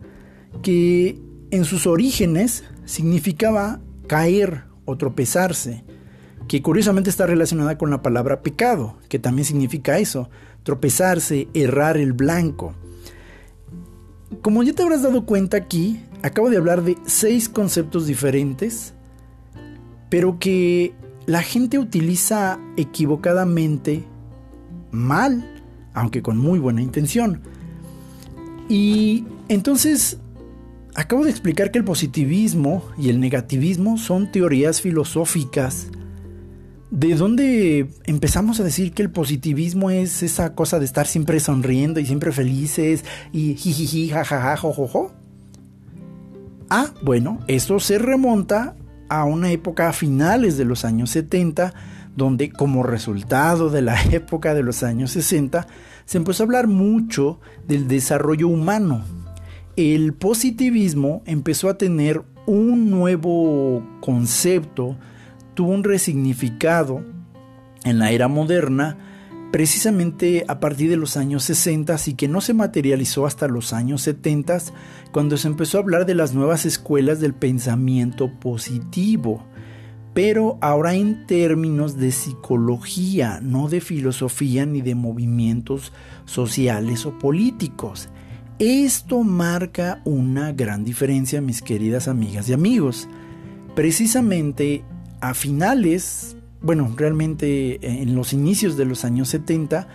que 0.62 1.20
en 1.50 1.64
sus 1.64 1.86
orígenes 1.86 2.64
significaba 2.84 3.80
caer 4.06 4.64
o 4.84 4.96
tropezarse, 4.96 5.84
que 6.48 6.62
curiosamente 6.62 7.10
está 7.10 7.26
relacionada 7.26 7.78
con 7.78 7.90
la 7.90 8.02
palabra 8.02 8.42
pecado, 8.42 8.98
que 9.08 9.18
también 9.18 9.44
significa 9.44 9.98
eso, 9.98 10.30
tropezarse, 10.62 11.48
errar 11.54 11.96
el 11.96 12.12
blanco. 12.12 12.74
Como 14.42 14.62
ya 14.62 14.72
te 14.72 14.82
habrás 14.82 15.02
dado 15.02 15.26
cuenta 15.26 15.56
aquí, 15.56 16.00
acabo 16.24 16.48
de 16.48 16.56
hablar 16.56 16.82
de 16.82 16.96
seis 17.04 17.50
conceptos 17.50 18.06
diferentes, 18.06 18.94
pero 20.08 20.38
que 20.38 20.94
la 21.26 21.42
gente 21.42 21.78
utiliza 21.78 22.58
equivocadamente, 22.78 24.04
mal, 24.90 25.62
aunque 25.92 26.22
con 26.22 26.38
muy 26.38 26.58
buena 26.58 26.80
intención. 26.80 27.42
Y 28.70 29.26
entonces, 29.48 30.16
acabo 30.94 31.24
de 31.24 31.30
explicar 31.30 31.70
que 31.70 31.76
el 31.78 31.84
positivismo 31.84 32.82
y 32.96 33.10
el 33.10 33.20
negativismo 33.20 33.98
son 33.98 34.32
teorías 34.32 34.80
filosóficas. 34.80 35.88
¿De 36.90 37.16
dónde 37.16 37.90
empezamos 38.04 38.60
a 38.60 38.64
decir 38.64 38.94
que 38.94 39.02
el 39.02 39.10
positivismo 39.10 39.90
es 39.90 40.22
esa 40.22 40.54
cosa 40.54 40.78
de 40.78 40.86
estar 40.86 41.06
siempre 41.06 41.38
sonriendo 41.38 42.00
y 42.00 42.06
siempre 42.06 42.32
felices 42.32 43.04
y 43.30 43.56
jijiji, 43.56 44.08
jajaja, 44.08 44.56
jojojo? 44.56 45.23
Ah, 46.76 46.92
bueno, 47.02 47.38
esto 47.46 47.78
se 47.78 47.98
remonta 47.98 48.74
a 49.08 49.22
una 49.26 49.52
época 49.52 49.88
a 49.88 49.92
finales 49.92 50.56
de 50.56 50.64
los 50.64 50.84
años 50.84 51.10
70, 51.10 51.72
donde 52.16 52.50
como 52.50 52.82
resultado 52.82 53.70
de 53.70 53.80
la 53.80 54.02
época 54.10 54.54
de 54.54 54.64
los 54.64 54.82
años 54.82 55.12
60, 55.12 55.68
se 56.04 56.18
empezó 56.18 56.42
a 56.42 56.46
hablar 56.46 56.66
mucho 56.66 57.38
del 57.68 57.86
desarrollo 57.86 58.48
humano. 58.48 59.04
El 59.76 60.14
positivismo 60.14 61.22
empezó 61.26 61.68
a 61.68 61.78
tener 61.78 62.22
un 62.44 62.90
nuevo 62.90 63.80
concepto, 64.00 64.96
tuvo 65.54 65.70
un 65.70 65.84
resignificado 65.84 67.04
en 67.84 68.00
la 68.00 68.10
era 68.10 68.26
moderna, 68.26 69.13
precisamente 69.54 70.44
a 70.48 70.58
partir 70.58 70.90
de 70.90 70.96
los 70.96 71.16
años 71.16 71.44
60 71.44 71.94
y 72.06 72.14
que 72.14 72.26
no 72.26 72.40
se 72.40 72.54
materializó 72.54 73.24
hasta 73.24 73.46
los 73.46 73.72
años 73.72 74.02
70 74.02 74.58
cuando 75.12 75.36
se 75.36 75.46
empezó 75.46 75.78
a 75.78 75.82
hablar 75.82 76.06
de 76.06 76.16
las 76.16 76.34
nuevas 76.34 76.66
escuelas 76.66 77.20
del 77.20 77.34
pensamiento 77.34 78.32
positivo, 78.40 79.44
pero 80.12 80.58
ahora 80.60 80.94
en 80.96 81.24
términos 81.28 81.96
de 81.96 82.10
psicología, 82.10 83.38
no 83.40 83.68
de 83.68 83.80
filosofía 83.80 84.66
ni 84.66 84.82
de 84.82 84.96
movimientos 84.96 85.92
sociales 86.24 87.06
o 87.06 87.16
políticos. 87.20 88.08
Esto 88.58 89.22
marca 89.22 90.02
una 90.04 90.50
gran 90.50 90.82
diferencia, 90.82 91.40
mis 91.40 91.62
queridas 91.62 92.08
amigas 92.08 92.48
y 92.48 92.54
amigos. 92.54 93.08
Precisamente 93.76 94.82
a 95.20 95.32
finales 95.32 96.33
bueno, 96.64 96.90
realmente 96.96 97.74
eh, 97.74 97.78
en 97.82 98.14
los 98.14 98.32
inicios 98.32 98.76
de 98.76 98.86
los 98.86 99.04
años 99.04 99.28
70, 99.28 99.86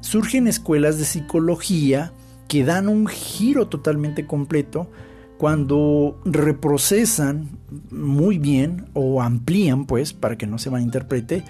surgen 0.00 0.48
escuelas 0.48 0.98
de 0.98 1.04
psicología 1.04 2.12
que 2.48 2.64
dan 2.64 2.88
un 2.88 3.06
giro 3.06 3.68
totalmente 3.68 4.26
completo 4.26 4.90
cuando 5.38 6.20
reprocesan 6.24 7.50
muy 7.90 8.38
bien 8.38 8.86
o 8.94 9.22
amplían, 9.22 9.86
pues, 9.86 10.12
para 10.12 10.36
que 10.36 10.46
no 10.46 10.58
se 10.58 10.70
malinterprete, 10.70 11.44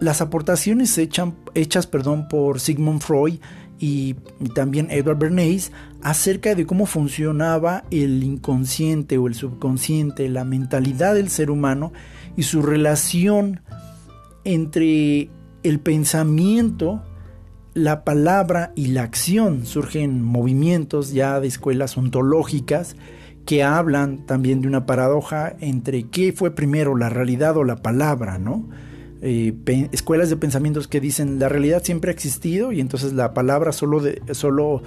las 0.00 0.20
aportaciones 0.20 0.96
hechas 0.98 1.86
perdón, 1.86 2.28
por 2.28 2.60
Sigmund 2.60 3.00
Freud 3.00 3.38
y, 3.78 4.14
y, 4.40 4.48
también 4.54 4.88
Edward 4.90 5.18
Bernays 5.18 5.72
acerca 6.02 6.54
de 6.54 6.66
cómo 6.66 6.86
funcionaba 6.86 7.84
el 7.90 8.22
inconsciente 8.22 9.18
o 9.18 9.26
el 9.26 9.34
subconsciente, 9.34 10.28
la 10.28 10.44
mentalidad 10.44 11.14
del 11.14 11.30
ser 11.30 11.50
humano 11.50 11.92
y 12.36 12.44
su 12.44 12.62
relación 12.62 13.60
entre 14.46 15.28
el 15.64 15.80
pensamiento, 15.80 17.02
la 17.74 18.04
palabra 18.04 18.72
y 18.76 18.86
la 18.86 19.02
acción. 19.02 19.66
Surgen 19.66 20.22
movimientos 20.22 21.12
ya 21.12 21.40
de 21.40 21.48
escuelas 21.48 21.98
ontológicas 21.98 22.96
que 23.44 23.62
hablan 23.62 24.24
también 24.24 24.60
de 24.60 24.68
una 24.68 24.86
paradoja 24.86 25.56
entre 25.60 26.04
qué 26.04 26.32
fue 26.32 26.54
primero, 26.54 26.96
la 26.96 27.10
realidad 27.10 27.56
o 27.56 27.64
la 27.64 27.76
palabra, 27.76 28.38
¿no? 28.38 28.68
Eh, 29.20 29.54
escuelas 29.92 30.30
de 30.30 30.36
pensamientos 30.36 30.88
que 30.88 31.00
dicen 31.00 31.38
la 31.38 31.48
realidad 31.48 31.82
siempre 31.82 32.10
ha 32.10 32.14
existido 32.14 32.70
y 32.70 32.80
entonces 32.80 33.12
la 33.12 33.34
palabra 33.34 33.72
solo, 33.72 34.02
solo 34.32 34.82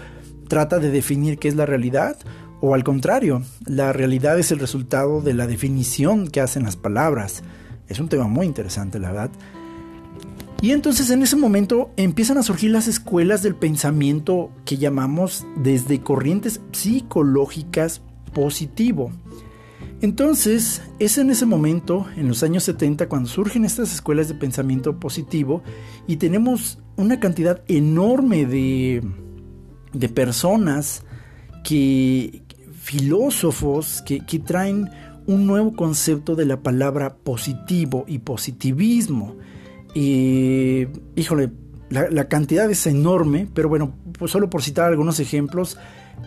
trata 0.47 0.79
de 0.79 0.91
definir 0.91 1.37
qué 1.37 1.49
es 1.49 1.55
la 1.55 1.65
realidad 1.65 2.17
o 2.61 2.75
al 2.75 2.83
contrario, 2.83 3.41
la 3.65 3.91
realidad 3.91 4.39
es 4.39 4.51
el 4.51 4.59
resultado 4.59 5.21
de 5.21 5.33
la 5.33 5.47
definición 5.47 6.27
que 6.27 6.41
hacen 6.41 6.63
las 6.63 6.75
palabras. 6.75 7.43
Es 7.89 7.99
un 7.99 8.07
tema 8.07 8.27
muy 8.27 8.45
interesante, 8.45 8.99
la 8.99 9.11
verdad. 9.11 9.31
Y 10.61 10.71
entonces 10.71 11.09
en 11.09 11.23
ese 11.23 11.35
momento 11.35 11.91
empiezan 11.97 12.37
a 12.37 12.43
surgir 12.43 12.71
las 12.71 12.87
escuelas 12.87 13.41
del 13.43 13.55
pensamiento 13.55 14.51
que 14.65 14.77
llamamos 14.77 15.45
desde 15.57 16.01
corrientes 16.01 16.61
psicológicas 16.71 18.01
positivo. 18.33 19.11
Entonces, 20.01 20.81
es 20.99 21.17
en 21.17 21.29
ese 21.29 21.45
momento, 21.45 22.07
en 22.15 22.27
los 22.29 22.43
años 22.43 22.63
70, 22.63 23.09
cuando 23.09 23.27
surgen 23.27 23.65
estas 23.65 23.93
escuelas 23.93 24.29
de 24.29 24.35
pensamiento 24.35 24.97
positivo 24.97 25.61
y 26.07 26.17
tenemos 26.17 26.79
una 26.95 27.19
cantidad 27.19 27.61
enorme 27.67 28.45
de, 28.45 29.03
de 29.93 30.09
personas 30.09 31.03
que, 31.63 32.43
filósofos 32.89 34.01
que, 34.01 34.21
traen 34.39 34.89
un 35.29 35.45
nuevo 35.45 35.73
concepto 35.73 36.35
de 36.35 36.47
la 36.47 36.63
palabra 36.63 37.15
positivo 37.15 38.03
y 38.07 38.17
positivismo. 38.17 39.35
Y, 39.93 40.87
híjole, 41.15 41.51
la, 41.91 42.27
cantidad 42.27 42.69
es 42.69 42.87
enorme, 42.87 43.47
pero 43.53 43.69
bueno, 43.69 43.93
pues 44.17 44.31
solo 44.31 44.49
por 44.49 44.63
citar 44.63 44.89
algunos 44.89 45.19
ejemplos 45.19 45.77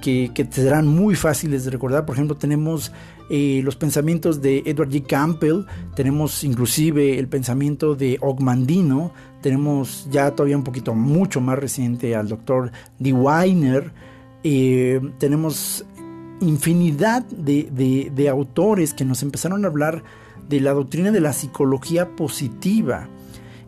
que, 0.01 0.31
que 0.33 0.45
te 0.45 0.63
serán 0.63 0.87
muy 0.87 1.17
fáciles 1.17 1.65
de 1.65 1.73
recordar. 1.73 2.07
Por 2.07 2.15
ejemplo, 2.15 2.37
tenemos 2.37 2.93
eh, 3.29 3.61
los 3.65 3.75
pensamientos 3.75 4.41
de 4.41 4.63
Edward 4.67 4.91
G. 4.91 5.05
Campbell, 5.05 5.65
tenemos 5.97 6.45
inclusive 6.45 7.19
el 7.19 7.27
pensamiento 7.27 7.97
de 7.97 8.19
Ogmandino, 8.21 9.13
tenemos 9.41 10.07
ya 10.13 10.31
todavía 10.31 10.57
un 10.57 10.65
poquito 10.65 10.95
mucho 10.95 11.41
más 11.41 11.59
reciente 11.59 12.15
al 12.15 12.29
doctor 12.29 12.71
D. 13.01 13.13
Weiner, 13.13 13.93
eh, 14.45 15.01
tenemos 15.19 15.85
infinidad 16.43 17.25
de, 17.25 18.29
autores 18.29 18.95
que 18.95 19.05
nos 19.05 19.23
empezaron 19.23 19.65
a 19.65 19.69
hablar 19.69 20.03
de 20.49 20.61
la 20.61 20.73
doctrina 20.73 21.11
de 21.11 21.21
la 21.21 21.33
psicología 21.33 22.15
positiva. 22.17 23.09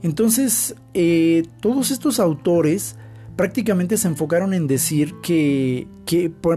Entonces, 0.03 0.75
eh, 0.93 1.45
todos 1.61 1.91
estos 1.91 2.20
autores 2.20 2.97
prácticamente 3.37 3.97
se 3.97 4.09
enfocaron 4.09 4.53
en 4.53 4.66
decir 4.66 5.14
que, 5.22 5.89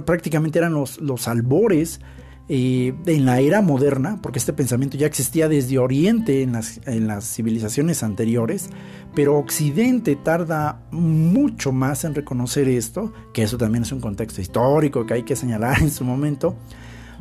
prácticamente 0.06 0.60
eran 0.60 0.74
los, 0.74 1.00
los 1.00 1.28
albores 1.28 2.02
eh, 2.50 2.94
en 3.06 3.26
la 3.26 3.42
era 3.42 3.62
moderna, 3.62 4.20
porque 4.22 4.40
este 4.40 4.54
pensamiento 4.54 4.96
ya 4.96 5.06
existía 5.06 5.50
desde 5.50 5.80
Oriente 5.80 6.44
en 6.44 6.54
las, 6.54 6.80
en 6.86 7.06
las 7.06 7.26
civilizaciones 7.26 8.04
anteriores, 8.04 8.70
pero 9.14 9.38
Occidente 9.38 10.16
tarda 10.16 10.82
mucho 10.92 11.74
más 11.74 12.06
en 12.06 12.16
reconocer 12.16 12.70
esto, 12.70 13.12
que 13.34 13.44
eso 13.44 13.58
también 13.58 13.84
es 13.84 13.92
un 13.92 14.00
contexto 14.00 14.40
histórico 14.40 15.06
que 15.06 15.16
hay 15.16 15.24
que 15.24 15.36
señalar 15.36 15.80
en 15.82 15.92
su 15.92 16.06
momento, 16.06 16.56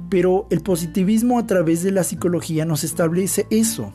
pero 0.09 0.47
el 0.51 0.61
positivismo 0.61 1.41
a 1.41 1.47
través 1.47 1.83
de 1.83 1.91
la 1.91 2.05
psicología 2.05 2.65
nos 2.65 2.85
establece 2.85 3.49
eso. 3.51 3.93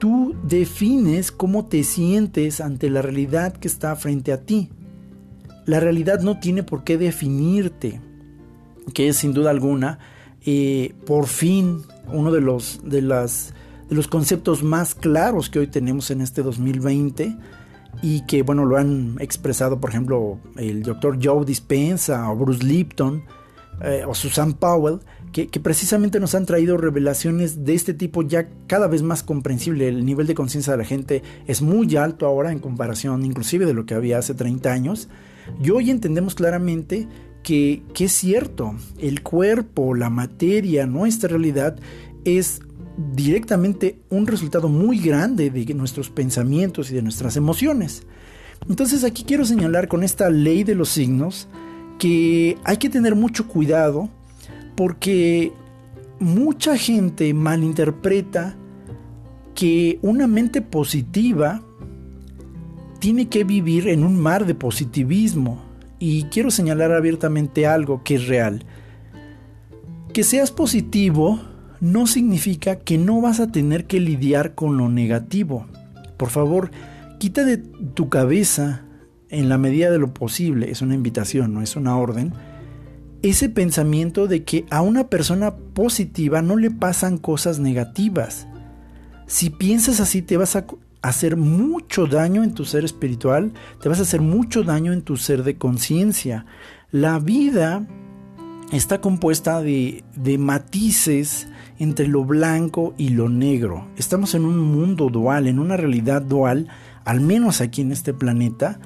Tú 0.00 0.34
defines 0.42 1.30
cómo 1.30 1.66
te 1.66 1.84
sientes 1.84 2.60
ante 2.60 2.90
la 2.90 3.02
realidad 3.02 3.52
que 3.52 3.68
está 3.68 3.94
frente 3.94 4.32
a 4.32 4.40
ti. 4.40 4.70
La 5.64 5.78
realidad 5.78 6.20
no 6.22 6.40
tiene 6.40 6.64
por 6.64 6.82
qué 6.82 6.98
definirte, 6.98 8.00
que 8.94 9.08
es 9.08 9.18
sin 9.18 9.32
duda 9.32 9.50
alguna 9.50 10.00
eh, 10.46 10.94
por 11.06 11.26
fin 11.26 11.82
uno 12.12 12.32
de 12.32 12.40
los, 12.40 12.80
de, 12.84 13.02
las, 13.02 13.54
de 13.88 13.96
los 13.96 14.08
conceptos 14.08 14.62
más 14.62 14.94
claros 14.94 15.50
que 15.50 15.58
hoy 15.58 15.66
tenemos 15.66 16.10
en 16.10 16.20
este 16.20 16.42
2020 16.42 17.36
y 18.02 18.24
que 18.26 18.42
bueno 18.42 18.64
lo 18.64 18.76
han 18.76 19.16
expresado 19.20 19.80
por 19.80 19.90
ejemplo 19.90 20.38
el 20.56 20.82
doctor 20.82 21.18
Joe 21.22 21.44
Dispensa 21.44 22.30
o 22.30 22.36
Bruce 22.36 22.64
Lipton 22.64 23.24
eh, 23.82 24.04
o 24.06 24.14
Susan 24.14 24.54
Powell 24.54 25.00
que, 25.32 25.48
que, 25.48 25.60
precisamente 25.60 26.18
nos 26.20 26.34
han 26.34 26.44
traído 26.44 26.76
revelaciones 26.76 27.64
de 27.64 27.74
este 27.74 27.94
tipo 27.94 28.22
ya 28.22 28.48
cada 28.66 28.88
vez 28.88 29.02
más 29.02 29.22
comprensible. 29.22 29.86
El 29.86 30.04
nivel 30.04 30.26
de 30.26 30.34
conciencia 30.34 30.72
de 30.72 30.78
la 30.78 30.84
gente 30.84 31.22
es 31.46 31.62
muy 31.62 31.94
alto 31.96 32.26
ahora 32.26 32.50
en 32.50 32.58
comparación 32.58 33.24
inclusive 33.24 33.64
de 33.64 33.74
lo 33.74 33.86
que 33.86 33.94
había 33.94 34.18
hace 34.18 34.34
30 34.34 34.72
años. 34.72 35.08
Y 35.62 35.70
hoy 35.70 35.90
entendemos 35.90 36.34
claramente 36.34 37.06
que, 37.42 37.82
es 37.98 38.12
cierto, 38.12 38.74
el 38.98 39.22
cuerpo, 39.22 39.94
la 39.94 40.10
materia, 40.10 40.86
nuestra 40.86 41.28
realidad 41.28 41.76
es 42.24 42.60
directamente 43.14 43.98
un 44.10 44.26
resultado 44.26 44.68
muy 44.68 44.98
grande 44.98 45.50
de 45.50 45.74
nuestros 45.74 46.10
pensamientos 46.10 46.90
y 46.90 46.94
de 46.94 47.02
nuestras 47.02 47.36
emociones. 47.36 48.02
Entonces 48.68 49.04
aquí 49.04 49.24
quiero 49.24 49.44
señalar 49.44 49.88
con 49.88 50.02
esta 50.02 50.28
ley 50.28 50.64
de 50.64 50.74
los 50.74 50.90
signos 50.90 51.48
que 51.98 52.58
hay 52.64 52.76
que 52.76 52.90
tener 52.90 53.14
mucho 53.14 53.46
cuidado 53.46 54.10
porque 54.76 55.52
mucha 56.18 56.76
gente 56.76 57.32
malinterpreta 57.32 58.56
que 59.54 59.98
una 60.02 60.26
mente 60.26 60.60
positiva 60.60 61.62
tiene 62.98 63.28
que 63.28 63.44
vivir 63.44 63.88
en 63.88 64.04
un 64.04 64.20
mar 64.20 64.46
de 64.46 64.54
positivismo 64.54 65.69
y 66.00 66.24
quiero 66.24 66.50
señalar 66.50 66.90
abiertamente 66.90 67.66
algo 67.66 68.02
que 68.02 68.16
es 68.16 68.26
real. 68.26 68.64
Que 70.12 70.24
seas 70.24 70.50
positivo 70.50 71.40
no 71.80 72.08
significa 72.08 72.76
que 72.76 72.98
no 72.98 73.20
vas 73.20 73.38
a 73.38 73.52
tener 73.52 73.86
que 73.86 74.00
lidiar 74.00 74.54
con 74.54 74.76
lo 74.76 74.88
negativo. 74.88 75.66
Por 76.16 76.30
favor, 76.30 76.70
quita 77.18 77.44
de 77.44 77.58
tu 77.58 78.08
cabeza, 78.08 78.82
en 79.28 79.48
la 79.48 79.58
medida 79.58 79.90
de 79.90 79.98
lo 79.98 80.12
posible, 80.12 80.70
es 80.70 80.82
una 80.82 80.94
invitación, 80.94 81.54
no 81.54 81.62
es 81.62 81.76
una 81.76 81.96
orden, 81.96 82.32
ese 83.22 83.50
pensamiento 83.50 84.26
de 84.26 84.44
que 84.44 84.64
a 84.70 84.80
una 84.80 85.08
persona 85.08 85.54
positiva 85.54 86.40
no 86.40 86.56
le 86.56 86.70
pasan 86.70 87.18
cosas 87.18 87.58
negativas. 87.58 88.46
Si 89.26 89.50
piensas 89.50 90.00
así 90.00 90.22
te 90.22 90.38
vas 90.38 90.56
a 90.56 90.66
hacer 91.02 91.36
mucho 91.36 92.06
daño 92.06 92.44
en 92.44 92.54
tu 92.54 92.64
ser 92.64 92.84
espiritual, 92.84 93.52
te 93.80 93.88
vas 93.88 93.98
a 93.98 94.02
hacer 94.02 94.20
mucho 94.20 94.62
daño 94.62 94.92
en 94.92 95.02
tu 95.02 95.16
ser 95.16 95.42
de 95.42 95.56
conciencia. 95.56 96.46
La 96.90 97.18
vida 97.18 97.86
está 98.72 99.00
compuesta 99.00 99.60
de, 99.62 100.04
de, 100.14 100.38
matices 100.38 101.48
entre 101.78 102.06
lo 102.06 102.24
blanco 102.24 102.94
y 102.98 103.10
lo 103.10 103.28
negro. 103.28 103.88
Estamos 103.96 104.34
en 104.34 104.44
un 104.44 104.58
mundo 104.58 105.08
dual, 105.08 105.46
en 105.46 105.58
una 105.58 105.76
realidad 105.76 106.22
dual, 106.22 106.68
al 107.04 107.20
menos 107.20 107.60
aquí 107.60 107.80
en 107.80 107.92
este 107.92 108.12
planeta, 108.12 108.78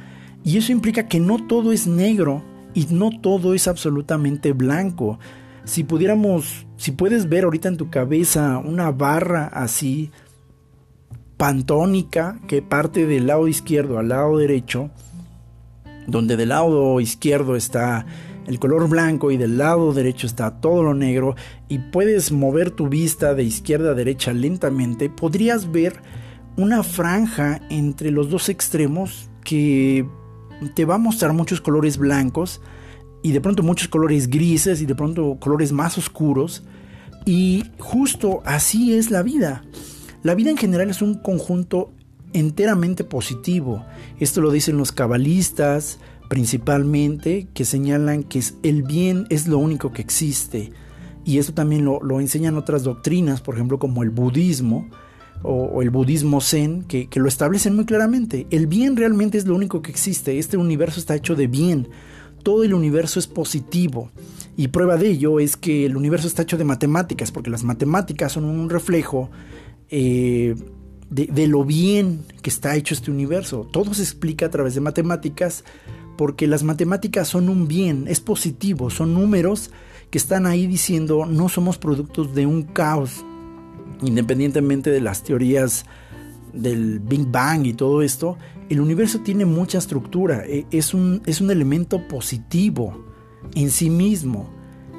y 0.44 0.58
eso 0.58 0.72
implica 0.72 1.08
que 1.08 1.20
no 1.20 1.46
todo 1.46 1.72
es 1.72 1.86
negro 1.86 2.44
y 2.74 2.86
no 2.90 3.10
todo 3.10 3.54
es 3.54 3.66
absolutamente 3.66 4.52
blanco. 4.52 5.18
Si 5.64 5.84
pudiéramos, 5.84 6.66
si 6.76 6.92
puedes 6.92 7.28
ver 7.28 7.44
ahorita 7.44 7.68
en 7.68 7.78
tu 7.78 7.88
cabeza 7.88 8.58
una 8.58 8.90
barra 8.90 9.46
así 9.46 10.10
pantónica 11.36 12.38
que 12.46 12.62
parte 12.62 13.06
del 13.06 13.26
lado 13.26 13.48
izquierdo 13.48 13.98
al 13.98 14.08
lado 14.08 14.38
derecho, 14.38 14.90
donde 16.06 16.36
del 16.36 16.50
lado 16.50 17.00
izquierdo 17.00 17.56
está 17.56 18.06
el 18.46 18.58
color 18.58 18.88
blanco 18.88 19.30
y 19.30 19.36
del 19.36 19.58
lado 19.58 19.92
derecho 19.92 20.26
está 20.26 20.60
todo 20.60 20.82
lo 20.82 20.94
negro 20.94 21.34
y 21.68 21.78
puedes 21.78 22.30
mover 22.30 22.70
tu 22.70 22.88
vista 22.88 23.34
de 23.34 23.42
izquierda 23.42 23.90
a 23.90 23.94
derecha 23.94 24.32
lentamente, 24.32 25.08
podrías 25.08 25.70
ver 25.72 25.94
una 26.56 26.82
franja 26.82 27.60
entre 27.70 28.10
los 28.10 28.30
dos 28.30 28.48
extremos 28.48 29.28
que 29.44 30.06
te 30.74 30.84
va 30.84 30.96
a 30.96 30.98
mostrar 30.98 31.32
muchos 31.32 31.60
colores 31.60 31.98
blancos 31.98 32.60
y 33.22 33.32
de 33.32 33.40
pronto 33.40 33.62
muchos 33.62 33.88
colores 33.88 34.28
grises 34.28 34.80
y 34.80 34.86
de 34.86 34.94
pronto 34.94 35.38
colores 35.40 35.72
más 35.72 35.98
oscuros 35.98 36.62
y 37.24 37.64
justo 37.78 38.42
así 38.44 38.94
es 38.94 39.10
la 39.10 39.22
vida. 39.22 39.64
La 40.24 40.34
vida 40.34 40.48
en 40.48 40.56
general 40.56 40.88
es 40.88 41.02
un 41.02 41.16
conjunto 41.16 41.92
enteramente 42.32 43.04
positivo. 43.04 43.84
Esto 44.18 44.40
lo 44.40 44.50
dicen 44.50 44.78
los 44.78 44.90
cabalistas 44.90 45.98
principalmente, 46.30 47.46
que 47.52 47.66
señalan 47.66 48.22
que 48.22 48.42
el 48.62 48.84
bien 48.84 49.26
es 49.28 49.46
lo 49.46 49.58
único 49.58 49.92
que 49.92 50.00
existe. 50.00 50.72
Y 51.26 51.36
esto 51.36 51.52
también 51.52 51.84
lo, 51.84 52.20
enseñan 52.20 52.56
otras 52.56 52.84
doctrinas, 52.84 53.42
por 53.42 53.54
ejemplo 53.56 53.78
como 53.78 54.02
el 54.02 54.08
budismo 54.08 54.88
o, 55.42 55.82
el 55.82 55.90
budismo 55.90 56.40
zen, 56.40 56.84
que 56.84 57.06
lo 57.16 57.28
establecen 57.28 57.76
muy 57.76 57.84
claramente. 57.84 58.46
El 58.50 58.66
bien 58.66 58.96
realmente 58.96 59.36
es 59.36 59.44
lo 59.44 59.54
único 59.54 59.82
que 59.82 59.90
existe. 59.90 60.38
Este 60.38 60.56
universo 60.56 61.00
está 61.00 61.14
hecho 61.14 61.34
de 61.34 61.48
bien. 61.48 61.90
Todo 62.42 62.64
el 62.64 62.72
universo 62.72 63.18
es 63.18 63.26
positivo. 63.26 64.10
Y 64.56 64.68
prueba 64.68 64.96
de 64.96 65.08
ello 65.08 65.38
es 65.38 65.58
que 65.58 65.84
el 65.84 65.98
universo 65.98 66.26
está 66.26 66.42
hecho 66.42 66.56
de 66.56 66.64
matemáticas, 66.64 67.30
porque 67.30 67.50
las 67.50 67.62
matemáticas 67.62 68.32
son 68.32 68.46
un 68.46 68.70
reflejo 68.70 69.30
eh, 69.90 70.54
de, 71.10 71.46
lo 71.46 71.64
bien 71.64 72.24
que 72.42 72.50
está 72.50 72.74
hecho 72.76 72.94
este 72.94 73.10
universo. 73.10 73.68
Todo 73.72 73.94
se 73.94 74.02
explica 74.02 74.46
a 74.46 74.50
través 74.50 74.74
de 74.74 74.80
matemáticas 74.80 75.64
porque 76.16 76.46
las 76.46 76.62
matemáticas 76.62 77.28
son 77.28 77.48
un 77.48 77.68
bien, 77.68 78.06
es 78.08 78.20
positivo, 78.20 78.90
son 78.90 79.14
números 79.14 79.70
que 80.10 80.18
están 80.18 80.46
ahí 80.46 80.66
diciendo 80.66 81.26
no 81.26 81.48
somos 81.48 81.78
productos 81.78 82.34
de 82.34 82.46
un 82.46 82.62
caos, 82.62 83.24
independientemente 84.02 84.90
de 84.90 85.00
las 85.00 85.22
teorías 85.22 85.86
del 86.52 87.00
Big 87.00 87.26
Bang 87.26 87.66
y 87.66 87.74
todo 87.74 88.02
esto, 88.02 88.38
el 88.68 88.80
universo 88.80 89.20
tiene 89.20 89.44
mucha 89.44 89.78
estructura, 89.78 90.44
e, 90.46 90.66
es 90.70 90.94
un, 90.94 91.20
es 91.26 91.40
un 91.40 91.50
elemento 91.50 92.06
positivo 92.06 93.04
en 93.54 93.70
sí 93.70 93.90
mismo. 93.90 94.50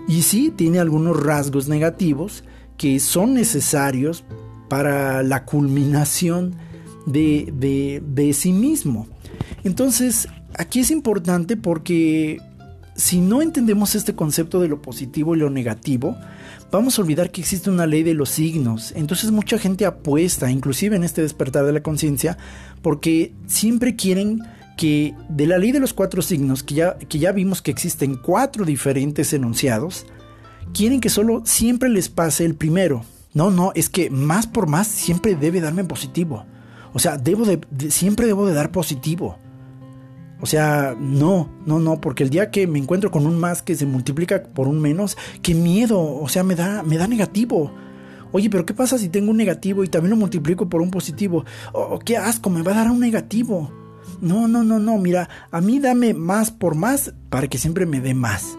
Y 0.07 0.21
sí, 0.21 0.51
tiene 0.55 0.79
algunos 0.79 1.21
rasgos 1.21 1.67
negativos 1.67 2.43
que 2.77 2.99
son 2.99 3.33
necesarios 3.33 4.23
para 4.67 5.23
la 5.23 5.45
culminación 5.45 6.55
de, 7.05 8.33
sí 8.33 8.53
mismo. 8.53 9.07
Entonces, 9.63 10.27
aquí 10.57 10.79
es 10.79 10.91
importante 10.91 11.57
porque 11.57 12.39
si 12.95 13.19
no 13.19 13.41
entendemos 13.41 13.95
este 13.95 14.15
concepto 14.15 14.61
de 14.61 14.67
lo 14.67 14.81
positivo 14.81 15.35
y 15.35 15.39
lo 15.39 15.49
negativo, 15.49 16.17
vamos 16.71 16.97
a 16.97 17.01
olvidar 17.01 17.31
que 17.31 17.41
existe 17.41 17.69
una 17.69 17.85
ley 17.85 18.03
de 18.03 18.13
los 18.13 18.29
signos. 18.29 18.93
Entonces 18.95 19.31
mucha 19.31 19.57
gente 19.57 19.85
apuesta, 19.85 20.49
inclusive 20.49 20.95
en 20.95 21.03
este 21.03 21.21
despertar 21.21 21.65
de 21.65 21.73
la 21.73 21.83
conciencia, 21.83 22.37
porque 22.81 23.33
siempre 23.47 23.95
quieren 23.95 24.41
que 24.77 25.13
de 25.29 25.47
la 25.47 25.57
ley 25.57 25.71
de 25.71 25.79
los 25.79 25.93
cuatro 25.93 26.21
signos, 26.21 26.63
que 26.63 26.75
ya, 26.75 26.97
que 26.97 27.19
ya 27.19 27.31
vimos 27.31 27.61
que 27.61 27.71
existen 27.71 28.15
cuatro 28.15 28.65
diferentes 28.65 29.31
enunciados, 29.33 30.05
quieren 30.73 30.99
que 30.99 31.09
solo 31.09 31.41
siempre 31.45 31.89
les 31.89 32.09
pase 32.09 32.45
el 32.45 32.55
primero. 32.55 33.03
No, 33.35 33.51
no, 33.51 33.73
es 33.75 33.89
que 33.89 34.09
más 34.09 34.47
por 34.47 34.65
más 34.65 34.87
siempre 34.87 35.35
debe 35.35 35.59
darme 35.59 35.83
positivo. 35.83 36.45
O 36.93 36.99
sea, 36.99 37.17
debo 37.17 37.45
de, 37.45 37.59
siempre 37.91 38.25
debo 38.25 38.47
de 38.47 38.53
dar 38.53 38.71
positivo. 38.71 39.37
O 40.39 40.45
sea, 40.45 40.95
no, 40.97 41.49
no, 41.65 41.79
no, 41.79 41.99
porque 41.99 42.23
el 42.23 42.29
día 42.29 42.49
que 42.49 42.65
me 42.65 42.79
encuentro 42.79 43.11
con 43.11 43.25
un 43.25 43.37
más 43.37 43.61
que 43.61 43.75
se 43.75 43.85
multiplica 43.85 44.41
por 44.41 44.69
un 44.69 44.79
menos, 44.79 45.17
qué 45.41 45.53
miedo, 45.53 45.99
o 45.99 46.27
sea, 46.29 46.43
me 46.43 46.55
da, 46.55 46.81
me 46.81 46.97
da 46.97 47.07
negativo. 47.07 47.71
Oye, 48.31 48.49
pero 48.49 48.65
¿qué 48.65 48.73
pasa 48.73 48.97
si 48.97 49.09
tengo 49.09 49.31
un 49.31 49.37
negativo 49.37 49.83
y 49.83 49.89
también 49.89 50.11
lo 50.11 50.17
multiplico 50.17 50.69
por 50.69 50.81
un 50.81 50.89
positivo? 50.89 51.43
Oh, 51.73 51.99
qué 51.99 52.15
asco, 52.15 52.49
me 52.49 52.61
va 52.61 52.71
a 52.71 52.75
dar 52.75 52.91
un 52.91 53.01
negativo. 53.01 53.69
No, 54.21 54.47
no, 54.47 54.63
no, 54.63 54.79
no, 54.79 54.97
mira, 54.97 55.27
a 55.51 55.59
mí 55.59 55.79
dame 55.79 56.13
más 56.13 56.51
por 56.51 56.75
más 56.75 57.13
para 57.29 57.47
que 57.47 57.57
siempre 57.57 57.85
me 57.85 57.99
dé 57.99 58.13
más. 58.13 58.57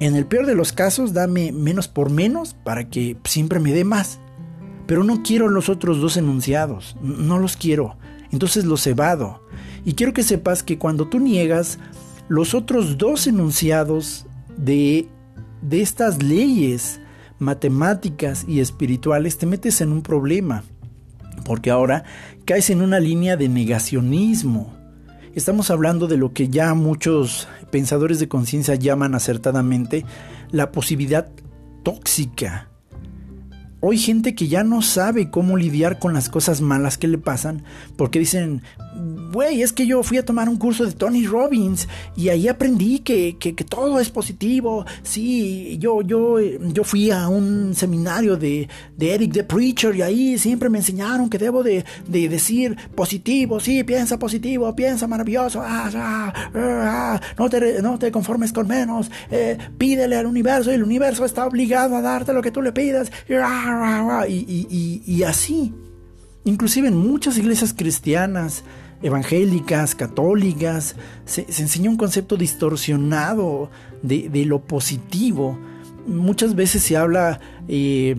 En 0.00 0.14
el 0.14 0.26
peor 0.26 0.46
de 0.46 0.54
los 0.54 0.72
casos, 0.72 1.12
dame 1.12 1.50
menos 1.50 1.88
por 1.88 2.10
menos 2.10 2.54
para 2.54 2.88
que 2.88 3.16
siempre 3.24 3.58
me 3.58 3.72
dé 3.72 3.84
más. 3.84 4.20
Pero 4.86 5.02
no 5.02 5.22
quiero 5.22 5.48
los 5.48 5.68
otros 5.68 6.00
dos 6.00 6.16
enunciados, 6.16 6.96
no 7.02 7.38
los 7.38 7.56
quiero. 7.56 7.96
Entonces 8.30 8.64
los 8.64 8.86
evado. 8.86 9.42
Y 9.84 9.94
quiero 9.94 10.12
que 10.12 10.22
sepas 10.22 10.62
que 10.62 10.78
cuando 10.78 11.08
tú 11.08 11.18
niegas 11.18 11.78
los 12.28 12.54
otros 12.54 12.96
dos 12.96 13.26
enunciados 13.26 14.26
de, 14.56 15.08
de 15.62 15.82
estas 15.82 16.22
leyes 16.22 17.00
matemáticas 17.38 18.44
y 18.46 18.60
espirituales, 18.60 19.38
te 19.38 19.46
metes 19.46 19.80
en 19.80 19.92
un 19.92 20.02
problema. 20.02 20.62
Porque 21.44 21.70
ahora 21.70 22.04
caes 22.44 22.70
en 22.70 22.82
una 22.82 23.00
línea 23.00 23.36
de 23.36 23.48
negacionismo. 23.48 24.76
Estamos 25.34 25.70
hablando 25.70 26.06
de 26.06 26.16
lo 26.16 26.32
que 26.32 26.48
ya 26.48 26.74
muchos 26.74 27.48
pensadores 27.70 28.18
de 28.18 28.28
conciencia 28.28 28.74
llaman 28.74 29.14
acertadamente 29.14 30.04
la 30.50 30.72
posibilidad 30.72 31.28
tóxica 31.82 32.68
Hoy 33.80 33.96
gente 33.96 34.34
que 34.34 34.48
ya 34.48 34.64
no 34.64 34.82
sabe 34.82 35.30
cómo 35.30 35.56
lidiar 35.56 36.00
con 36.00 36.12
las 36.12 36.28
cosas 36.28 36.60
malas 36.60 36.98
que 36.98 37.06
le 37.06 37.16
pasan 37.16 37.62
porque 37.96 38.18
dicen, 38.18 38.62
güey, 39.32 39.62
es 39.62 39.72
que 39.72 39.86
yo 39.86 40.02
fui 40.02 40.18
a 40.18 40.24
tomar 40.24 40.48
un 40.48 40.56
curso 40.56 40.84
de 40.84 40.92
Tony 40.92 41.26
Robbins 41.26 41.86
y 42.16 42.28
ahí 42.30 42.48
aprendí 42.48 43.00
que, 43.00 43.36
todo 43.68 44.00
es 44.00 44.10
positivo. 44.10 44.84
Sí, 45.02 45.78
yo, 45.78 46.02
yo, 46.02 46.40
yo 46.40 46.82
fui 46.84 47.10
a 47.10 47.28
un 47.28 47.74
seminario 47.74 48.36
de, 48.36 48.68
Eric 48.98 49.32
the 49.32 49.44
Preacher 49.44 49.94
y 49.94 50.02
ahí 50.02 50.38
siempre 50.38 50.68
me 50.68 50.78
enseñaron 50.78 51.30
que 51.30 51.38
debo 51.38 51.62
de, 51.62 51.84
decir 52.08 52.76
positivo, 52.94 53.60
sí, 53.60 53.84
piensa 53.84 54.18
positivo, 54.18 54.74
piensa 54.74 55.06
maravilloso, 55.06 55.62
ah, 55.62 55.90
ah, 55.94 56.32
ah, 56.54 57.20
no, 57.38 57.48
te, 57.48 57.80
no 57.80 57.98
te 57.98 58.10
conformes 58.10 58.52
con 58.52 58.66
menos, 58.66 59.10
eh, 59.30 59.56
pídele 59.78 60.16
al 60.16 60.26
universo 60.26 60.70
y 60.70 60.74
el 60.74 60.82
universo 60.82 61.24
está 61.24 61.46
obligado 61.46 61.96
a 61.96 62.02
darte 62.02 62.32
lo 62.32 62.42
que 62.42 62.50
tú 62.50 62.60
le 62.60 62.72
pidas. 62.72 63.12
Y, 64.28 65.22
así. 65.24 65.74
Inclusive 66.44 66.88
en 66.88 66.96
muchas 66.96 67.36
iglesias 67.38 67.74
cristianas, 67.76 68.64
evangélicas, 69.02 69.94
católicas, 69.94 70.96
se, 71.24 71.42
enseña 71.42 71.90
un 71.90 71.96
concepto 71.96 72.36
distorsionado 72.36 73.70
de, 74.02 74.44
lo 74.46 74.60
positivo. 74.60 75.58
Muchas 76.06 76.54
veces 76.54 76.82
se 76.82 76.96
habla 76.96 77.40
eh, 77.68 78.16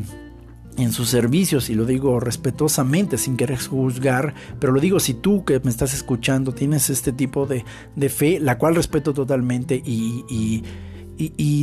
en 0.78 0.92
sus 0.92 1.10
servicios, 1.10 1.70
y 1.70 1.76
lo 1.76 1.86
digo 1.86 2.20
respetuosamente, 2.20 3.18
sin 3.18 3.36
querer 3.36 3.60
juzgar, 3.60 4.34
pero 4.60 4.72
lo 4.72 4.80
digo 4.80 5.00
si 5.00 5.14
tú 5.14 5.44
que 5.44 5.60
me 5.60 5.70
estás 5.70 5.94
escuchando 5.94 6.54
tienes 6.54 6.90
este 6.90 7.12
tipo 7.12 7.46
de, 7.46 7.66
de 7.96 8.10
fe, 8.10 8.40
la 8.40 8.58
cual 8.58 8.76
respeto 8.76 9.14
totalmente 9.14 9.76
y 9.76 10.24
y, 10.30 10.64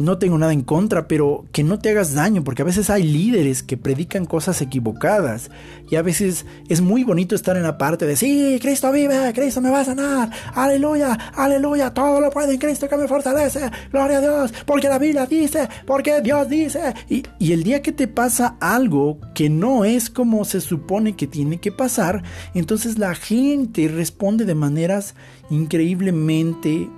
no 0.03 0.19
tengo 0.19 0.37
nada 0.37 0.53
en 0.53 0.63
contra, 0.63 1.09
pero 1.09 1.47
que 1.51 1.65
no 1.65 1.79
te 1.79 1.89
hagas 1.89 2.13
daño, 2.13 2.45
porque 2.45 2.61
a 2.61 2.65
veces 2.67 2.91
hay 2.91 3.05
líderes 3.05 3.63
que 3.63 3.79
predican 3.79 4.27
cosas 4.27 4.61
equivocadas 4.61 5.51
y 5.91 5.97
a 5.97 6.03
veces 6.03 6.45
es 6.69 6.83
muy 6.83 7.05
bonito 7.05 7.35
estar 7.35 7.57
en 7.57 7.63
la 7.63 7.79
parte 7.79 8.07
de, 8.07 8.17
sí, 8.17 8.59
Cristo 8.61 8.93
vive, 8.93 9.33
Cristo 9.35 9.63
me 9.63 9.71
va 9.71 9.81
a 9.81 9.85
sanar, 9.85 10.31
aleluya, 10.55 11.15
aleluya, 11.35 11.95
todo 11.95 12.21
lo 12.21 12.31
puede 12.31 12.53
en 12.53 12.59
Cristo 12.59 12.87
que 12.87 12.99
me 12.99 13.09
fortalece, 13.09 13.71
gloria 13.91 14.19
a 14.19 14.21
Dios, 14.21 14.53
porque 14.67 14.89
la 14.89 14.99
Biblia 14.99 15.25
dice, 15.25 15.69
porque 15.87 16.21
Dios 16.21 16.49
dice, 16.51 16.95
y, 17.09 17.23
y 17.39 17.53
el 17.53 17.63
día 17.63 17.81
que 17.81 17.93
te 17.93 18.09
pasa 18.09 18.57
algo 18.61 19.19
que 19.35 19.49
no 19.49 19.87
es 19.87 20.11
como 20.11 20.45
se 20.45 20.61
supone 20.61 21.17
que 21.17 21.27
tiene 21.27 21.61
que 21.61 21.73
pasar, 21.73 22.23
entonces 22.53 22.99
la 22.99 23.15
gente 23.15 23.89
responde 23.89 24.45
de 24.45 24.55
maneras 24.55 25.15
increíblemente 25.49 26.91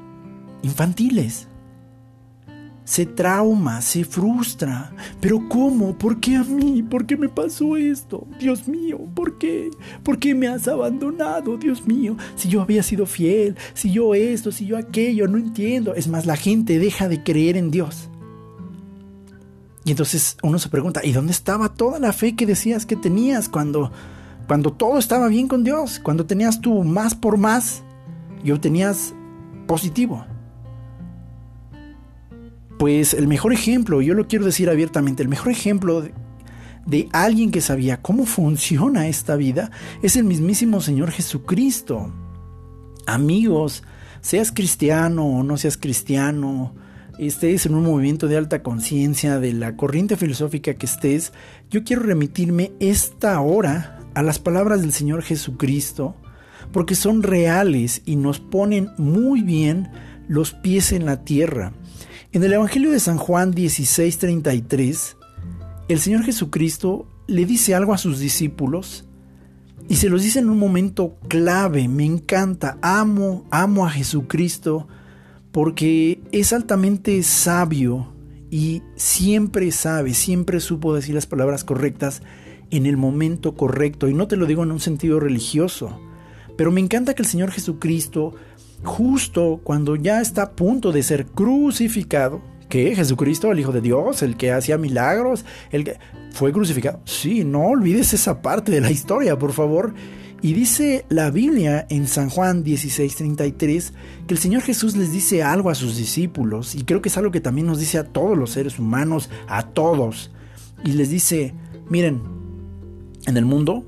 infantiles 0.62 1.46
se 2.88 3.04
trauma, 3.04 3.82
se 3.82 4.02
frustra. 4.02 4.90
Pero 5.20 5.46
¿cómo? 5.46 5.98
¿Por 5.98 6.20
qué 6.20 6.36
a 6.36 6.42
mí? 6.42 6.82
¿Por 6.82 7.04
qué 7.04 7.18
me 7.18 7.28
pasó 7.28 7.76
esto? 7.76 8.26
Dios 8.40 8.66
mío, 8.66 8.98
¿por 9.14 9.36
qué? 9.36 9.68
¿Por 10.02 10.18
qué 10.18 10.34
me 10.34 10.48
has 10.48 10.66
abandonado? 10.68 11.58
Dios 11.58 11.86
mío, 11.86 12.16
si 12.34 12.48
yo 12.48 12.62
había 12.62 12.82
sido 12.82 13.04
fiel, 13.04 13.56
si 13.74 13.92
yo 13.92 14.14
esto, 14.14 14.50
si 14.52 14.64
yo 14.64 14.78
aquello, 14.78 15.28
no 15.28 15.36
entiendo. 15.36 15.94
Es 15.94 16.08
más, 16.08 16.24
la 16.24 16.36
gente 16.36 16.78
deja 16.78 17.08
de 17.08 17.22
creer 17.22 17.58
en 17.58 17.70
Dios. 17.70 18.08
Y 19.84 19.90
entonces 19.90 20.38
uno 20.42 20.58
se 20.58 20.70
pregunta, 20.70 21.04
¿y 21.04 21.12
dónde 21.12 21.32
estaba 21.32 21.74
toda 21.74 21.98
la 21.98 22.14
fe 22.14 22.36
que 22.36 22.46
decías 22.46 22.86
que 22.86 22.96
tenías 22.96 23.50
cuando, 23.50 23.92
cuando 24.46 24.72
todo 24.72 24.96
estaba 24.96 25.28
bien 25.28 25.46
con 25.46 25.62
Dios? 25.62 26.00
Cuando 26.02 26.24
tenías 26.24 26.62
tu 26.62 26.84
más 26.84 27.14
por 27.14 27.36
más 27.36 27.82
y 28.42 28.50
obtenías 28.50 29.12
positivo. 29.66 30.24
Pues 32.78 33.12
el 33.12 33.26
mejor 33.26 33.52
ejemplo, 33.52 34.00
yo 34.00 34.14
lo 34.14 34.28
quiero 34.28 34.44
decir 34.44 34.70
abiertamente, 34.70 35.22
el 35.22 35.28
mejor 35.28 35.50
ejemplo 35.50 36.00
de, 36.86 37.08
alguien 37.12 37.50
que 37.50 37.60
sabía 37.60 38.00
cómo 38.00 38.24
funciona 38.24 39.08
esta 39.08 39.34
vida 39.34 39.72
es 40.00 40.14
el 40.16 40.24
mismísimo 40.24 40.80
Señor 40.80 41.10
Jesucristo. 41.10 42.12
Amigos, 43.04 43.82
seas 44.20 44.52
cristiano 44.52 45.26
o 45.26 45.42
no 45.42 45.56
seas 45.56 45.76
cristiano, 45.76 46.72
estés 47.18 47.66
en 47.66 47.74
un 47.74 47.84
movimiento 47.84 48.28
de 48.28 48.36
alta 48.36 48.62
conciencia, 48.62 49.40
de 49.40 49.52
la 49.54 49.76
corriente 49.76 50.16
filosófica 50.16 50.74
que 50.74 50.86
estés, 50.86 51.32
yo 51.70 51.82
quiero 51.82 52.02
remitirme 52.02 52.70
esta 52.78 53.40
hora 53.40 53.98
a 54.14 54.22
las 54.22 54.38
palabras 54.38 54.82
del 54.82 54.92
Señor 54.92 55.22
Jesucristo, 55.22 56.14
porque 56.72 56.94
son 56.94 57.24
reales 57.24 58.02
y 58.04 58.14
nos 58.14 58.38
ponen 58.38 58.90
muy 58.98 59.42
bien 59.42 59.90
los 60.28 60.52
pies 60.52 60.92
en 60.92 61.06
la 61.06 61.24
tierra. 61.24 61.72
En 62.30 62.44
el 62.44 62.52
Evangelio 62.52 62.90
de 62.90 63.00
San 63.00 63.16
Juan 63.16 63.54
16:33, 63.54 65.16
el 65.88 65.98
Señor 65.98 66.24
Jesucristo 66.24 67.06
le 67.26 67.46
dice 67.46 67.74
algo 67.74 67.94
a 67.94 67.98
sus 67.98 68.18
discípulos 68.18 69.06
y 69.88 69.96
se 69.96 70.10
los 70.10 70.22
dice 70.22 70.40
en 70.40 70.50
un 70.50 70.58
momento 70.58 71.16
clave. 71.28 71.88
Me 71.88 72.04
encanta, 72.04 72.76
amo, 72.82 73.46
amo 73.50 73.86
a 73.86 73.90
Jesucristo 73.90 74.86
porque 75.52 76.20
es 76.30 76.52
altamente 76.52 77.22
sabio 77.22 78.12
y 78.50 78.82
siempre 78.94 79.72
sabe, 79.72 80.12
siempre 80.12 80.60
supo 80.60 80.94
decir 80.94 81.14
las 81.14 81.26
palabras 81.26 81.64
correctas 81.64 82.20
en 82.70 82.84
el 82.84 82.98
momento 82.98 83.54
correcto. 83.54 84.06
Y 84.06 84.12
no 84.12 84.28
te 84.28 84.36
lo 84.36 84.44
digo 84.44 84.64
en 84.64 84.72
un 84.72 84.80
sentido 84.80 85.18
religioso, 85.18 85.98
pero 86.58 86.72
me 86.72 86.82
encanta 86.82 87.14
que 87.14 87.22
el 87.22 87.28
Señor 87.28 87.52
Jesucristo 87.52 88.34
justo 88.84 89.60
cuando 89.62 89.96
ya 89.96 90.20
está 90.20 90.42
a 90.42 90.52
punto 90.52 90.92
de 90.92 91.02
ser 91.02 91.26
crucificado, 91.26 92.40
que 92.68 92.94
Jesucristo, 92.94 93.50
el 93.50 93.60
Hijo 93.60 93.72
de 93.72 93.80
Dios, 93.80 94.22
el 94.22 94.36
que 94.36 94.52
hacía 94.52 94.78
milagros, 94.78 95.44
el 95.70 95.84
que 95.84 95.98
fue 96.32 96.52
crucificado. 96.52 97.00
Sí, 97.04 97.44
no 97.44 97.62
olvides 97.62 98.12
esa 98.12 98.42
parte 98.42 98.70
de 98.70 98.80
la 98.80 98.90
historia, 98.90 99.38
por 99.38 99.52
favor. 99.52 99.94
Y 100.40 100.52
dice 100.52 101.04
la 101.08 101.30
Biblia 101.30 101.86
en 101.90 102.06
San 102.06 102.28
Juan 102.28 102.62
16:33 102.62 103.92
que 104.26 104.34
el 104.34 104.38
Señor 104.38 104.62
Jesús 104.62 104.96
les 104.96 105.10
dice 105.10 105.42
algo 105.42 105.70
a 105.70 105.74
sus 105.74 105.96
discípulos, 105.96 106.74
y 106.74 106.84
creo 106.84 107.02
que 107.02 107.08
es 107.08 107.16
algo 107.16 107.32
que 107.32 107.40
también 107.40 107.66
nos 107.66 107.80
dice 107.80 107.98
a 107.98 108.04
todos 108.04 108.38
los 108.38 108.50
seres 108.50 108.78
humanos, 108.78 109.30
a 109.48 109.64
todos. 109.64 110.30
Y 110.84 110.92
les 110.92 111.10
dice, 111.10 111.54
miren, 111.88 112.22
en 113.26 113.36
el 113.36 113.46
mundo 113.46 113.84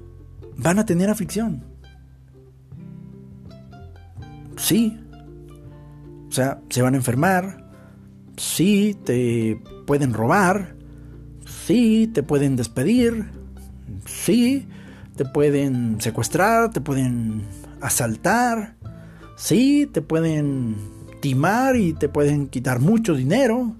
van 0.56 0.78
a 0.80 0.86
tener 0.86 1.08
aflicción. 1.08 1.69
Sí. 4.60 5.00
O 6.28 6.32
sea, 6.32 6.60
se 6.68 6.82
van 6.82 6.94
a 6.94 6.98
enfermar. 6.98 7.64
Sí, 8.36 8.96
te 9.04 9.60
pueden 9.86 10.12
robar. 10.12 10.76
Sí, 11.66 12.08
te 12.12 12.22
pueden 12.22 12.56
despedir. 12.56 13.26
Sí, 14.06 14.66
te 15.16 15.24
pueden 15.24 16.00
secuestrar, 16.00 16.70
te 16.70 16.80
pueden 16.80 17.42
asaltar. 17.80 18.76
Sí, 19.36 19.88
te 19.90 20.02
pueden 20.02 20.76
timar 21.20 21.76
y 21.76 21.94
te 21.94 22.08
pueden 22.08 22.46
quitar 22.46 22.80
mucho 22.80 23.14
dinero. 23.14 23.74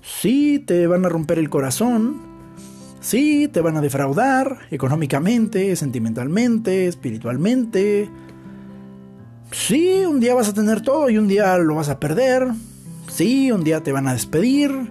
Sí, 0.00 0.58
te 0.66 0.86
van 0.86 1.04
a 1.04 1.08
romper 1.08 1.38
el 1.38 1.50
corazón. 1.50 2.20
Sí, 3.00 3.48
te 3.52 3.60
van 3.60 3.76
a 3.76 3.80
defraudar 3.80 4.60
económicamente, 4.70 5.74
sentimentalmente, 5.76 6.86
espiritualmente. 6.86 8.08
Sí, 9.52 10.04
un 10.06 10.18
día 10.18 10.34
vas 10.34 10.48
a 10.48 10.54
tener 10.54 10.80
todo 10.80 11.10
y 11.10 11.18
un 11.18 11.28
día 11.28 11.56
lo 11.58 11.74
vas 11.74 11.90
a 11.90 12.00
perder. 12.00 12.48
Sí, 13.08 13.52
un 13.52 13.62
día 13.62 13.82
te 13.82 13.92
van 13.92 14.08
a 14.08 14.14
despedir. 14.14 14.90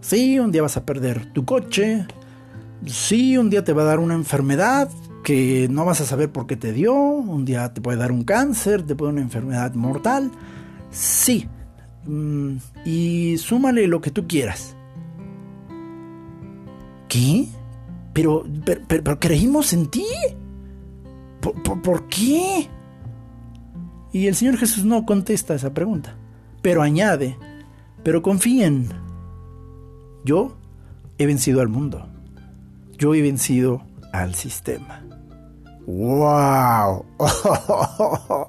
Sí, 0.00 0.38
un 0.38 0.50
día 0.50 0.62
vas 0.62 0.78
a 0.78 0.86
perder 0.86 1.32
tu 1.32 1.44
coche. 1.44 2.06
Sí, 2.86 3.36
un 3.36 3.50
día 3.50 3.64
te 3.64 3.74
va 3.74 3.82
a 3.82 3.86
dar 3.86 3.98
una 3.98 4.14
enfermedad 4.14 4.88
que 5.22 5.68
no 5.70 5.84
vas 5.84 6.00
a 6.00 6.06
saber 6.06 6.32
por 6.32 6.46
qué 6.46 6.56
te 6.56 6.72
dio. 6.72 6.94
Un 6.94 7.44
día 7.44 7.74
te 7.74 7.82
puede 7.82 7.98
dar 7.98 8.10
un 8.10 8.24
cáncer, 8.24 8.82
te 8.82 8.94
puede 8.94 9.12
dar 9.12 9.14
una 9.16 9.22
enfermedad 9.22 9.74
mortal. 9.74 10.30
Sí. 10.90 11.46
Mm, 12.06 12.56
y 12.86 13.36
súmale 13.36 13.86
lo 13.86 14.00
que 14.00 14.10
tú 14.10 14.26
quieras. 14.26 14.74
¿Qué? 17.08 17.48
Pero, 18.14 18.46
pero, 18.86 19.20
creímos 19.20 19.74
en 19.74 19.88
ti. 19.88 20.06
¿Por, 21.40 21.82
por 21.82 22.08
qué? 22.08 22.68
Y 24.18 24.26
el 24.26 24.34
Señor 24.34 24.56
Jesús 24.56 24.84
no 24.84 25.06
contesta 25.06 25.54
esa 25.54 25.72
pregunta, 25.72 26.16
pero 26.60 26.82
añade, 26.82 27.38
pero 28.02 28.20
confíen, 28.20 28.88
yo 30.24 30.56
he 31.18 31.26
vencido 31.26 31.60
al 31.60 31.68
mundo. 31.68 32.08
Yo 32.98 33.14
he 33.14 33.22
vencido 33.22 33.80
al 34.12 34.34
sistema. 34.34 35.04
¡Wow! 35.86 37.06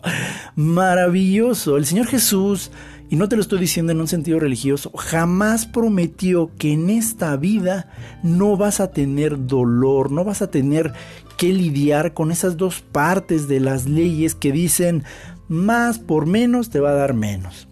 Maravilloso. 0.55 1.78
El 1.78 1.86
Señor 1.86 2.07
Jesús, 2.07 2.72
y 3.11 3.15
no 3.15 3.30
te 3.30 3.36
lo 3.36 3.43
estoy 3.43 3.59
diciendo 3.59 3.91
en 3.91 4.01
un 4.01 4.07
sentido 4.07 4.39
religioso, 4.39 4.91
jamás 4.97 5.67
prometió 5.67 6.49
que 6.57 6.74
en 6.74 6.89
esta 6.89 7.38
vida 7.38 7.91
no 8.24 8.57
vas 8.57 8.80
a 8.80 8.89
tener 8.89 9.45
dolor, 9.45 10.11
no 10.11 10.24
vas 10.24 10.41
a 10.41 10.49
tener 10.49 10.93
que 11.38 11.53
lidiar 11.53 12.15
con 12.15 12.32
esas 12.32 12.57
dos 12.57 12.82
partes 12.82 13.47
de 13.47 13.59
las 13.59 13.88
leyes 13.88 14.34
que 14.34 14.51
dicen 14.51 15.03
más 15.50 16.00
por 16.00 16.28
menos 16.28 16.70
te 16.70 16.80
va 16.80 16.91
a 16.91 16.95
dar 16.95 17.14
menos. 17.14 17.68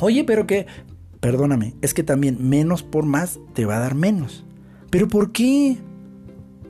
Oye, 0.00 0.24
pero 0.24 0.46
que, 0.46 0.66
perdóname, 1.20 1.74
es 1.82 1.94
que 1.94 2.02
también 2.02 2.48
menos 2.48 2.82
por 2.82 3.04
más 3.04 3.38
te 3.52 3.64
va 3.66 3.76
a 3.76 3.80
dar 3.80 3.94
menos. 3.94 4.44
¿Pero 4.90 5.06
por 5.06 5.30
qué? 5.30 5.78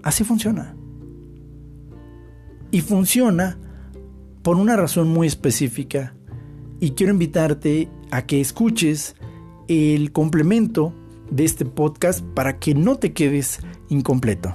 Así 0.02 0.24
funciona. 0.24 0.74
Y 2.70 2.80
funciona 2.82 3.56
por 4.42 4.56
una 4.56 4.76
razón 4.76 5.08
muy 5.08 5.26
específica. 5.26 6.14
Y 6.80 6.90
quiero 6.90 7.12
invitarte 7.12 7.88
a 8.10 8.26
que 8.26 8.40
escuches 8.40 9.14
el 9.68 10.12
complemento 10.12 10.92
de 11.30 11.44
este 11.44 11.64
podcast 11.64 12.20
para 12.34 12.58
que 12.58 12.74
no 12.74 12.96
te 12.96 13.12
quedes 13.12 13.60
incompleto. 13.88 14.54